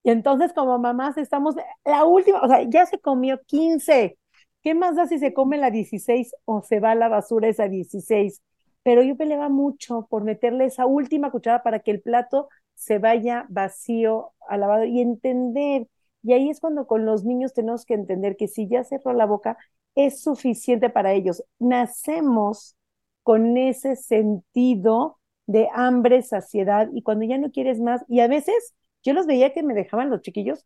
Y 0.08 0.10
entonces 0.10 0.54
como 0.54 0.80
mamás 0.80 1.18
estamos, 1.18 1.56
la 1.84 2.06
última, 2.06 2.40
o 2.40 2.48
sea, 2.48 2.62
ya 2.64 2.86
se 2.86 2.98
comió 2.98 3.42
15. 3.46 4.18
¿Qué 4.64 4.74
más 4.74 4.96
da 4.96 5.06
si 5.06 5.20
se 5.20 5.34
come 5.34 5.58
la 5.58 5.70
16 5.70 6.34
o 6.46 6.62
se 6.62 6.80
va 6.80 6.92
a 6.92 6.96
la 6.96 7.10
basura 7.10 7.50
esa 7.50 7.68
16? 7.68 8.42
Pero 8.84 9.04
yo 9.04 9.18
peleaba 9.18 9.50
mucho 9.50 10.08
por 10.10 10.24
meterle 10.24 10.64
esa 10.64 10.86
última 10.86 11.30
cucharada 11.30 11.62
para 11.62 11.80
que 11.80 11.92
el 11.92 12.02
plato 12.02 12.48
se 12.74 13.00
vaya 13.00 13.48
vacío 13.50 14.32
al 14.48 14.62
lavado 14.62 14.86
y 14.86 15.02
entender. 15.02 15.90
Y 16.24 16.32
ahí 16.32 16.50
es 16.50 16.62
cuando 16.62 16.88
con 16.88 17.06
los 17.06 17.26
niños 17.26 17.54
tenemos 17.54 17.84
que 17.84 17.96
entender 17.96 18.38
que 18.38 18.48
si 18.48 18.66
ya 18.70 18.86
cerró 18.86 19.12
la 19.12 19.26
boca, 19.26 19.58
es 19.94 20.22
suficiente 20.22 20.90
para 20.90 21.12
ellos. 21.12 21.44
Nacemos 21.60 22.78
con 23.24 23.58
ese 23.58 23.98
sentido 23.98 25.20
de 25.48 25.68
hambre, 25.74 26.22
saciedad, 26.22 26.88
y 26.94 27.02
cuando 27.02 27.26
ya 27.26 27.38
no 27.38 27.52
quieres 27.52 27.82
más, 27.82 28.06
y 28.08 28.22
a 28.22 28.30
veces 28.30 28.74
yo 29.04 29.14
los 29.14 29.26
veía 29.26 29.54
que 29.54 29.64
me 29.64 29.74
dejaban 29.74 30.10
los 30.10 30.22
chiquillos 30.22 30.66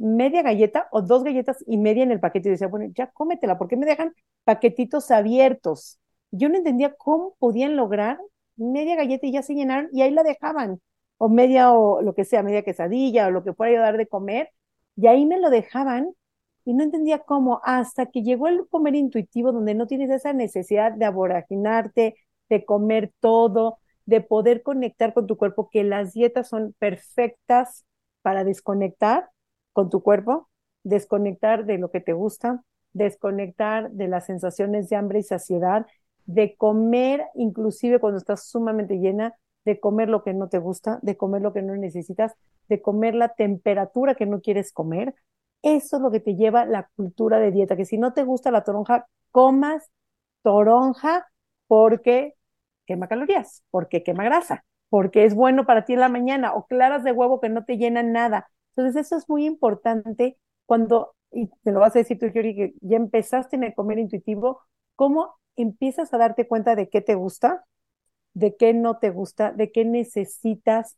media 0.00 0.42
galleta 0.42 0.88
o 0.92 1.02
dos 1.02 1.22
galletas 1.22 1.62
y 1.66 1.76
media 1.76 2.02
en 2.02 2.10
el 2.10 2.20
paquete. 2.20 2.48
Y 2.48 2.52
decía, 2.52 2.68
bueno, 2.68 2.90
ya 2.94 3.10
cómetela, 3.10 3.58
¿por 3.58 3.68
qué 3.68 3.76
me 3.76 3.86
dejan 3.86 4.14
paquetitos 4.44 5.10
abiertos? 5.10 6.00
Yo 6.30 6.48
no 6.48 6.56
entendía 6.56 6.94
cómo 6.94 7.34
podían 7.38 7.76
lograr 7.76 8.18
media 8.56 8.96
galleta 8.96 9.26
y 9.26 9.32
ya 9.32 9.42
se 9.42 9.54
llenaron 9.54 9.88
y 9.92 10.02
ahí 10.02 10.10
la 10.10 10.22
dejaban, 10.22 10.80
o 11.18 11.28
media 11.28 11.72
o 11.72 12.02
lo 12.02 12.14
que 12.14 12.24
sea, 12.24 12.42
media 12.42 12.62
quesadilla 12.62 13.26
o 13.26 13.30
lo 13.30 13.44
que 13.44 13.52
fuera 13.52 13.80
a 13.80 13.82
dar 13.84 13.96
de 13.98 14.06
comer, 14.06 14.50
y 14.96 15.06
ahí 15.06 15.26
me 15.26 15.38
lo 15.38 15.50
dejaban 15.50 16.12
y 16.64 16.74
no 16.74 16.84
entendía 16.84 17.20
cómo, 17.20 17.60
hasta 17.64 18.06
que 18.06 18.22
llegó 18.22 18.48
el 18.48 18.68
comer 18.68 18.94
intuitivo, 18.94 19.52
donde 19.52 19.74
no 19.74 19.86
tienes 19.86 20.10
esa 20.10 20.32
necesidad 20.32 20.92
de 20.92 21.06
aboraginarte, 21.06 22.16
de 22.48 22.64
comer 22.64 23.12
todo, 23.20 23.78
de 24.06 24.20
poder 24.20 24.62
conectar 24.62 25.14
con 25.14 25.26
tu 25.26 25.36
cuerpo, 25.36 25.68
que 25.70 25.84
las 25.84 26.12
dietas 26.12 26.48
son 26.48 26.74
perfectas 26.78 27.84
para 28.22 28.44
desconectar 28.44 29.30
con 29.72 29.90
tu 29.90 30.02
cuerpo, 30.02 30.48
desconectar 30.82 31.64
de 31.66 31.78
lo 31.78 31.90
que 31.90 32.00
te 32.00 32.12
gusta, 32.12 32.62
desconectar 32.92 33.90
de 33.90 34.08
las 34.08 34.26
sensaciones 34.26 34.88
de 34.88 34.96
hambre 34.96 35.20
y 35.20 35.22
saciedad, 35.22 35.86
de 36.26 36.56
comer 36.56 37.26
inclusive 37.34 37.98
cuando 37.98 38.18
estás 38.18 38.48
sumamente 38.48 38.96
llena, 38.98 39.34
de 39.64 39.78
comer 39.78 40.08
lo 40.08 40.22
que 40.22 40.34
no 40.34 40.48
te 40.48 40.58
gusta, 40.58 40.98
de 41.02 41.16
comer 41.16 41.42
lo 41.42 41.52
que 41.52 41.62
no 41.62 41.76
necesitas, 41.76 42.34
de 42.68 42.80
comer 42.80 43.14
la 43.14 43.28
temperatura 43.34 44.14
que 44.14 44.26
no 44.26 44.40
quieres 44.40 44.72
comer, 44.72 45.14
eso 45.62 45.96
es 45.96 46.02
lo 46.02 46.10
que 46.10 46.20
te 46.20 46.36
lleva 46.36 46.64
la 46.64 46.88
cultura 46.96 47.38
de 47.38 47.50
dieta, 47.50 47.76
que 47.76 47.84
si 47.84 47.98
no 47.98 48.12
te 48.12 48.24
gusta 48.24 48.50
la 48.50 48.64
toronja, 48.64 49.06
comas 49.30 49.90
toronja 50.42 51.26
porque 51.66 52.34
quema 52.90 53.06
calorías, 53.08 53.62
porque 53.70 54.02
quema 54.02 54.24
grasa, 54.24 54.64
porque 54.88 55.24
es 55.24 55.34
bueno 55.34 55.64
para 55.64 55.84
ti 55.84 55.92
en 55.92 56.00
la 56.00 56.08
mañana, 56.08 56.54
o 56.54 56.66
claras 56.66 57.04
de 57.04 57.12
huevo 57.12 57.40
que 57.40 57.48
no 57.48 57.64
te 57.64 57.78
llenan 57.78 58.12
nada. 58.12 58.50
Entonces 58.74 59.06
eso 59.06 59.16
es 59.16 59.28
muy 59.28 59.46
importante 59.46 60.36
cuando, 60.66 61.14
y 61.30 61.46
te 61.62 61.70
lo 61.70 61.78
vas 61.78 61.94
a 61.94 62.00
decir 62.00 62.18
tú, 62.18 62.26
Yuri, 62.26 62.56
que 62.56 62.74
ya 62.80 62.96
empezaste 62.96 63.54
en 63.56 63.64
el 63.64 63.74
comer 63.74 64.00
intuitivo, 64.00 64.60
cómo 64.96 65.36
empiezas 65.54 66.12
a 66.12 66.18
darte 66.18 66.48
cuenta 66.48 66.74
de 66.74 66.88
qué 66.88 67.00
te 67.00 67.14
gusta, 67.14 67.64
de 68.34 68.56
qué 68.56 68.74
no 68.74 68.98
te 68.98 69.10
gusta, 69.10 69.52
de 69.52 69.70
qué 69.70 69.84
necesitas 69.84 70.96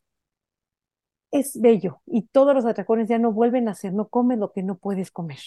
es 1.30 1.60
bello 1.60 2.02
y 2.06 2.22
todos 2.28 2.54
los 2.54 2.66
atracones 2.66 3.08
ya 3.08 3.18
no 3.18 3.32
vuelven 3.32 3.68
a 3.68 3.74
ser, 3.74 3.92
no 3.92 4.08
comes 4.08 4.38
lo 4.38 4.52
que 4.52 4.62
no 4.62 4.76
puedes 4.78 5.10
comer. 5.10 5.40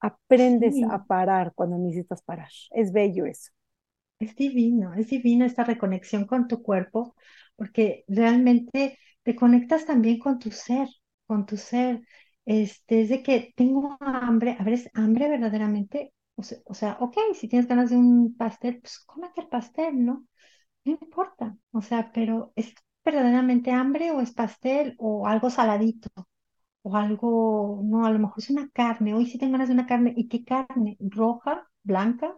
Aprendes 0.00 0.76
a 0.90 1.04
parar 1.04 1.52
cuando 1.54 1.78
necesitas 1.78 2.22
parar. 2.22 2.50
Es 2.72 2.92
bello 2.92 3.24
eso. 3.26 3.52
Es 4.22 4.36
divino, 4.36 4.94
es 4.94 5.08
divino 5.08 5.44
esta 5.44 5.64
reconexión 5.64 6.26
con 6.26 6.46
tu 6.48 6.62
cuerpo, 6.62 7.16
porque 7.56 8.04
realmente 8.08 8.98
te 9.22 9.34
conectas 9.36 9.84
también 9.86 10.18
con 10.18 10.38
tu 10.38 10.50
ser, 10.50 10.88
con 11.26 11.46
tu 11.46 11.56
ser. 11.56 12.02
Este, 12.44 13.02
es 13.02 13.08
de 13.08 13.22
que 13.22 13.52
tengo 13.56 13.96
hambre, 14.00 14.56
a 14.58 14.64
ver, 14.64 14.74
¿es 14.74 14.90
hambre 14.94 15.28
verdaderamente? 15.28 16.12
O 16.36 16.42
sea, 16.74 16.96
o 17.00 17.04
ok, 17.06 17.16
si 17.34 17.48
tienes 17.48 17.68
ganas 17.68 17.90
de 17.90 17.96
un 17.96 18.36
pastel, 18.36 18.80
pues 18.80 18.98
cómete 19.00 19.40
el 19.42 19.48
pastel, 19.48 20.04
¿no? 20.04 20.26
No 20.84 20.92
importa, 21.00 21.56
o 21.72 21.82
sea, 21.82 22.12
pero 22.12 22.52
es 22.56 22.74
verdaderamente 23.04 23.70
hambre 23.72 24.10
o 24.12 24.20
es 24.20 24.32
pastel 24.32 24.94
o 24.98 25.26
algo 25.28 25.50
saladito 25.50 26.10
o 26.82 26.96
algo, 26.96 27.80
no, 27.84 28.06
a 28.06 28.10
lo 28.10 28.18
mejor 28.20 28.38
es 28.38 28.50
una 28.50 28.68
carne. 28.70 29.14
Hoy 29.14 29.26
sí 29.26 29.38
tengo 29.38 29.52
ganas 29.52 29.68
de 29.68 29.74
una 29.74 29.86
carne. 29.86 30.14
¿Y 30.16 30.28
qué 30.28 30.44
carne? 30.44 30.96
¿Roja? 31.00 31.68
¿Blanca? 31.84 32.36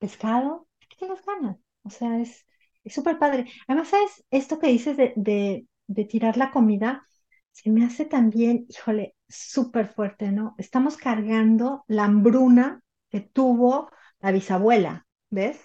¿Pescado? 0.00 0.66
¿Qué 1.00 1.06
tienes 1.06 1.24
ganas? 1.24 1.56
O 1.82 1.90
sea, 1.90 2.18
es, 2.20 2.46
es 2.84 2.94
súper 2.94 3.18
padre. 3.18 3.46
Además, 3.66 3.88
¿sabes? 3.88 4.24
Esto 4.30 4.58
que 4.58 4.68
dices 4.68 4.96
de, 4.96 5.12
de, 5.16 5.66
de 5.86 6.04
tirar 6.04 6.36
la 6.36 6.50
comida, 6.50 7.06
se 7.52 7.70
me 7.70 7.84
hace 7.84 8.04
también, 8.04 8.66
híjole, 8.68 9.16
súper 9.28 9.88
fuerte, 9.88 10.30
¿no? 10.32 10.54
Estamos 10.58 10.96
cargando 10.96 11.84
la 11.88 12.04
hambruna 12.04 12.82
que 13.10 13.20
tuvo 13.20 13.90
la 14.20 14.32
bisabuela, 14.32 15.06
¿ves? 15.30 15.58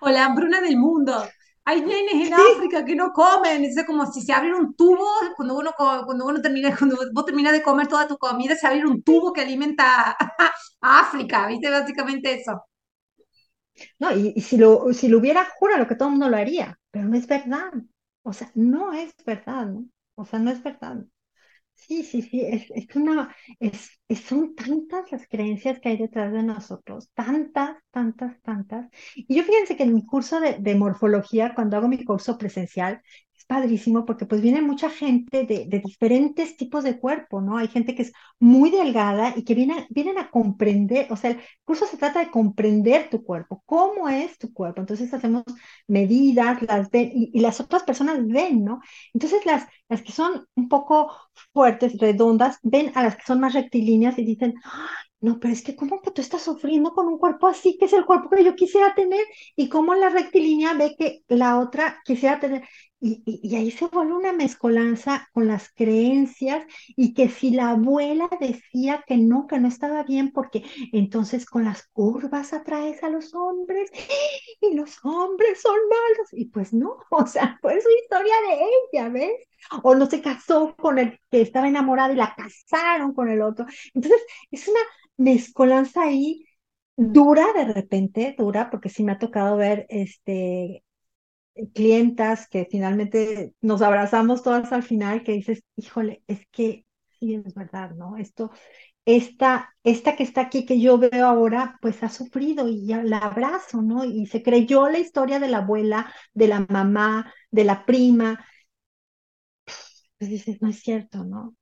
O 0.00 0.08
la 0.10 0.24
hambruna 0.26 0.60
del 0.60 0.76
mundo. 0.76 1.14
Hay 1.64 1.80
nenes 1.80 2.26
en 2.28 2.34
África 2.34 2.84
que 2.84 2.96
no 2.96 3.12
comen, 3.12 3.64
es 3.64 3.76
como 3.86 4.10
si 4.12 4.20
se 4.22 4.32
abriera 4.32 4.56
un 4.58 4.74
tubo, 4.74 5.06
cuando 5.36 5.56
uno, 5.56 5.70
cuando 5.76 6.26
uno 6.26 6.40
termina, 6.42 6.76
cuando 6.76 6.96
vos 7.14 7.24
terminas 7.24 7.52
de 7.52 7.62
comer 7.62 7.86
toda 7.86 8.08
tu 8.08 8.18
comida, 8.18 8.56
se 8.56 8.66
abre 8.66 8.84
un 8.86 9.02
tubo 9.02 9.32
que 9.32 9.42
alimenta 9.42 10.10
a 10.82 11.00
África, 11.00 11.46
¿viste? 11.48 11.70
Básicamente 11.70 12.34
eso. 12.40 12.64
No, 13.98 14.12
y, 14.16 14.32
y 14.36 14.40
si 14.42 14.56
lo, 14.56 14.92
si 14.92 15.08
lo 15.08 15.18
hubiera, 15.18 15.46
juro 15.58 15.86
que 15.88 15.94
todo 15.96 16.08
el 16.08 16.12
mundo 16.12 16.28
lo 16.28 16.36
haría, 16.36 16.78
pero 16.90 17.06
no 17.08 17.16
es 17.16 17.26
verdad. 17.26 17.72
O 18.22 18.32
sea, 18.32 18.50
no 18.54 18.92
es 18.92 19.14
verdad, 19.26 19.66
¿no? 19.66 19.86
O 20.14 20.24
sea, 20.24 20.38
no 20.38 20.50
es 20.50 20.62
verdad. 20.62 21.04
Sí, 21.74 22.04
sí, 22.04 22.22
sí, 22.22 22.42
es, 22.42 22.66
es 22.74 22.94
una, 22.96 23.34
es, 23.60 23.90
es- 24.08 24.20
son 24.20 24.54
tantas 24.54 25.10
las 25.12 25.26
creencias 25.28 25.80
que 25.80 25.90
hay 25.90 25.96
detrás 25.98 26.32
de 26.32 26.42
nosotros, 26.42 27.10
tantas, 27.14 27.76
tantas, 27.90 28.40
tantas. 28.42 28.88
Y 29.16 29.36
yo 29.36 29.42
fíjense 29.44 29.76
que 29.76 29.82
en 29.84 29.94
mi 29.94 30.06
curso 30.06 30.40
de, 30.40 30.58
de 30.58 30.74
morfología, 30.76 31.54
cuando 31.54 31.76
hago 31.76 31.88
mi 31.88 32.04
curso 32.04 32.38
presencial, 32.38 33.02
padrísimo 33.44 34.04
porque 34.04 34.26
pues 34.26 34.40
viene 34.40 34.62
mucha 34.62 34.90
gente 34.90 35.44
de, 35.44 35.80
diferentes 35.84 36.56
tipos 36.56 36.84
de 36.84 36.98
cuerpo, 36.98 37.40
¿no? 37.40 37.58
Hay 37.58 37.68
gente 37.68 37.94
que 37.94 38.02
es 38.02 38.12
muy 38.38 38.70
delgada 38.70 39.34
y 39.36 39.44
que 39.44 39.54
viene, 39.54 39.86
vienen 39.90 40.18
a 40.18 40.30
comprender, 40.30 41.06
o 41.10 41.16
sea, 41.16 41.30
el 41.30 41.40
curso 41.64 41.86
se 41.86 41.96
trata 41.96 42.20
de 42.20 42.30
comprender 42.30 43.10
tu 43.10 43.22
cuerpo, 43.24 43.62
cómo 43.66 44.08
es 44.08 44.38
tu 44.38 44.52
cuerpo. 44.52 44.80
Entonces 44.80 45.12
hacemos 45.12 45.44
medidas, 45.86 46.62
las 46.62 46.90
ven, 46.90 47.10
y, 47.14 47.40
las 47.40 47.60
otras 47.60 47.82
personas 47.84 48.26
ven, 48.26 48.64
¿no? 48.64 48.80
Entonces 49.14 49.44
las, 49.46 49.66
las 49.88 50.02
que 50.02 50.12
son 50.12 50.46
un 50.54 50.68
poco 50.68 51.12
fuertes, 51.52 51.98
redondas, 51.98 52.58
ven 52.62 52.92
a 52.94 53.02
las 53.02 53.16
que 53.16 53.22
son 53.26 53.40
más 53.40 53.54
rectilíneas 53.54 54.18
y 54.18 54.24
dicen, 54.24 54.54
"Ay, 54.64 55.12
no, 55.22 55.38
pero 55.38 55.54
es 55.54 55.62
que 55.62 55.76
¿cómo 55.76 56.02
que 56.02 56.10
tú 56.10 56.20
estás 56.20 56.42
sufriendo 56.42 56.92
con 56.92 57.06
un 57.06 57.16
cuerpo 57.18 57.46
así, 57.46 57.76
que 57.78 57.84
es 57.86 57.92
el 57.92 58.04
cuerpo 58.04 58.28
que 58.28 58.44
yo 58.44 58.56
quisiera 58.56 58.92
tener? 58.94 59.24
Y 59.54 59.68
cómo 59.68 59.94
la 59.94 60.08
rectilínea 60.10 60.74
ve 60.74 60.96
que 60.98 61.22
la 61.28 61.60
otra 61.60 62.00
quisiera 62.04 62.40
tener. 62.40 62.62
Y, 63.04 63.56
ahí 63.56 63.72
se 63.72 63.88
vuelve 63.88 64.14
una 64.14 64.32
mezcolanza 64.32 65.28
con 65.32 65.48
las 65.48 65.72
creencias 65.74 66.64
y 66.96 67.14
que 67.14 67.28
si 67.28 67.50
la 67.50 67.70
abuela 67.70 68.28
decía 68.40 69.02
que 69.04 69.16
no, 69.16 69.48
que 69.48 69.58
no 69.58 69.66
estaba 69.66 70.04
bien, 70.04 70.30
porque 70.30 70.62
entonces 70.92 71.44
con 71.44 71.64
las 71.64 71.88
curvas 71.88 72.52
atraes 72.52 73.02
a 73.02 73.10
los 73.10 73.34
hombres 73.34 73.90
y 74.60 74.74
los 74.74 75.04
hombres 75.04 75.60
son 75.60 75.74
malos. 75.74 76.28
Y 76.32 76.44
pues 76.46 76.72
no, 76.72 76.96
o 77.10 77.26
sea, 77.26 77.58
fue 77.60 77.80
su 77.80 77.88
historia 78.02 78.34
de 78.48 78.66
ella, 78.92 79.08
¿ves? 79.08 79.48
O 79.82 79.96
no 79.96 80.06
se 80.06 80.22
casó 80.22 80.76
con 80.76 81.00
el 81.00 81.18
que 81.28 81.40
estaba 81.40 81.66
enamorado 81.66 82.12
y 82.12 82.16
la 82.16 82.36
casaron 82.36 83.14
con 83.14 83.28
el 83.30 83.42
otro. 83.42 83.66
Entonces, 83.94 84.22
es 84.52 84.68
una 84.68 84.80
mezcolanza 85.16 86.02
ahí 86.04 86.46
dura 86.96 87.52
de 87.52 87.64
repente, 87.72 88.36
dura, 88.38 88.70
porque 88.70 88.88
sí 88.90 89.02
me 89.02 89.12
ha 89.12 89.18
tocado 89.18 89.56
ver 89.56 89.86
este 89.88 90.84
clientas 91.74 92.48
que 92.48 92.66
finalmente 92.70 93.54
nos 93.60 93.82
abrazamos 93.82 94.42
todas 94.42 94.72
al 94.72 94.82
final, 94.82 95.22
que 95.22 95.32
dices, 95.32 95.62
híjole, 95.76 96.22
es 96.26 96.46
que 96.50 96.86
sí 97.20 97.34
es 97.34 97.54
verdad, 97.54 97.92
¿no? 97.94 98.16
Esto, 98.16 98.50
esta, 99.04 99.74
esta 99.84 100.16
que 100.16 100.22
está 100.24 100.42
aquí, 100.42 100.66
que 100.66 100.80
yo 100.80 100.98
veo 100.98 101.26
ahora, 101.26 101.78
pues 101.82 102.02
ha 102.02 102.08
sufrido 102.08 102.68
y 102.68 102.86
ya 102.86 103.02
la 103.02 103.18
abrazo, 103.18 103.82
¿no? 103.82 104.04
Y 104.04 104.26
se 104.26 104.42
creyó 104.42 104.88
la 104.88 104.98
historia 105.00 105.40
de 105.40 105.48
la 105.48 105.58
abuela, 105.58 106.12
de 106.34 106.48
la 106.48 106.66
mamá, 106.68 107.32
de 107.50 107.64
la 107.64 107.86
prima. 107.86 108.44
Pues 110.18 110.30
dices, 110.30 110.60
no 110.62 110.68
es 110.68 110.80
cierto, 110.80 111.24
¿no? 111.24 111.54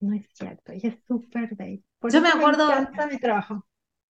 No 0.00 0.14
es 0.14 0.28
cierto. 0.34 0.72
Ella 0.72 0.90
es 0.90 0.98
súper 1.06 1.54
bella. 1.56 1.82
Por 1.98 2.12
Yo 2.12 2.20
me 2.22 2.28
eso 2.28 2.38
me 2.38 2.44
acuerdo, 2.44 2.70
encanta 2.72 3.06
mi 3.06 3.18
trabajo. 3.18 3.66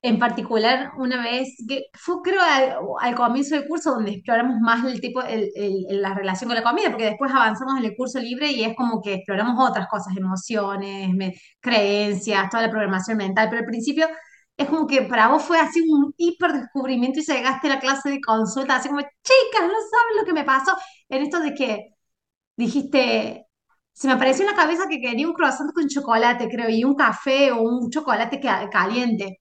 En 0.06 0.20
particular, 0.20 0.91
una 0.97 1.24
vez 1.24 1.56
que 1.68 1.86
fue, 1.93 2.18
creo, 2.22 2.41
al, 2.41 2.76
al 2.99 3.16
comienzo 3.16 3.56
del 3.56 3.66
curso 3.70 3.91
donde 3.93 4.12
exploramos 4.12 4.58
más 4.60 4.84
el 4.86 4.99
tipo, 4.99 5.22
el, 5.22 5.49
el- 5.56 6.01
la 6.01 6.14
relación 6.14 6.49
con 6.49 6.56
la 6.58 6.64
comida, 6.64 6.89
porque 6.89 7.06
después 7.06 7.32
avanzamos 7.32 7.80
en 7.80 7.86
el 7.86 7.95
curso 7.95 8.20
libre 8.20 8.51
y 8.51 8.64
es 8.66 8.76
como 8.76 9.01
que 9.01 9.14
exploramos 9.14 9.58
otras 9.70 9.88
cosas, 9.88 10.16
emociones, 10.18 11.10
me- 11.16 11.34
creencias, 11.62 12.49
toda 12.49 12.64
la 12.64 12.70
programación 12.70 13.18
mental, 13.18 13.47
pero 13.49 13.62
al 13.62 13.66
principio 13.68 14.08
es 14.58 14.68
como 14.68 14.88
que 14.88 15.04
para 15.04 15.30
vos 15.30 15.41
fue 15.43 15.58
así 15.60 15.80
un 15.89 16.14
hiper 16.18 16.51
descubrimiento 16.54 17.20
y 17.22 17.24
llegaste 17.24 17.68
a 17.68 17.76
la 17.76 17.80
clase 17.80 18.10
de 18.10 18.20
consulta, 18.22 18.76
así 18.76 18.89
como, 18.89 18.99
chicas, 19.01 19.62
no 19.62 19.68
saben 19.70 20.18
lo 20.20 20.26
que 20.26 20.34
me 20.34 20.43
pasó, 20.43 20.74
en 21.10 21.24
esto 21.24 21.39
de 21.39 21.54
que 21.56 21.88
dijiste, 22.56 23.47
se 23.93 24.08
me 24.08 24.14
apareció 24.14 24.43
en 24.45 24.51
la 24.51 24.58
cabeza 24.58 24.84
que 24.89 24.99
quería 25.01 25.28
un 25.28 25.34
croissant 25.34 25.72
con 25.74 25.88
chocolate, 25.88 26.47
creo, 26.49 26.70
y 26.70 26.84
un 26.84 26.95
café 26.95 27.51
o 27.51 27.62
un 27.62 27.89
chocolate 27.89 28.39
ca- 28.39 28.70
caliente. 28.70 29.39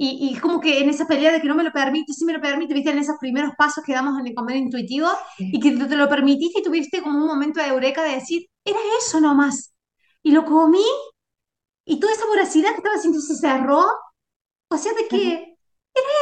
Y, 0.00 0.30
y 0.32 0.38
como 0.38 0.60
que 0.60 0.78
en 0.80 0.88
esa 0.90 1.06
pelea 1.06 1.32
de 1.32 1.40
que 1.40 1.48
no 1.48 1.54
me 1.56 1.64
lo 1.64 1.72
permite, 1.72 2.12
sí 2.12 2.24
me 2.24 2.32
lo 2.32 2.40
permite, 2.40 2.72
viste, 2.74 2.90
en 2.90 2.98
esos 2.98 3.16
primeros 3.20 3.52
pasos 3.58 3.82
que 3.84 3.92
damos 3.94 4.18
en 4.20 4.28
el 4.28 4.34
comer 4.34 4.56
intuitivo, 4.56 5.08
y 5.38 5.52
Sí. 5.52 5.60
que 5.60 5.72
te 5.72 5.96
lo 5.96 6.08
permitiste 6.08 6.60
y 6.60 6.62
tuviste 6.62 7.02
como 7.02 7.18
un 7.18 7.26
momento 7.26 7.60
de 7.60 7.68
eureka 7.68 8.02
de 8.04 8.14
decir, 8.16 8.46
era 8.64 8.78
eso 8.98 9.20
nomás. 9.20 9.74
Y 10.22 10.32
lo 10.32 10.44
comí, 10.44 10.84
y 11.84 11.98
toda 12.00 12.12
esa 12.12 12.26
voracidad 12.26 12.70
que 12.70 12.76
estaba 12.78 12.96
sintiendo 12.98 13.26
se 13.26 13.36
cerró, 13.36 13.84
o 14.70 14.76
sea, 14.78 14.92
de 14.94 15.08
que 15.08 15.54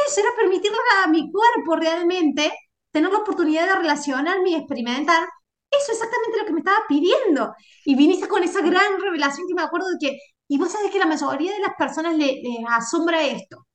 eso 0.07 0.21
era 0.21 0.29
permitirle 0.37 0.77
a 1.03 1.07
mi 1.07 1.31
cuerpo 1.31 1.75
realmente 1.75 2.51
tener 2.91 3.11
la 3.11 3.19
oportunidad 3.19 3.67
de 3.67 3.75
relacionarme 3.75 4.51
y 4.51 4.55
experimentar. 4.55 5.27
Eso 5.69 5.91
es 5.91 5.99
exactamente 5.99 6.39
lo 6.39 6.45
que 6.45 6.53
me 6.53 6.59
estaba 6.59 6.79
pidiendo. 6.87 7.53
Y 7.85 7.95
viniste 7.95 8.27
con 8.27 8.43
esa 8.43 8.61
gran 8.61 8.99
revelación 9.01 9.47
que 9.47 9.53
me 9.53 9.61
acuerdo 9.63 9.87
de 9.89 9.97
que, 9.99 10.19
y 10.47 10.57
vos 10.57 10.71
sabés 10.71 10.91
que 10.91 10.99
la 10.99 11.05
mayoría 11.05 11.53
de 11.53 11.59
las 11.59 11.75
personas 11.77 12.15
le, 12.15 12.41
les 12.41 12.59
asombra 12.69 13.23
esto, 13.23 13.66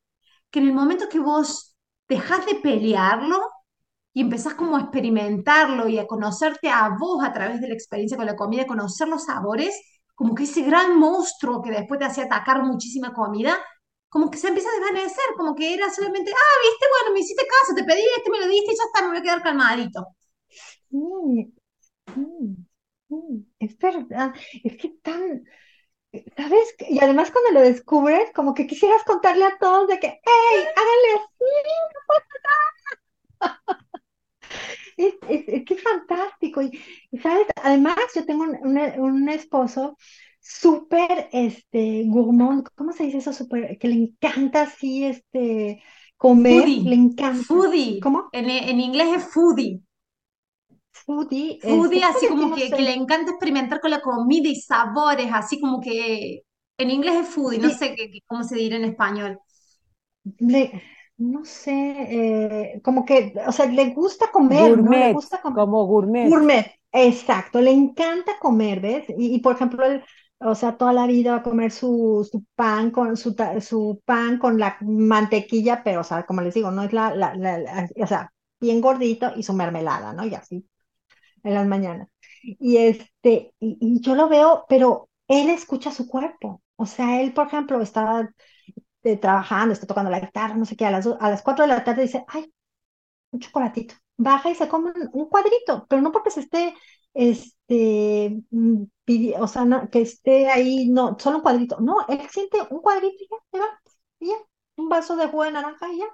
que 0.53 0.61
en 0.61 0.69
el 0.69 0.75
momento 0.75 1.09
que 1.11 1.21
vos 1.21 1.77
dejás 2.09 2.47
de 2.47 2.57
pelearlo 2.57 3.39
y 4.15 4.21
empezás 4.23 4.55
como 4.55 4.77
a 4.77 4.83
experimentarlo 4.83 5.89
y 5.89 5.99
a 5.99 6.07
conocerte 6.07 6.69
a 6.71 6.91
vos 6.99 7.25
a 7.25 7.33
través 7.33 7.61
de 7.61 7.69
la 7.69 7.75
experiencia 7.75 8.17
con 8.17 8.27
la 8.27 8.37
comida, 8.37 8.67
conocer 8.67 9.09
los 9.09 9.25
sabores, 9.25 9.75
como 10.15 10.35
que 10.35 10.45
ese 10.45 10.63
gran 10.63 10.99
monstruo 10.99 11.63
que 11.63 11.71
después 11.71 11.99
te 12.01 12.07
hacía 12.07 12.25
atacar 12.25 12.63
muchísima 12.65 13.13
comida, 13.15 13.57
como 14.09 14.31
que 14.31 14.39
se 14.39 14.49
empieza 14.49 14.69
a 14.71 14.73
desvanecer, 14.81 15.25
como 15.37 15.55
que 15.55 15.75
era 15.75 15.91
solamente, 15.91 16.33
ah, 16.33 16.57
viste, 16.63 16.87
bueno, 16.91 17.15
me 17.15 17.21
hiciste 17.21 17.45
caso, 17.47 17.75
te 17.75 17.85
pedí 17.85 18.03
este, 18.17 18.31
me 18.31 18.41
lo 18.41 18.49
diste 18.49 18.73
y 18.73 18.77
ya 18.77 18.85
está, 18.85 19.03
me 19.03 19.09
voy 19.09 19.19
a 19.19 19.23
quedar 19.23 19.43
calmadito. 19.43 20.07
Es 23.59 23.79
verdad. 23.79 24.35
Es 24.65 24.77
que 24.77 24.89
tan, 25.03 25.45
¿sabes? 26.37 26.75
Y 26.89 26.99
además 27.03 27.31
cuando 27.31 27.53
lo 27.53 27.61
descubres, 27.61 28.31
como 28.35 28.55
que 28.55 28.67
quisieras 28.67 29.03
contarle 29.05 29.45
a 29.47 29.59
todos 29.59 29.89
de 29.89 29.99
que, 30.01 30.09
hey, 30.09 30.65
háganle 30.77 31.25
así. 31.25 31.45
Es, 34.97 35.15
es, 35.29 35.45
es 35.49 35.65
que 35.65 35.75
es 35.75 35.83
fantástico. 35.83 36.63
Y, 36.63 36.81
¿sabes? 37.23 37.47
Además, 37.63 37.97
yo 38.15 38.25
tengo 38.25 38.45
un, 38.45 38.57
un- 38.79 39.01
un 39.01 39.29
esposo 39.29 39.97
súper, 40.41 41.29
este, 41.33 42.05
gourmand, 42.07 42.67
¿cómo 42.75 42.93
se 42.93 43.05
dice 43.05 43.19
eso? 43.19 43.33
Súper, 43.33 43.79
que 43.79 43.89
le 43.89 43.95
encanta 43.95 44.63
así, 44.63 45.05
este, 45.05 45.83
comer, 46.17 46.79
le 46.85 46.95
Foodie, 46.95 46.97
encanta. 46.97 47.47
foodie, 47.47 47.91
¿Cómo? 48.01 48.33
en, 48.33 48.51
en 48.51 48.81
inglés 48.81 49.09
es 49.17 49.33
foodie. 49.33 49.81
Foodie, 50.93 51.61
Foodie, 51.67 52.03
este, 52.03 52.05
¿cómo 52.07 52.27
así 52.27 52.35
como 52.37 52.55
que, 52.55 52.75
que 52.75 52.83
le 52.83 52.93
en... 52.93 52.95
encanta 52.95 53.31
experimentar 53.33 53.81
con 53.81 53.91
la 53.91 54.01
comida 54.01 54.49
y 54.49 54.57
sabores, 54.57 55.29
así 55.33 55.61
como 55.61 55.81
que 55.81 56.43
en 56.79 56.91
inglés 56.91 57.15
es 57.27 57.29
foodie, 57.35 57.59
no 57.61 57.71
Sí, 57.71 57.73
sé 57.73 57.95
qué, 57.95 58.11
qué- 58.11 58.21
cómo 58.27 58.43
se 58.45 58.57
dirá 58.57 58.77
en 58.77 58.85
español. 58.85 59.39
le, 60.39 60.83
no 61.19 61.45
sé, 61.45 61.73
eh, 62.75 62.81
como 62.85 63.05
que, 63.05 63.35
o 63.47 63.53
sea, 63.53 63.67
le 63.67 63.91
gusta 63.95 64.31
comer, 64.31 64.79
¿no? 64.81 64.97
Le 64.97 65.09
Gourmet, 65.09 65.17
gusta 65.17 65.41
comer. 65.41 65.59
como 65.59 65.85
gourmet. 65.87 66.31
Gourmet, 66.31 66.67
exacto, 66.93 67.61
le 67.61 67.71
encanta 67.73 68.39
comer, 68.41 68.81
¿ves? 68.81 69.07
Y, 69.19 69.35
y, 69.37 69.41
por 69.41 69.55
ejemplo, 69.57 69.85
él, 69.85 70.05
o 70.41 70.55
sea, 70.55 70.77
toda 70.77 70.93
la 70.93 71.07
vida 71.07 71.33
va 71.33 71.39
a 71.39 71.43
comer 71.43 71.71
su, 71.73 72.29
su 72.31 72.45
pan 72.55 72.91
con 72.91 73.17
su, 73.17 73.35
su 73.61 74.03
pan 74.05 74.39
con 74.39 74.59
la 74.59 74.77
mantequilla, 74.83 75.83
pero, 75.85 76.01
o 76.01 76.05
sea, 76.05 76.25
como 76.27 76.41
les 76.43 76.55
digo, 76.55 76.71
no 76.71 76.83
es 76.85 76.93
la, 76.93 77.15
la, 77.15 77.35
la- 77.37 77.59
la- 77.59 77.89
o 78.03 78.07
sea, 78.07 78.33
bien 78.61 78.81
gordito 78.81 79.33
y 79.37 79.43
su 79.43 79.53
mermelada, 79.55 80.13
¿no? 80.13 80.25
Y 80.27 80.35
así 80.35 80.67
en 81.43 81.55
las 81.55 81.67
mañanas. 81.67 82.09
Y 82.43 82.77
este, 82.79 83.55
y, 83.61 83.79
y 83.81 84.01
yo 84.01 84.15
lo 84.15 84.29
veo, 84.29 84.65
pero 84.69 85.09
él 85.29 85.51
escucha 85.51 85.93
su 85.93 86.09
cuerpo. 86.09 86.63
O 86.77 86.87
sea, 86.87 87.21
él, 87.23 87.33
por 87.33 87.47
ejemplo, 87.47 87.81
estaba 87.81 88.29
eh, 89.05 89.17
trabajando, 89.17 89.73
está 89.73 89.87
tocando 89.87 90.11
la 90.11 90.21
guitarra, 90.21 90.55
no 90.55 90.65
sé 90.65 90.77
qué, 90.77 90.87
a 90.87 90.91
las, 90.91 91.07
a 91.07 91.31
las 91.31 91.43
4 91.43 91.65
de 91.65 91.69
la 91.69 91.85
tarde 91.85 92.03
dice, 92.03 92.25
ay, 92.29 92.53
un 93.33 93.41
chocolatito. 93.41 93.95
Baja 94.17 94.51
y 94.51 94.55
se 94.55 94.69
come 94.69 94.93
un, 95.13 95.29
cuadrito, 95.29 95.87
pero 95.89 96.03
no 96.03 96.13
porque 96.13 96.31
se 96.31 96.41
esté, 96.41 96.75
este, 97.15 98.43
mm, 98.51 98.85
o 99.41 99.49
sea, 99.49 99.89
que 99.91 100.03
esté 100.03 100.49
ahí, 100.51 100.89
no, 100.89 101.17
solo 101.19 101.39
un 101.39 101.43
cuadrito. 101.43 101.81
No, 101.81 102.07
él 102.09 102.21
siente 102.31 102.59
un 102.71 102.81
cuadrito 102.81 103.25
y 103.25 103.29
ya, 103.59 103.81
y 104.21 104.29
ya, 104.29 104.37
un 104.77 104.89
vaso 104.89 105.17
de 105.17 105.27
jugo 105.29 105.45
de 105.45 105.53
naranja 105.53 105.93
y 105.93 105.99
ya. 105.99 106.07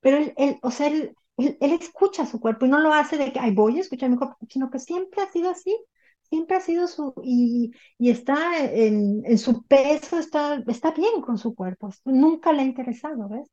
Pero 0.00 0.18
él, 0.18 0.34
él, 0.36 0.58
o 0.62 0.70
sea, 0.70 0.88
él 0.88 1.14
él, 1.60 1.72
escucha 1.72 2.26
su 2.26 2.40
cuerpo 2.40 2.66
y 2.66 2.68
no 2.68 2.80
lo 2.80 2.92
hace 2.92 3.16
de 3.18 3.32
que, 3.32 3.40
ay, 3.40 3.52
voy 3.54 3.78
a 3.78 3.80
escuchar 3.80 4.10
mi 4.10 4.16
cuerpo, 4.16 4.36
sino 4.48 4.70
que 4.70 4.78
siempre 4.78 5.22
ha 5.22 5.30
sido 5.30 5.50
así, 5.50 5.76
siempre 6.22 6.56
ha 6.56 6.60
sido 6.60 6.88
su, 6.88 7.12
y, 7.24 7.72
y 7.98 8.10
está 8.10 8.58
en, 8.60 9.22
en 9.26 9.38
su 9.38 9.62
peso, 9.64 10.18
está, 10.18 10.62
está 10.68 10.92
bien 10.92 11.20
con 11.22 11.38
su 11.38 11.54
cuerpo, 11.54 11.90
nunca 12.04 12.52
le 12.52 12.62
ha 12.62 12.64
interesado, 12.64 13.28
¿ves? 13.28 13.48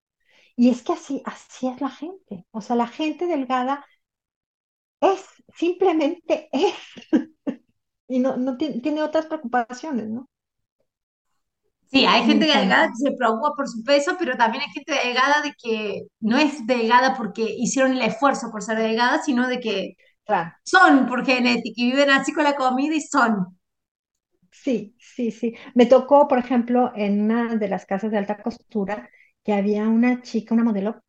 Y 0.58 0.70
es 0.70 0.84
que 0.84 0.94
así, 0.94 1.22
así 1.26 1.68
es 1.68 1.82
la 1.82 1.90
gente, 1.90 2.46
o 2.52 2.62
sea, 2.62 2.76
la 2.78 2.88
gente 2.88 3.28
delgada 3.28 3.86
es, 5.02 5.26
simplemente 5.56 6.50
es, 6.52 6.74
y 8.08 8.20
no, 8.20 8.38
no 8.38 8.58
tiene, 8.58 8.82
tiene 8.82 9.04
otras 9.04 9.28
preocupaciones, 9.28 10.10
¿no? 10.10 10.30
Sí, 11.92 12.06
hay 12.06 12.24
gente 12.26 12.46
delgada 12.46 12.88
que 12.90 12.96
se 13.10 13.12
preocupa 13.18 13.54
por 13.56 13.68
su 13.68 13.84
peso, 13.84 14.16
pero 14.20 14.38
también 14.38 14.64
hay 14.64 14.70
gente 14.72 14.94
delgada 14.94 15.42
de 15.42 15.54
que 15.62 16.04
no 16.20 16.38
es 16.38 16.66
delgada 16.68 17.16
porque 17.18 17.44
hicieron 17.58 17.94
el 17.94 18.02
esfuerzo 18.04 18.52
por 18.52 18.62
ser 18.62 18.78
delgada, 18.78 19.24
sino 19.24 19.48
de 19.48 19.60
que 19.60 19.96
claro. 20.24 20.52
son 20.64 21.08
por 21.08 21.26
genética 21.26 21.74
y 21.82 21.92
viven 21.92 22.12
así 22.12 22.32
con 22.34 22.44
la 22.44 22.56
comida 22.56 22.96
y 22.96 23.02
son. 23.02 23.58
Sí, 24.52 24.96
sí, 25.00 25.32
sí. 25.32 25.56
Me 25.76 25.86
tocó, 25.86 26.28
por 26.28 26.40
ejemplo, 26.40 26.92
en 26.96 27.22
una 27.22 27.56
de 27.56 27.68
las 27.70 27.86
casas 27.86 28.12
de 28.12 28.18
alta 28.18 28.42
costura, 28.42 29.10
que 29.44 29.54
había 29.54 29.88
una 29.88 30.22
chica, 30.22 30.54
una 30.54 30.64
modelo 30.64 31.02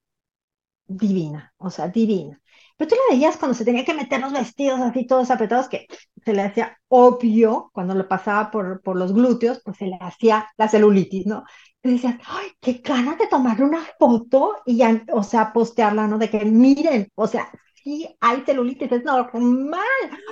divina, 0.86 1.54
o 1.58 1.70
sea, 1.70 1.88
divina. 1.88 2.40
Pero 2.76 2.90
tú 2.90 2.96
la 2.96 3.14
veías 3.16 3.36
cuando 3.36 3.54
se 3.56 3.64
tenía 3.64 3.84
que 3.84 3.94
meter 3.94 4.20
los 4.20 4.32
vestidos 4.32 4.80
así 4.80 5.06
todos 5.06 5.30
apretados, 5.30 5.68
que 5.68 5.86
se 6.24 6.32
le 6.34 6.42
hacía 6.42 6.78
obvio 6.88 7.70
cuando 7.72 7.94
lo 7.94 8.08
pasaba 8.08 8.50
por, 8.50 8.82
por 8.82 8.96
los 8.96 9.12
glúteos, 9.14 9.60
pues 9.64 9.76
se 9.78 9.86
le 9.86 9.96
hacía 10.00 10.48
la 10.56 10.68
celulitis, 10.68 11.26
¿no? 11.26 11.44
Y 11.82 11.92
decías, 11.92 12.16
ay, 12.26 12.48
qué 12.60 12.74
ganas 12.84 13.18
de 13.18 13.26
tomarle 13.28 13.64
una 13.64 13.84
foto 13.98 14.56
y 14.66 14.76
ya, 14.78 15.02
o 15.12 15.22
sea, 15.22 15.52
postearla, 15.52 16.06
¿no? 16.06 16.18
De 16.18 16.28
que 16.30 16.44
miren, 16.44 17.08
o 17.14 17.26
sea, 17.26 17.50
sí 17.82 18.08
hay 18.20 18.42
celulitis, 18.44 18.92
es 18.92 19.04
normal, 19.04 19.80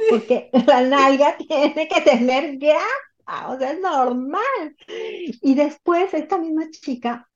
porque 0.06 0.50
la 0.66 0.80
nalga 0.82 1.36
tiene 1.48 1.88
que 1.88 2.00
tener 2.02 2.58
grasa, 2.58 3.48
o 3.48 3.58
sea, 3.58 3.72
es 3.72 3.80
normal. 3.80 4.76
Y 4.88 5.54
después 5.54 6.12
esta 6.14 6.38
misma 6.38 6.70
chica 6.70 7.28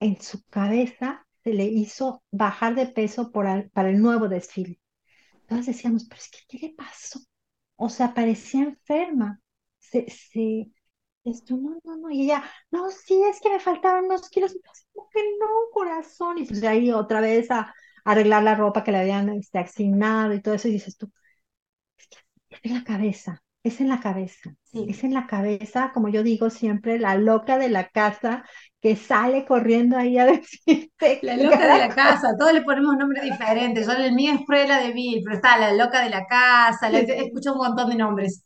en 0.00 0.20
su 0.22 0.44
cabeza 0.46 1.26
se 1.44 1.54
le 1.54 1.64
hizo 1.66 2.22
bajar 2.32 2.74
de 2.74 2.86
peso 2.86 3.32
por 3.32 3.46
al- 3.46 3.70
para 3.70 3.90
el 3.90 4.00
nuevo 4.02 4.28
desfile. 4.28 4.80
Entonces 5.48 5.76
decíamos, 5.76 6.06
pero 6.06 6.20
es 6.20 6.30
que, 6.30 6.40
¿qué 6.48 6.68
le 6.68 6.74
pasó? 6.74 7.20
O 7.80 7.88
sea, 7.88 8.14
parecía 8.14 8.62
enferma. 8.64 9.40
Se, 9.78 10.08
se, 10.10 10.70
esto, 11.24 11.56
no, 11.56 11.80
no, 11.84 11.96
no. 11.96 12.10
Y 12.10 12.24
ella, 12.24 12.44
no, 12.70 12.90
sí, 12.90 13.22
es 13.24 13.40
que 13.40 13.50
me 13.50 13.60
faltaban 13.60 14.04
unos 14.06 14.28
kilos. 14.30 14.56
¿cómo 14.92 15.08
que 15.10 15.22
no, 15.40 15.46
corazón? 15.72 16.38
Y 16.38 16.44
pues 16.44 16.60
de 16.60 16.68
ahí 16.68 16.90
otra 16.92 17.20
vez 17.20 17.50
a, 17.50 17.74
arreglar 18.04 18.42
la 18.42 18.54
ropa 18.54 18.84
que 18.84 18.92
le 18.92 18.98
habían 18.98 19.30
este, 19.30 19.58
asignado 19.58 20.34
y 20.34 20.42
todo 20.42 20.54
eso. 20.54 20.68
Y 20.68 20.72
dices 20.72 20.96
tú, 20.98 21.10
es 22.50 22.60
que 22.60 22.68
la 22.68 22.84
cabeza, 22.84 23.42
es 23.64 23.80
en 23.80 23.88
la 23.88 24.00
cabeza, 24.00 24.54
Sí. 24.64 24.80
es 24.86 25.04
en 25.04 25.14
la 25.14 25.26
cabeza, 25.26 25.92
como 25.94 26.08
yo 26.08 26.22
digo 26.22 26.50
siempre, 26.50 26.98
la 26.98 27.16
loca 27.16 27.58
de 27.58 27.68
la 27.70 27.88
casa 27.88 28.44
que 28.80 28.96
sale 28.96 29.44
corriendo 29.46 29.96
ahí 29.96 30.18
a 30.18 30.26
decirte 30.26 31.22
La 31.22 31.36
loca 31.36 31.66
de 31.66 31.76
la 31.78 31.94
casa, 31.94 32.34
todos 32.38 32.52
le 32.52 32.60
ponemos 32.62 32.94
nombres 32.96 33.22
diferentes. 33.24 33.86
Yo 33.86 33.92
el 33.94 34.12
mío 34.14 34.32
es 34.34 34.40
Prueba 34.46 34.78
de 34.80 34.92
Vil, 34.92 35.22
pero 35.24 35.36
está 35.36 35.56
la 35.58 35.72
loca 35.72 36.02
de 36.02 36.10
la 36.10 36.26
casa, 36.26 36.90
la, 36.90 36.98
Sí, 36.98 37.00
escuchado 37.00 37.56
un 37.60 37.66
montón 37.68 37.88
de 37.90 37.96
nombres. 37.96 38.44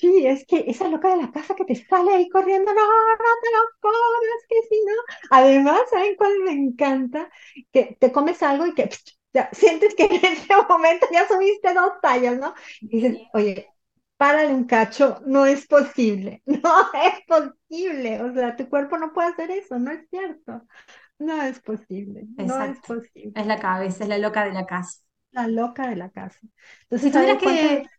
sí, 0.00 0.26
es 0.26 0.44
que 0.46 0.64
esa 0.68 0.88
loca 0.88 1.10
de 1.10 1.16
la 1.22 1.30
casa 1.32 1.54
que 1.54 1.64
te 1.64 1.74
sale 1.74 2.12
ahí 2.14 2.28
corriendo, 2.28 2.72
no, 2.74 2.80
no 2.82 3.16
te 3.42 3.50
lo 3.50 3.58
comas, 3.80 4.44
que 4.48 4.56
si 4.68 4.84
no. 4.84 4.92
Además, 5.30 5.80
¿saben 5.90 6.16
cuál 6.16 6.38
me 6.44 6.52
encanta? 6.52 7.30
Que 7.72 7.96
te 8.00 8.12
comes 8.12 8.42
algo 8.42 8.66
y 8.66 8.74
que 8.74 8.84
pst, 8.88 9.10
ya, 9.32 9.50
sientes 9.52 9.94
que 9.94 10.04
en 10.06 10.24
ese 10.24 10.54
momento 10.68 11.06
ya 11.12 11.26
subiste 11.28 11.74
dos 11.74 11.92
tallas, 12.02 12.38
¿no? 12.38 12.54
Y 12.88 13.00
dices, 13.00 13.18
oye, 13.34 13.68
párale 14.18 14.54
un 14.54 14.66
cacho, 14.66 15.22
no 15.26 15.46
es 15.46 15.66
posible, 15.68 16.42
no 16.46 16.60
es 16.94 17.14
posible. 17.28 18.22
O 18.22 18.34
sea, 18.34 18.56
tu 18.56 18.68
cuerpo 18.70 18.98
no 18.98 19.12
puede 19.14 19.30
hacer 19.30 19.52
eso, 19.52 19.78
no 19.80 19.92
es 19.92 20.08
cierto. 20.10 20.66
No 21.18 21.42
es 21.42 21.60
posible, 21.60 22.26
no 22.38 22.62
es 22.64 22.80
posible. 22.82 23.34
Es 23.34 23.46
la 23.46 23.58
cabeza, 23.58 24.02
es 24.04 24.08
la 24.10 24.18
loca 24.18 24.44
de 24.44 24.52
la 24.52 24.66
casa. 24.66 25.00
La 25.32 25.48
loca 25.48 25.88
de 25.88 25.96
la 25.96 26.10
casa. 26.10 26.38
Si 26.96 27.06
Entonces, 27.06 27.12
tuvieras 27.12 27.38
¿sabe 27.38 27.40
cuántas? 27.40 27.72
que... 27.72 27.90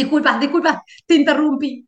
Disculpa, 0.00 0.38
disculpa, 0.38 0.82
te 1.06 1.14
interrumpí. 1.14 1.86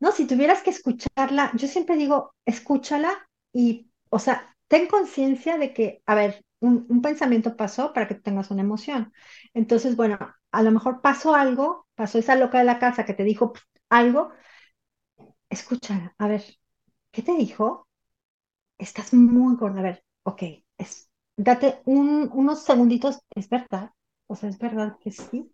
No, 0.00 0.12
si 0.12 0.26
tuvieras 0.26 0.62
que 0.62 0.70
escucharla, 0.70 1.50
yo 1.56 1.66
siempre 1.68 1.96
digo, 1.96 2.34
escúchala 2.44 3.28
y, 3.52 3.90
o 4.10 4.18
sea, 4.18 4.54
ten 4.68 4.86
conciencia 4.86 5.58
de 5.58 5.72
que, 5.74 6.02
a 6.06 6.14
ver, 6.14 6.44
un, 6.60 6.86
un 6.88 7.02
pensamiento 7.02 7.56
pasó 7.56 7.92
para 7.92 8.06
que 8.08 8.14
tengas 8.14 8.50
una 8.50 8.62
emoción. 8.62 9.12
Entonces, 9.54 9.96
bueno, 9.96 10.18
a 10.52 10.62
lo 10.62 10.70
mejor 10.72 11.00
pasó 11.02 11.34
algo, 11.34 11.86
pasó 11.94 12.18
esa 12.18 12.36
loca 12.36 12.58
de 12.58 12.64
la 12.64 12.78
casa 12.78 13.04
que 13.04 13.14
te 13.14 13.24
dijo 13.24 13.52
algo, 13.90 14.30
escúchala, 15.50 16.14
a 16.18 16.28
ver, 16.28 16.42
¿qué 17.12 17.22
te 17.22 17.32
dijo? 17.36 17.88
Estás 18.78 19.12
muy 19.14 19.56
gorda, 19.56 19.80
a 19.80 19.82
ver, 19.82 20.04
ok, 20.24 20.42
date 21.36 21.80
un- 21.86 22.30
unos 22.34 22.62
segunditos, 22.64 23.20
es 23.34 23.48
verdad, 23.48 23.90
o 24.26 24.34
sea, 24.36 24.48
es 24.50 24.58
verdad 24.58 24.96
que 25.00 25.10
sí. 25.12 25.50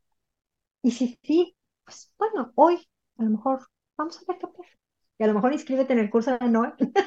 Y 0.82 0.92
si 0.92 1.18
sí, 1.22 1.56
pues 1.84 2.12
bueno, 2.18 2.52
hoy 2.56 2.76
a 3.18 3.24
lo 3.24 3.30
mejor 3.30 3.66
vamos 3.98 4.16
a 4.18 4.32
ver 4.32 4.38
qué 4.40 4.46
pasa. 4.48 4.70
Y 5.18 5.24
a 5.24 5.26
lo 5.28 5.34
mejor 5.34 5.52
inscríbete 5.52 5.92
en 5.94 6.00
el 6.00 6.10
curso 6.10 6.36
de 6.38 6.48
Noé 6.50 6.72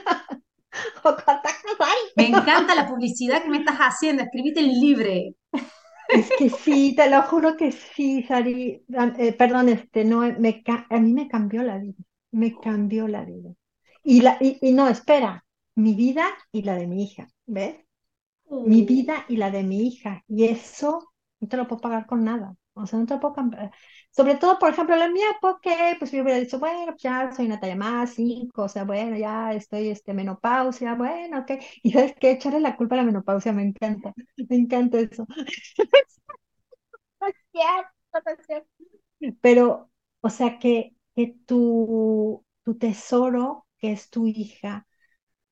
Me 2.16 2.28
encanta 2.28 2.76
la 2.76 2.88
publicidad 2.88 3.44
que 3.44 3.50
me 3.50 3.60
estás 3.60 3.78
haciendo. 3.78 4.24
Escribite 4.24 4.62
libre. 4.62 5.36
Es 6.12 6.32
que 6.34 6.50
sí, 6.50 6.96
te 6.96 7.10
lo 7.10 7.22
juro 7.24 7.56
que 7.58 7.72
sí, 7.72 8.24
Sari. 8.24 8.84
Eh, 9.20 9.34
perdón, 9.34 9.70
este, 9.70 10.06
Noé, 10.06 10.34
me, 10.40 10.64
a 10.90 11.00
mí 11.00 11.14
me 11.14 11.28
cambió 11.28 11.64
la 11.64 11.78
vida. 11.78 11.96
Me 12.32 12.60
cambió 12.60 13.08
la 13.08 13.24
vida. 13.26 13.52
Y, 14.04 14.22
la, 14.22 14.38
y, 14.40 14.58
y 14.62 14.72
no, 14.74 14.88
espera, 14.90 15.46
mi 15.76 15.94
vida 15.96 16.28
y 16.52 16.64
la 16.64 16.76
de 16.76 16.88
mi 16.88 17.04
hija, 17.04 17.28
¿ves? 17.46 17.78
mi 18.64 18.82
Uh, 18.82 18.84
vida 18.84 19.26
y 19.30 19.38
la 19.38 19.52
de 19.52 19.64
mi 19.64 19.88
hija. 19.88 20.24
Y 20.28 20.46
eso 20.46 21.14
no 21.42 21.48
te 21.48 21.58
lo 21.58 21.68
puedo 21.68 21.82
pagar 21.82 22.06
con 22.08 22.24
nada. 22.26 22.56
O 22.78 22.86
sea, 22.88 23.00
no 23.00 23.06
te 23.06 23.18
puedo 23.18 23.34
cambiar. 23.34 23.72
Sobre 24.12 24.36
todo, 24.36 24.58
por 24.60 24.70
ejemplo, 24.70 24.96
la 24.96 25.10
mía, 25.10 25.26
porque 25.42 25.96
pues 26.00 26.12
yo 26.12 26.24
hubiera 26.24 26.40
dicho, 26.40 26.60
bueno, 26.60 26.96
ya 26.98 27.32
soy 27.32 27.46
una 27.48 27.60
talla 27.60 27.76
más, 27.76 28.12
cinco, 28.16 28.64
o 28.64 28.70
sea, 28.70 28.84
bueno, 28.86 29.16
ya 29.18 29.54
estoy 29.54 29.90
este, 29.90 30.14
menopausia, 30.14 30.96
bueno, 30.96 31.40
ok. 31.40 31.52
Y 31.84 31.92
sabes 31.92 32.14
qué, 32.20 32.32
echarle 32.32 32.60
la 32.60 32.76
culpa 32.78 32.96
a 32.96 33.00
la 33.00 33.04
menopausia, 33.04 33.52
me 33.54 33.64
encanta, 33.64 34.14
me 34.50 34.56
encanta 34.56 35.00
eso. 35.00 35.28
Pero, 39.42 39.92
o 40.22 40.30
sea, 40.30 40.60
que, 40.60 40.96
que 41.16 41.36
tu, 41.46 42.46
tu 42.64 42.78
tesoro, 42.78 43.68
que 43.78 43.92
es 43.92 44.10
tu 44.10 44.28
hija, 44.28 44.88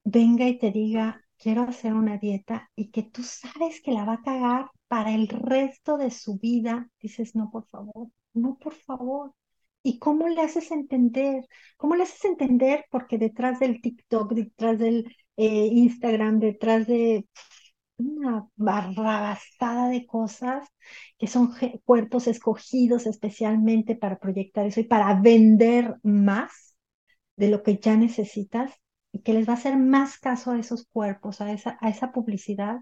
venga 0.04 0.48
y 0.50 0.58
te 0.60 0.72
diga, 0.72 1.24
quiero 1.38 1.64
hacer 1.64 1.94
una 1.94 2.18
dieta 2.18 2.72
y 2.76 2.92
que 2.92 3.04
tú 3.04 3.24
sabes 3.24 3.82
que 3.82 3.92
la 3.94 4.06
va 4.06 4.14
a 4.16 4.22
cagar 4.24 4.70
para 4.88 5.14
el 5.14 5.28
resto 5.28 5.98
de 5.98 6.12
su 6.12 6.38
vida, 6.38 6.90
dices, 7.00 7.36
no, 7.36 7.50
por 7.52 7.68
favor, 7.68 8.10
no, 8.34 8.58
por 8.58 8.74
favor. 8.74 9.34
¿Y 9.84 10.00
cómo 10.00 10.28
le 10.28 10.42
haces 10.42 10.72
entender? 10.72 11.46
¿Cómo 11.78 11.96
le 11.96 12.04
haces 12.04 12.26
entender? 12.26 12.86
Porque 12.90 13.18
detrás 13.18 13.60
del 13.60 13.82
TikTok, 13.82 14.34
detrás 14.34 14.80
del 14.80 15.16
eh, 15.38 15.68
Instagram, 15.72 16.40
detrás 16.40 16.88
de 16.88 17.28
una 17.98 18.48
barrabasada 18.56 19.90
de 19.90 20.06
cosas 20.06 20.68
que 21.18 21.28
son 21.28 21.54
cuerpos 21.86 22.28
escogidos 22.28 23.06
especialmente 23.06 23.96
para 23.96 24.20
proyectar 24.20 24.66
eso 24.66 24.82
y 24.82 24.86
para 24.86 25.14
vender 25.22 25.96
más 26.04 26.76
de 27.38 27.50
lo 27.50 27.64
que 27.64 27.78
ya 27.78 27.96
necesitas 27.96 28.74
y 29.12 29.22
que 29.22 29.34
les 29.34 29.48
va 29.48 29.54
a 29.54 29.58
hacer 29.58 29.78
más 29.78 30.18
caso 30.20 30.52
a 30.52 30.60
esos 30.60 30.88
cuerpos, 30.88 31.42
a 31.42 31.52
esa, 31.54 31.78
a 31.82 31.90
esa 31.90 32.12
publicidad 32.12 32.82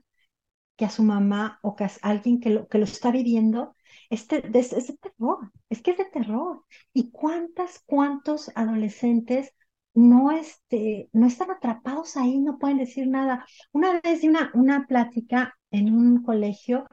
que 0.75 0.85
a 0.85 0.89
su 0.89 1.03
mamá 1.03 1.59
o 1.61 1.75
que 1.75 1.83
a 1.85 1.91
alguien 2.01 2.39
que 2.39 2.49
lo, 2.49 2.67
que 2.67 2.77
lo 2.77 2.85
está 2.85 3.11
viviendo. 3.11 3.75
Este, 4.09 4.43
es, 4.57 4.73
es 4.73 4.87
de 4.87 4.97
terror, 4.97 5.51
es 5.69 5.81
que 5.81 5.91
es 5.91 5.97
de 5.97 6.05
terror. 6.05 6.63
¿Y 6.93 7.11
cuántas, 7.11 7.79
cuántos 7.85 8.51
adolescentes 8.55 9.53
no, 9.93 10.31
este, 10.31 11.09
no 11.13 11.27
están 11.27 11.51
atrapados 11.51 12.17
ahí, 12.17 12.39
no 12.39 12.57
pueden 12.57 12.77
decir 12.79 13.07
nada? 13.07 13.45
Una 13.71 14.01
vez 14.01 14.21
di 14.21 14.29
una, 14.29 14.51
una 14.53 14.85
plática 14.87 15.55
en 15.71 15.93
un 15.93 16.23
colegio 16.23 16.87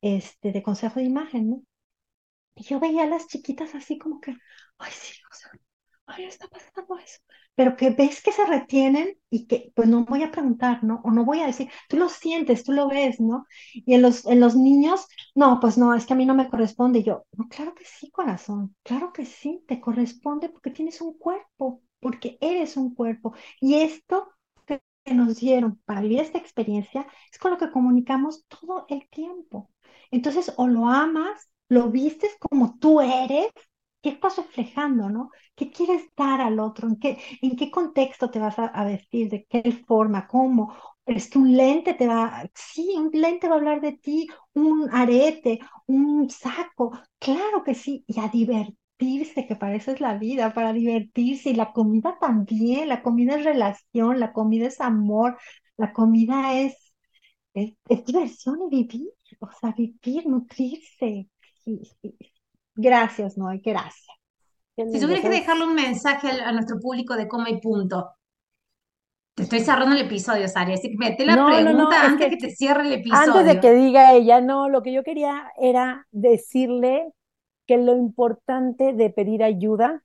este, 0.00 0.52
de 0.52 0.62
consejo 0.62 1.00
de 1.00 1.06
imagen, 1.06 1.50
¿no? 1.50 1.62
Y 2.54 2.64
yo 2.64 2.80
veía 2.80 3.04
a 3.04 3.06
las 3.06 3.26
chiquitas 3.28 3.74
así 3.74 3.98
como 3.98 4.20
que, 4.20 4.32
ay, 4.78 4.92
sí, 4.92 5.14
o 5.30 5.34
sea, 5.34 5.50
ay, 6.06 6.24
está 6.24 6.48
pasando 6.48 6.98
eso. 6.98 7.20
Pero 7.54 7.76
que 7.76 7.90
ves 7.90 8.22
que 8.22 8.32
se 8.32 8.44
retienen 8.46 9.16
y 9.30 9.46
que, 9.46 9.72
pues 9.74 9.88
no 9.88 10.04
voy 10.04 10.22
a 10.22 10.30
preguntar, 10.30 10.84
¿no? 10.84 11.00
O 11.04 11.10
no 11.10 11.24
voy 11.24 11.40
a 11.40 11.46
decir, 11.46 11.70
tú 11.88 11.96
lo 11.96 12.08
sientes, 12.08 12.64
tú 12.64 12.72
lo 12.72 12.88
ves, 12.88 13.18
¿no? 13.20 13.46
Y 13.72 13.94
en 13.94 14.02
los, 14.02 14.26
en 14.26 14.40
los 14.40 14.54
niños, 14.56 15.06
no, 15.34 15.58
pues 15.60 15.78
no, 15.78 15.94
es 15.94 16.04
que 16.06 16.12
a 16.12 16.16
mí 16.16 16.26
no 16.26 16.34
me 16.34 16.48
corresponde. 16.48 16.98
Y 17.00 17.04
yo, 17.04 17.24
no, 17.32 17.48
claro 17.48 17.74
que 17.74 17.84
sí, 17.84 18.10
corazón, 18.10 18.76
claro 18.82 19.12
que 19.12 19.24
sí, 19.24 19.64
te 19.66 19.80
corresponde 19.80 20.48
porque 20.50 20.70
tienes 20.70 21.00
un 21.00 21.16
cuerpo, 21.18 21.82
porque 22.00 22.36
eres 22.40 22.76
un 22.76 22.94
cuerpo. 22.94 23.34
Y 23.60 23.74
esto 23.76 24.28
que 24.66 25.14
nos 25.14 25.36
dieron 25.36 25.76
para 25.84 26.00
vivir 26.00 26.20
esta 26.20 26.38
experiencia 26.38 27.06
es 27.32 27.38
con 27.38 27.52
lo 27.52 27.58
que 27.58 27.70
comunicamos 27.70 28.44
todo 28.48 28.86
el 28.88 29.08
tiempo. 29.08 29.70
Entonces, 30.10 30.52
o 30.56 30.66
lo 30.66 30.88
amas, 30.88 31.48
lo 31.68 31.90
vistes 31.90 32.36
como 32.40 32.78
tú 32.78 33.00
eres, 33.00 33.48
¿qué 34.06 34.12
estás 34.12 34.36
reflejando, 34.36 35.08
no? 35.10 35.30
¿Qué 35.56 35.68
quieres 35.72 36.02
dar 36.16 36.40
al 36.40 36.60
otro? 36.60 36.86
¿En 36.88 36.96
qué, 36.96 37.18
en 37.42 37.56
qué 37.56 37.72
contexto 37.72 38.30
te 38.30 38.38
vas 38.38 38.56
a, 38.56 38.84
vestir? 38.84 39.28
¿De 39.28 39.44
qué 39.50 39.72
forma? 39.72 40.28
¿Cómo? 40.28 40.72
Es 41.04 41.28
que 41.28 41.38
un 41.38 41.56
lente 41.56 41.94
te 41.94 42.06
va, 42.06 42.48
sí, 42.54 42.94
un 42.96 43.10
lente 43.12 43.48
va 43.48 43.54
a 43.56 43.58
hablar 43.58 43.80
de 43.80 43.94
ti, 43.94 44.28
un 44.54 44.88
arete, 44.92 45.58
un 45.86 46.30
saco, 46.30 46.92
claro 47.18 47.64
que 47.64 47.74
sí, 47.74 48.04
y 48.06 48.20
a 48.20 48.28
divertirse, 48.28 49.46
que 49.48 49.56
para 49.56 49.74
eso 49.74 49.90
es 49.90 50.00
la 50.00 50.16
vida, 50.18 50.54
para 50.54 50.72
divertirse, 50.72 51.50
y 51.50 51.54
la 51.54 51.72
comida 51.72 52.16
también, 52.20 52.88
la 52.88 53.02
comida 53.02 53.36
es 53.36 53.44
relación, 53.44 54.20
la 54.20 54.32
comida 54.32 54.68
es 54.68 54.80
amor, 54.80 55.36
la 55.76 55.92
comida 55.92 56.54
es, 56.60 56.94
es, 57.54 57.74
diversión 58.06 58.58
y 58.70 58.84
vivir, 58.84 59.10
o 59.40 59.50
sea, 59.60 59.72
vivir, 59.72 60.26
nutrirse. 60.28 61.28
Gracias, 62.76 63.36
Noé, 63.36 63.60
gracias. 63.64 64.04
Si 64.76 65.00
tuvieras 65.00 65.22
que 65.22 65.30
dejarle 65.30 65.64
un 65.64 65.74
mensaje 65.74 66.28
a, 66.28 66.48
a 66.48 66.52
nuestro 66.52 66.78
público 66.78 67.16
de 67.16 67.26
cómo 67.26 67.48
y 67.48 67.60
punto, 67.60 68.16
te 69.36 69.42
estoy 69.42 69.60
cerrando 69.60 69.94
el 69.94 70.00
episodio, 70.00 70.48
Sari, 70.48 70.72
así 70.72 70.90
que 70.90 70.96
mete 70.96 71.26
la 71.26 71.34
pregunta 71.34 72.06
antes 72.06 72.30
que, 72.30 72.36
te 72.38 72.50
cierre 72.50 72.86
el 72.86 72.92
episodio. 72.94 73.34
Antes 73.34 73.44
de 73.44 73.60
que 73.60 73.74
diga 73.74 74.14
ella, 74.14 74.40
no, 74.40 74.70
lo 74.70 74.82
que 74.82 74.94
yo 74.94 75.02
quería 75.02 75.52
era 75.58 76.06
decirle 76.10 77.12
que 77.66 77.76
lo 77.76 77.94
importante 77.94 78.94
de 78.94 79.10
pedir 79.10 79.44
ayuda, 79.44 80.02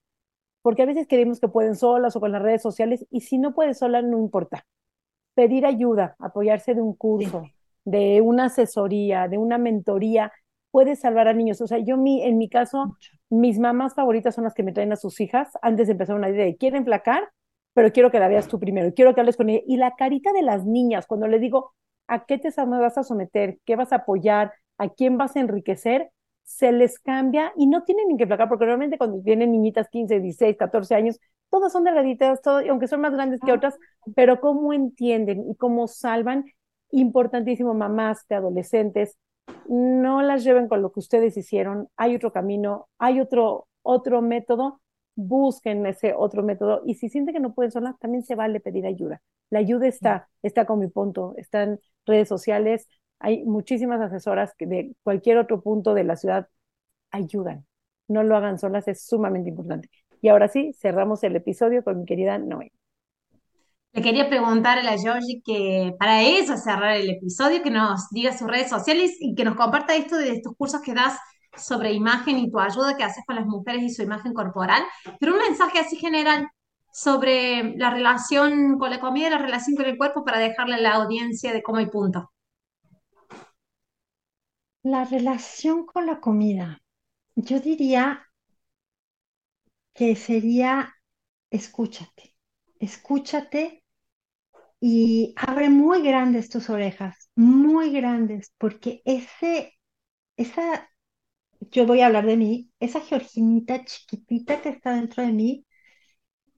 porque 0.62 0.82
a 0.82 0.86
veces 0.86 1.08
queremos 1.08 1.40
que 1.40 1.48
pueden 1.48 1.78
solas 1.78 2.14
o 2.18 2.20
con 2.20 2.34
las 2.34 2.42
redes 2.42 2.62
sociales, 2.62 3.06
y 3.10 3.22
si 3.22 3.38
no 3.38 3.54
puedes 3.54 3.78
sola, 3.78 4.02
no 4.02 4.18
importa. 4.18 4.66
Pedir 5.34 5.66
ayuda, 5.66 6.18
apoyarse 6.20 6.74
de 6.76 6.82
un 6.82 6.94
curso, 6.94 7.44
de 7.86 8.20
una 8.20 8.46
asesoría, 8.48 9.30
de 9.30 9.38
una 9.38 9.58
mentoría, 9.58 10.34
puede 10.72 10.96
salvar 10.96 11.28
a 11.28 11.34
niños. 11.34 11.62
O 11.62 11.68
sea, 11.68 11.78
yo 11.80 11.98
mi, 11.98 12.24
en 12.24 12.38
mi 12.38 12.50
caso, 12.50 12.98
mis 13.30 13.60
mamás 13.60 13.94
favoritas 13.94 14.36
son 14.36 14.46
las 14.46 14.54
que 14.54 14.64
me 14.64 14.72
traen 14.72 14.94
a 14.94 14.96
sus 14.96 15.20
hijas 15.20 15.50
antes 15.62 15.88
de 15.88 15.94
empezar 15.94 16.16
una 16.16 16.30
idea 16.30 16.46
de 16.46 16.58
quieren 16.58 16.86
flacar, 16.86 17.30
pero 17.74 17.92
quiero 17.92 18.12
que 18.12 18.20
la 18.20 18.28
veas 18.28 18.48
tú 18.48 18.60
primero, 18.60 18.94
quiero 18.94 19.14
que 19.14 19.22
hables 19.22 19.38
con 19.38 19.50
ella. 19.50 19.62
Y 19.68 19.78
la 19.78 19.96
carita 19.96 20.34
de 20.34 20.42
las 20.42 20.66
niñas, 20.66 21.06
cuando 21.08 21.28
le 21.28 21.40
digo, 21.40 21.74
¿a 22.08 22.26
qué 22.26 22.38
te 22.38 22.50
vas 22.56 22.98
a 22.98 23.04
someter? 23.04 23.60
¿Qué 23.66 23.76
vas 23.76 23.92
a 23.94 23.98
apoyar? 23.98 24.54
¿A 24.78 24.90
quién 24.90 25.18
vas 25.18 25.36
a 25.36 25.40
enriquecer? 25.40 26.12
Se 26.44 26.72
les 26.72 27.00
cambia 27.00 27.54
y 27.56 27.68
no 27.68 27.84
tienen 27.84 28.08
ni 28.10 28.18
que 28.18 28.28
flacar, 28.28 28.50
porque 28.50 28.66
realmente 28.66 28.98
cuando 28.98 29.22
tienen 29.22 29.52
niñitas 29.52 29.88
15, 29.90 30.20
16, 30.20 30.58
14 30.58 30.96
años, 30.96 31.20
todas 31.50 31.72
son 31.72 31.84
delgaditas, 31.84 32.42
todo, 32.42 32.60
aunque 32.70 32.88
son 32.88 33.02
más 33.02 33.14
grandes 33.14 33.40
que 33.40 33.52
otras, 33.54 33.78
pero 34.16 34.42
cómo 34.42 34.74
entienden 34.74 35.50
y 35.50 35.56
cómo 35.56 35.88
salvan, 35.88 36.46
importantísimo, 36.92 37.74
mamás 37.74 38.28
de 38.28 38.36
adolescentes, 38.36 39.18
no 39.68 40.22
las 40.22 40.44
lleven 40.44 40.68
con 40.68 40.82
lo 40.82 40.92
que 40.92 41.00
ustedes 41.00 41.38
hicieron, 41.38 41.90
hay 41.98 42.16
otro 42.16 42.32
camino, 42.32 42.90
hay 42.98 43.20
otro, 43.20 43.68
otro 43.84 44.22
método 44.22 44.82
busquen 45.16 45.86
ese 45.86 46.14
otro 46.16 46.44
método 46.44 46.82
y 46.86 46.96
si 46.96 47.10
sienten 47.10 47.34
que 47.34 47.40
no 47.40 47.54
pueden 47.54 47.72
solas, 47.72 47.98
también 48.00 48.24
se 48.24 48.36
vale 48.36 48.60
pedir 48.60 48.86
ayuda. 48.86 49.22
La 49.50 49.60
ayuda 49.60 49.88
está, 49.88 50.30
está 50.42 50.66
con 50.66 50.80
mi 50.80 50.88
punto, 50.88 51.34
está 51.38 51.64
en 51.64 51.80
redes 52.06 52.28
sociales, 52.28 52.88
hay 53.20 53.44
muchísimas 53.44 54.02
asesoras 54.02 54.54
que 54.56 54.66
de 54.66 54.96
cualquier 55.04 55.38
otro 55.38 55.62
punto 55.62 55.94
de 55.94 56.04
la 56.04 56.16
ciudad 56.16 56.48
ayudan. 57.12 57.66
No 58.08 58.24
lo 58.24 58.36
hagan 58.38 58.60
solas, 58.60 58.88
es 58.88 59.06
sumamente 59.06 59.50
importante. 59.50 59.90
Y 60.22 60.30
ahora 60.30 60.48
sí, 60.48 60.74
cerramos 60.80 61.24
el 61.24 61.36
episodio 61.36 61.84
con 61.84 62.00
mi 62.00 62.06
querida 62.06 62.38
Noé. 62.38 62.72
Le 63.94 64.02
quería 64.02 64.30
preguntar 64.30 64.80
a 64.80 64.84
la 64.84 64.98
Georgie 64.98 65.42
que 65.44 65.94
para 66.00 66.22
eso 66.22 66.56
cerrar 66.56 66.96
el 66.96 67.10
episodio, 67.10 67.62
que 67.62 67.70
nos 67.70 68.10
diga 68.12 68.38
sus 68.38 68.48
redes 68.48 68.70
sociales 68.70 69.18
y 69.20 69.36
que 69.36 69.44
nos 69.44 69.56
comparta 69.56 69.96
esto 69.96 70.16
de 70.18 70.32
estos 70.32 70.56
cursos 70.56 70.82
que 70.82 70.94
das 70.94 71.18
sobre 71.58 71.92
imagen 71.92 72.38
y 72.38 72.50
tu 72.50 72.60
ayuda 72.60 72.96
que 72.96 73.04
haces 73.04 73.26
con 73.26 73.36
las 73.36 73.46
mujeres 73.46 73.84
y 73.84 73.90
su 73.90 74.02
imagen 74.04 74.34
corporal, 74.34 74.84
pero 75.20 75.34
un 75.34 75.40
mensaje 75.40 75.80
así 75.80 75.98
general 75.98 76.48
sobre 76.94 77.76
la 77.78 77.90
relación 77.90 78.78
con 78.80 78.90
la 78.92 79.00
comida 79.02 79.28
y 79.28 79.32
la 79.32 79.38
relación 79.38 79.76
con 79.76 79.86
el 79.86 79.98
cuerpo 79.98 80.24
para 80.24 80.40
dejarle 80.40 80.76
a 80.76 80.82
la 80.82 80.94
audiencia 80.96 81.52
de 81.52 81.62
cómo 81.62 81.82
y 81.82 81.88
punto. 81.88 82.32
La 84.84 85.04
relación 85.06 85.86
con 85.86 86.06
la 86.06 86.20
comida, 86.20 86.82
yo 87.36 87.60
diría 87.60 88.26
que 89.94 90.16
sería 90.16 90.96
escúchate, 91.50 92.36
escúchate 92.80 93.81
y 94.82 95.36
abre 95.38 95.70
muy 95.72 96.04
grandes 96.04 96.50
tus 96.50 96.70
orejas, 96.72 97.30
muy 97.36 97.94
grandes, 97.94 98.54
porque 98.60 99.04
ese, 99.06 99.74
esa 100.38 100.90
yo 101.72 101.86
voy 101.88 102.02
a 102.02 102.08
hablar 102.08 102.26
de 102.26 102.38
mí, 102.38 102.72
esa 102.80 103.02
Georginita 103.02 103.86
chiquitita 103.86 104.62
que 104.62 104.70
está 104.70 104.94
dentro 104.96 105.24
de 105.24 105.34
mí, 105.34 105.66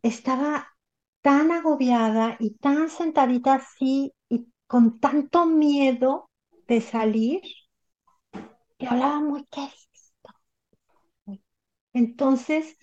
estaba 0.03 0.67
tan 1.21 1.51
agobiada 1.51 2.38
y 2.39 2.55
tan 2.57 2.89
sentadita 2.89 3.55
así 3.55 4.13
y 4.30 4.47
con 4.67 4.99
tanto 4.99 5.45
miedo 5.45 6.30
de 6.67 6.82
salir, 6.82 7.41
que 8.78 8.88
hablaba 8.88 9.19
muy 9.21 9.45
querido. 9.47 9.74
Entonces, 11.93 12.76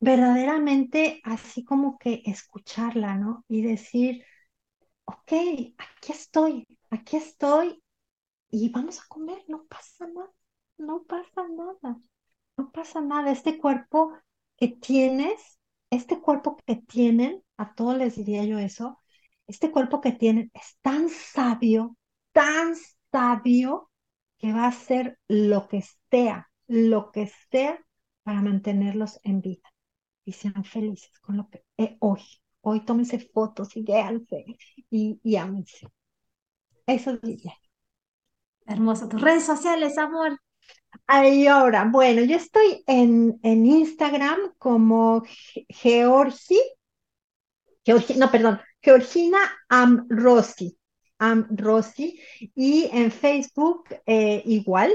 verdaderamente 0.00 1.20
así 1.24 1.64
como 1.64 1.98
que 1.98 2.22
escucharla, 2.26 3.16
¿no? 3.16 3.44
Y 3.48 3.62
decir, 3.62 4.24
ok, 5.04 5.32
aquí 5.78 6.12
estoy, 6.12 6.66
aquí 6.90 7.16
estoy 7.16 7.82
y 8.50 8.70
vamos 8.70 9.00
a 9.00 9.04
comer, 9.08 9.44
no 9.48 9.64
pasa 9.66 10.06
nada 10.08 10.30
no 10.78 11.04
pasa 11.04 11.46
nada, 11.48 11.98
no 12.56 12.70
pasa 12.72 13.00
nada. 13.00 13.30
Este 13.32 13.58
cuerpo 13.58 14.12
que 14.56 14.68
tienes, 14.68 15.58
este 15.90 16.20
cuerpo 16.20 16.56
que 16.66 16.76
tienen, 16.76 17.42
a 17.56 17.74
todos 17.74 17.96
les 17.96 18.16
diría 18.16 18.44
yo 18.44 18.58
eso, 18.58 19.00
este 19.46 19.70
cuerpo 19.70 20.00
que 20.00 20.12
tienen 20.12 20.50
es 20.54 20.78
tan 20.82 21.08
sabio, 21.08 21.96
tan 22.32 22.74
sabio, 23.12 23.90
que 24.38 24.52
va 24.52 24.64
a 24.64 24.68
hacer 24.68 25.18
lo 25.28 25.68
que 25.68 25.84
sea, 26.10 26.50
lo 26.66 27.12
que 27.12 27.30
sea 27.50 27.78
para 28.24 28.42
mantenerlos 28.42 29.20
en 29.22 29.40
vida 29.40 29.72
y 30.24 30.32
sean 30.32 30.64
felices 30.64 31.18
con 31.20 31.36
lo 31.38 31.48
que 31.50 31.64
eh, 31.78 31.96
hoy. 32.00 32.22
Hoy 32.64 32.80
tómense 32.80 33.18
fotos 33.18 33.76
y 33.76 33.82
véanse 33.82 34.44
y, 34.90 35.20
y 35.22 35.36
ámense. 35.36 35.86
Eso 36.86 37.16
diría. 37.18 37.54
Hermoso. 38.66 39.08
Tus 39.08 39.20
redes 39.20 39.44
sociales, 39.44 39.98
amor. 39.98 40.38
Ahí 41.06 41.46
ahora, 41.46 41.88
bueno, 41.90 42.22
yo 42.22 42.36
estoy 42.36 42.82
en, 42.86 43.38
en 43.42 43.66
Instagram 43.66 44.54
como 44.58 45.22
Georgi, 45.68 46.58
no, 48.16 48.30
perdón, 48.30 48.60
Georgina 48.80 49.38
Amrosi, 49.68 50.78
Amrosi, 51.18 52.20
y 52.54 52.88
en 52.92 53.10
Facebook 53.10 53.84
eh, 54.06 54.42
igual, 54.46 54.92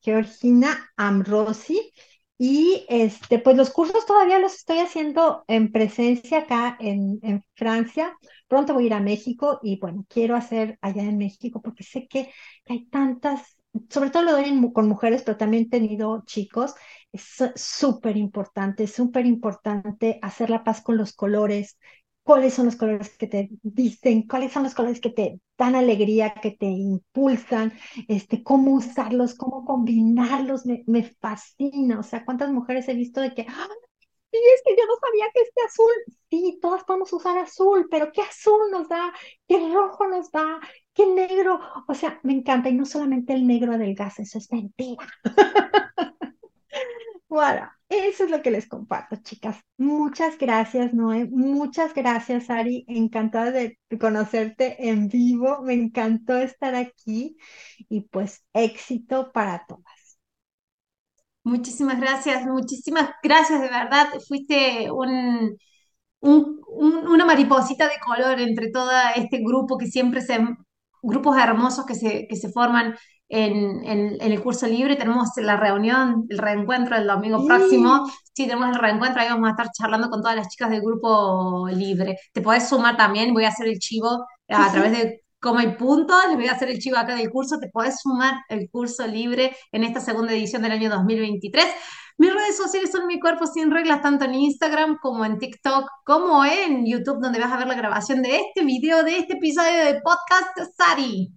Georgina 0.00 0.90
Amrosi, 0.96 1.92
y 2.38 2.86
este, 2.88 3.38
pues 3.40 3.56
los 3.56 3.70
cursos 3.70 4.06
todavía 4.06 4.38
los 4.38 4.54
estoy 4.54 4.78
haciendo 4.78 5.44
en 5.48 5.72
presencia 5.72 6.40
acá 6.40 6.76
en, 6.80 7.18
en 7.22 7.44
Francia. 7.54 8.16
Pronto 8.46 8.74
voy 8.74 8.84
a 8.84 8.86
ir 8.86 8.94
a 8.94 9.00
México 9.00 9.58
y 9.62 9.78
bueno, 9.80 10.06
quiero 10.08 10.36
hacer 10.36 10.78
allá 10.80 11.02
en 11.02 11.18
México 11.18 11.60
porque 11.60 11.84
sé 11.84 12.06
que 12.08 12.32
hay 12.66 12.86
tantas 12.86 13.58
sobre 13.90 14.10
todo 14.10 14.22
lo 14.24 14.32
doy 14.32 14.72
con 14.72 14.88
mujeres, 14.88 15.22
pero 15.22 15.36
también 15.36 15.64
he 15.64 15.68
tenido 15.68 16.22
chicos, 16.26 16.74
es 17.12 17.22
súper 17.56 18.16
importante, 18.16 18.86
súper 18.86 19.26
importante 19.26 20.18
hacer 20.22 20.50
la 20.50 20.64
paz 20.64 20.80
con 20.82 20.96
los 20.96 21.12
colores, 21.12 21.78
cuáles 22.28 22.52
son 22.52 22.66
los 22.66 22.76
colores 22.76 23.16
que 23.16 23.26
te 23.26 23.48
dicen, 23.62 24.28
cuáles 24.28 24.52
son 24.52 24.62
los 24.62 24.74
colores 24.74 25.00
que 25.00 25.08
te 25.08 25.40
dan 25.56 25.74
alegría, 25.74 26.34
que 26.34 26.50
te 26.50 26.66
impulsan, 26.66 27.72
este, 28.06 28.42
cómo 28.42 28.74
usarlos, 28.74 29.34
cómo 29.34 29.64
combinarlos, 29.64 30.66
me, 30.66 31.04
fascina, 31.20 31.98
o 31.98 32.02
sea, 32.02 32.26
cuántas 32.26 32.50
mujeres 32.50 32.86
he 32.86 32.92
visto 32.92 33.22
de 33.22 33.32
que, 33.32 33.40
y 33.40 34.36
es 34.36 34.62
que 34.62 34.76
yo 34.76 34.84
no 34.86 34.92
sabía 35.00 35.24
que 35.32 35.40
este 35.40 35.62
azul, 35.62 35.90
sí, 36.28 36.58
todas 36.60 36.84
podemos 36.84 37.10
usar 37.14 37.38
azul, 37.38 37.88
pero 37.90 38.12
¿qué 38.12 38.20
azul 38.20 38.60
nos 38.70 38.90
da? 38.90 39.10
¿Qué 39.48 39.72
rojo 39.72 40.06
nos 40.06 40.30
da? 40.30 40.60
¿Qué 40.92 41.06
negro? 41.06 41.58
O 41.88 41.94
sea, 41.94 42.20
me 42.24 42.34
encanta. 42.34 42.68
Y 42.68 42.74
no 42.74 42.84
solamente 42.84 43.32
el 43.32 43.46
negro 43.46 43.72
adelgaza, 43.72 44.20
eso 44.20 44.36
es 44.36 44.52
mentira. 44.52 45.06
bueno, 47.28 47.70
eso 47.88 48.24
es 48.24 48.30
lo 48.30 48.42
que 48.42 48.50
les 48.50 48.68
comparto, 48.68 49.16
chicas. 49.16 49.58
Muchas 49.76 50.38
gracias, 50.38 50.94
Noé. 50.94 51.26
Muchas 51.30 51.94
gracias, 51.94 52.50
Ari. 52.50 52.84
Encantada 52.88 53.50
de 53.50 53.78
conocerte 54.00 54.88
en 54.88 55.08
vivo. 55.08 55.60
Me 55.62 55.74
encantó 55.74 56.38
estar 56.38 56.74
aquí 56.74 57.36
y 57.88 58.02
pues 58.02 58.44
éxito 58.52 59.30
para 59.32 59.64
todas. 59.66 60.18
Muchísimas 61.44 61.98
gracias, 62.00 62.44
muchísimas 62.46 63.10
gracias 63.22 63.60
de 63.62 63.68
verdad. 63.68 64.08
Fuiste 64.28 64.90
un, 64.90 65.58
una 66.20 67.24
mariposita 67.24 67.86
de 67.88 67.98
color 68.04 68.40
entre 68.40 68.70
todo 68.70 68.90
este 69.16 69.38
grupo 69.38 69.78
que 69.78 69.86
siempre 69.86 70.20
se, 70.20 70.38
grupos 71.02 71.36
hermosos 71.38 71.86
que 71.86 71.94
se, 71.94 72.26
que 72.28 72.36
se 72.36 72.50
forman 72.50 72.96
en, 73.28 73.84
en, 73.84 74.20
el 74.20 74.42
curso 74.42 74.66
libre. 74.66 74.96
Tenemos 74.96 75.28
la 75.36 75.56
reunión, 75.56 76.26
el 76.28 76.38
reencuentro 76.38 76.96
el 76.96 77.06
domingo 77.06 77.44
próximo. 77.46 78.06
Sí, 78.32 78.46
tenemos 78.46 78.68
el 78.68 78.80
reencuentro, 78.80 79.20
ahí 79.20 79.28
vamos 79.28 79.48
a 79.48 79.50
estar 79.50 79.68
charlando 79.72 80.08
con 80.08 80.22
todas 80.22 80.36
las 80.36 80.48
chicas 80.48 80.70
del 80.70 80.80
grupo 80.80 81.68
libre. 81.72 82.16
Te 82.32 82.40
podés 82.40 82.68
sumar 82.68 82.96
también, 82.96 83.34
voy 83.34 83.44
a 83.44 83.48
hacer 83.48 83.68
el 83.68 83.78
chivo 83.78 84.26
a 84.48 84.72
través 84.72 84.92
de 84.92 85.22
como 85.40 85.60
hay 85.60 85.76
punto, 85.76 86.14
les 86.26 86.36
voy 86.36 86.48
a 86.48 86.52
hacer 86.52 86.68
el 86.68 86.78
chivo 86.78 86.96
acá 86.96 87.14
del 87.14 87.30
curso, 87.30 87.58
te 87.60 87.68
podés 87.68 88.00
sumar 88.00 88.34
el 88.48 88.68
curso 88.70 89.06
libre 89.06 89.56
en 89.70 89.84
esta 89.84 90.00
segunda 90.00 90.32
edición 90.32 90.62
del 90.62 90.72
año 90.72 90.90
2023. 90.90 91.64
Mis 92.16 92.34
redes 92.34 92.56
sociales 92.56 92.90
son 92.90 93.06
Mi 93.06 93.20
Cuerpo 93.20 93.46
Sin 93.46 93.70
Reglas, 93.70 94.02
tanto 94.02 94.24
en 94.24 94.34
Instagram 94.34 94.98
como 95.00 95.24
en 95.24 95.38
TikTok, 95.38 95.88
como 96.04 96.44
en 96.44 96.84
YouTube, 96.84 97.20
donde 97.22 97.38
vas 97.38 97.52
a 97.52 97.58
ver 97.58 97.68
la 97.68 97.76
grabación 97.76 98.22
de 98.22 98.40
este 98.40 98.64
video, 98.64 99.04
de 99.04 99.18
este 99.18 99.34
episodio 99.34 99.84
de 99.84 100.00
podcast 100.00 100.58
Sari. 100.76 101.32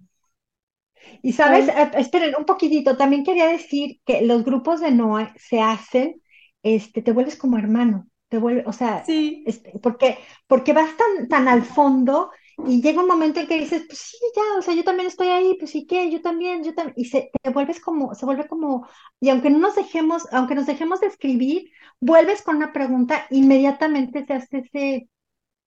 Y 1.22 1.32
sabes, 1.32 1.68
eh, 1.68 1.90
esperen 1.96 2.34
un 2.36 2.44
poquitito, 2.44 2.96
también 2.96 3.24
quería 3.24 3.46
decir 3.46 4.00
que 4.04 4.22
los 4.22 4.44
grupos 4.44 4.80
de 4.80 4.90
Noah 4.90 5.32
se 5.38 5.60
hacen, 5.60 6.20
este, 6.62 7.00
te 7.00 7.12
vuelves 7.12 7.36
como 7.36 7.58
hermano, 7.58 8.08
te 8.28 8.38
vuelve, 8.38 8.64
o 8.66 8.72
sea, 8.72 9.04
sí. 9.04 9.44
este, 9.46 9.78
porque, 9.80 10.18
porque 10.48 10.72
vas 10.72 10.90
tan, 10.96 11.28
tan 11.28 11.48
al 11.48 11.62
fondo 11.64 12.30
y 12.66 12.82
llega 12.82 13.00
un 13.02 13.08
momento 13.08 13.40
en 13.40 13.46
que 13.46 13.58
dices, 13.58 13.84
pues 13.86 13.98
sí, 13.98 14.16
ya, 14.36 14.58
o 14.58 14.62
sea, 14.62 14.74
yo 14.74 14.84
también 14.84 15.08
estoy 15.08 15.28
ahí, 15.28 15.56
pues 15.58 15.70
sí, 15.70 15.86
¿qué? 15.86 16.10
Yo 16.10 16.20
también, 16.20 16.64
yo 16.64 16.74
también, 16.74 16.94
y 16.96 17.06
se, 17.06 17.30
te 17.40 17.50
vuelves 17.50 17.80
como, 17.80 18.14
se 18.14 18.26
vuelve 18.26 18.46
como, 18.48 18.86
y 19.20 19.28
aunque 19.30 19.50
no 19.50 19.58
nos 19.58 19.74
dejemos, 19.76 20.26
aunque 20.32 20.54
nos 20.54 20.66
dejemos 20.66 21.00
de 21.00 21.06
escribir, 21.08 21.70
vuelves 22.00 22.42
con 22.42 22.56
una 22.56 22.72
pregunta, 22.72 23.26
inmediatamente 23.30 24.24
se 24.26 24.32
hace 24.34 24.58
ese, 24.58 25.08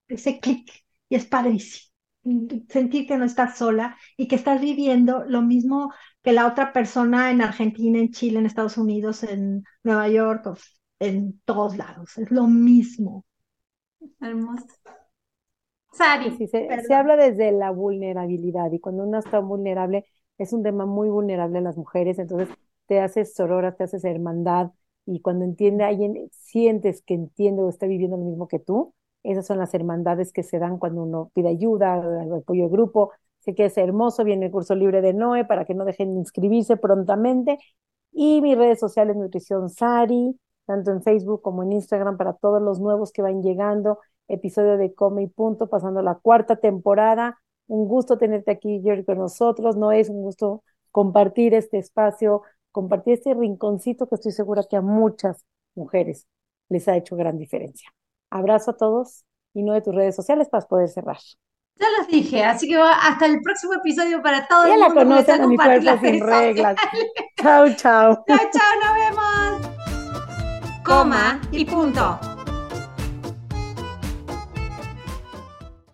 ese 0.10 0.40
clic, 0.40 0.72
y 1.10 1.16
es 1.16 1.26
padrísimo. 1.26 1.95
Sentir 2.70 3.08
que 3.08 3.18
no 3.18 3.26
estás 3.26 3.58
sola 3.58 3.98
y 4.18 4.28
que 4.28 4.36
estás 4.36 4.60
viviendo 4.60 5.24
lo 5.26 5.42
mismo 5.42 5.94
que 6.24 6.34
la 6.34 6.48
otra 6.48 6.74
persona 6.74 7.30
en 7.30 7.42
Argentina, 7.42 8.00
en 8.00 8.12
Chile, 8.12 8.40
en 8.40 8.48
Estados 8.48 8.78
Unidos, 8.78 9.24
en 9.24 9.64
Nueva 9.84 10.10
York, 10.10 10.58
en 11.00 11.40
todos 11.46 11.78
lados. 11.78 12.18
Es 12.18 12.32
lo 12.32 12.48
mismo. 12.48 13.26
Hermoso. 14.20 14.66
Sí, 16.38 16.48
se, 16.48 16.94
habla 16.94 17.16
desde 17.16 17.52
la 17.54 17.72
vulnerabilidad 17.72 18.72
y 18.72 18.80
cuando 18.80 19.04
uno 19.04 19.20
está 19.20 19.40
vulnerable, 19.40 20.06
es 20.38 20.52
un 20.52 20.64
tema 20.64 20.86
muy 20.86 21.10
vulnerable 21.10 21.60
a 21.60 21.62
las 21.62 21.78
mujeres, 21.78 22.20
entonces 22.20 22.50
te 22.88 23.00
haces 23.00 23.34
sororas, 23.34 23.78
te 23.78 23.86
haces 23.86 24.04
hermandad 24.04 24.72
y 25.06 25.22
cuando 25.22 25.46
entiende 25.46 25.84
alguien, 25.84 26.30
sientes 26.32 27.04
que 27.04 27.14
entiende 27.14 27.62
o 27.62 27.70
está 27.70 27.86
viviendo 27.86 28.18
lo 28.18 28.26
mismo 28.26 28.48
que 28.48 28.60
tú, 28.60 28.95
esas 29.32 29.46
son 29.48 29.58
las 29.58 29.74
hermandades 29.74 30.32
que 30.32 30.44
se 30.44 30.60
dan 30.60 30.78
cuando 30.78 31.04
uno 31.04 31.32
pide 31.34 31.50
ayuda, 31.50 32.02
apoyo 32.38 32.70
grupo. 32.70 33.12
Sé 33.40 33.56
que 33.56 33.66
es 33.66 33.78
hermoso, 33.78 34.24
viene 34.24 34.48
el 34.48 34.52
curso 34.52 34.76
libre 34.76 35.02
de 35.02 35.14
Noé 35.14 35.46
para 35.46 35.66
que 35.66 35.74
no 35.76 35.86
dejen 35.86 36.14
de 36.14 36.20
inscribirse 36.20 36.78
prontamente. 36.78 37.60
Y 38.12 38.42
mis 38.42 38.58
redes 38.58 38.80
sociales, 38.80 39.16
Nutrición 39.16 39.70
Sari, 39.70 40.40
tanto 40.66 40.92
en 40.92 41.04
Facebook 41.04 41.42
como 41.42 41.64
en 41.64 41.74
Instagram, 41.74 42.18
para 42.18 42.34
todos 42.34 42.62
los 42.62 42.80
nuevos 42.80 43.12
que 43.12 43.22
van 43.22 43.44
llegando 43.44 44.00
episodio 44.28 44.78
de 44.78 44.94
Come 44.94 45.24
y 45.24 45.28
Punto, 45.28 45.68
pasando 45.70 46.02
la 46.02 46.16
cuarta 46.16 46.56
temporada. 46.56 47.40
Un 47.68 47.88
gusto 47.88 48.18
tenerte 48.18 48.52
aquí, 48.52 48.82
Jerry, 48.84 49.04
con 49.06 49.18
nosotros. 49.18 49.76
No 49.76 49.92
es 49.92 50.10
un 50.10 50.22
gusto 50.22 50.64
compartir 50.92 51.54
este 51.54 51.78
espacio, 51.78 52.44
compartir 52.72 53.14
este 53.16 53.34
rinconcito 53.34 54.08
que 54.08 54.16
estoy 54.16 54.32
segura 54.32 54.64
que 54.70 54.78
a 54.78 54.82
muchas 54.82 55.44
mujeres 55.76 56.28
les 56.70 56.88
ha 56.88 56.96
hecho 56.98 57.16
gran 57.16 57.38
diferencia. 57.38 57.90
Abrazo 58.36 58.72
a 58.72 58.78
todos 58.78 59.24
y 59.54 59.64
no 59.64 59.74
de 59.74 59.82
tus 59.82 59.96
redes 59.96 60.14
sociales 60.14 60.50
para 60.50 60.68
poder 60.68 60.90
cerrar. 60.90 61.20
Ya 61.78 61.88
los 61.98 62.08
dije, 62.08 62.44
así 62.44 62.68
que 62.68 62.76
hasta 62.76 63.26
el 63.26 63.42
próximo 63.42 63.76
episodio 63.76 64.22
para 64.22 64.46
todos. 64.46 64.68
Ya 64.68 64.78
la 64.78 64.94
conocen 64.94 65.42
a 65.42 65.48
mi 65.48 65.56
cuerpo 65.56 65.98
sin 66.02 66.20
reglas. 66.22 66.76
chao, 67.42 67.68
chao. 67.76 68.26
Chao, 68.28 68.38
chao, 68.52 68.72
nos 68.84 68.94
vemos. 69.00 69.72
Coma 70.84 71.40
y 71.52 71.64
punto. 71.64 72.20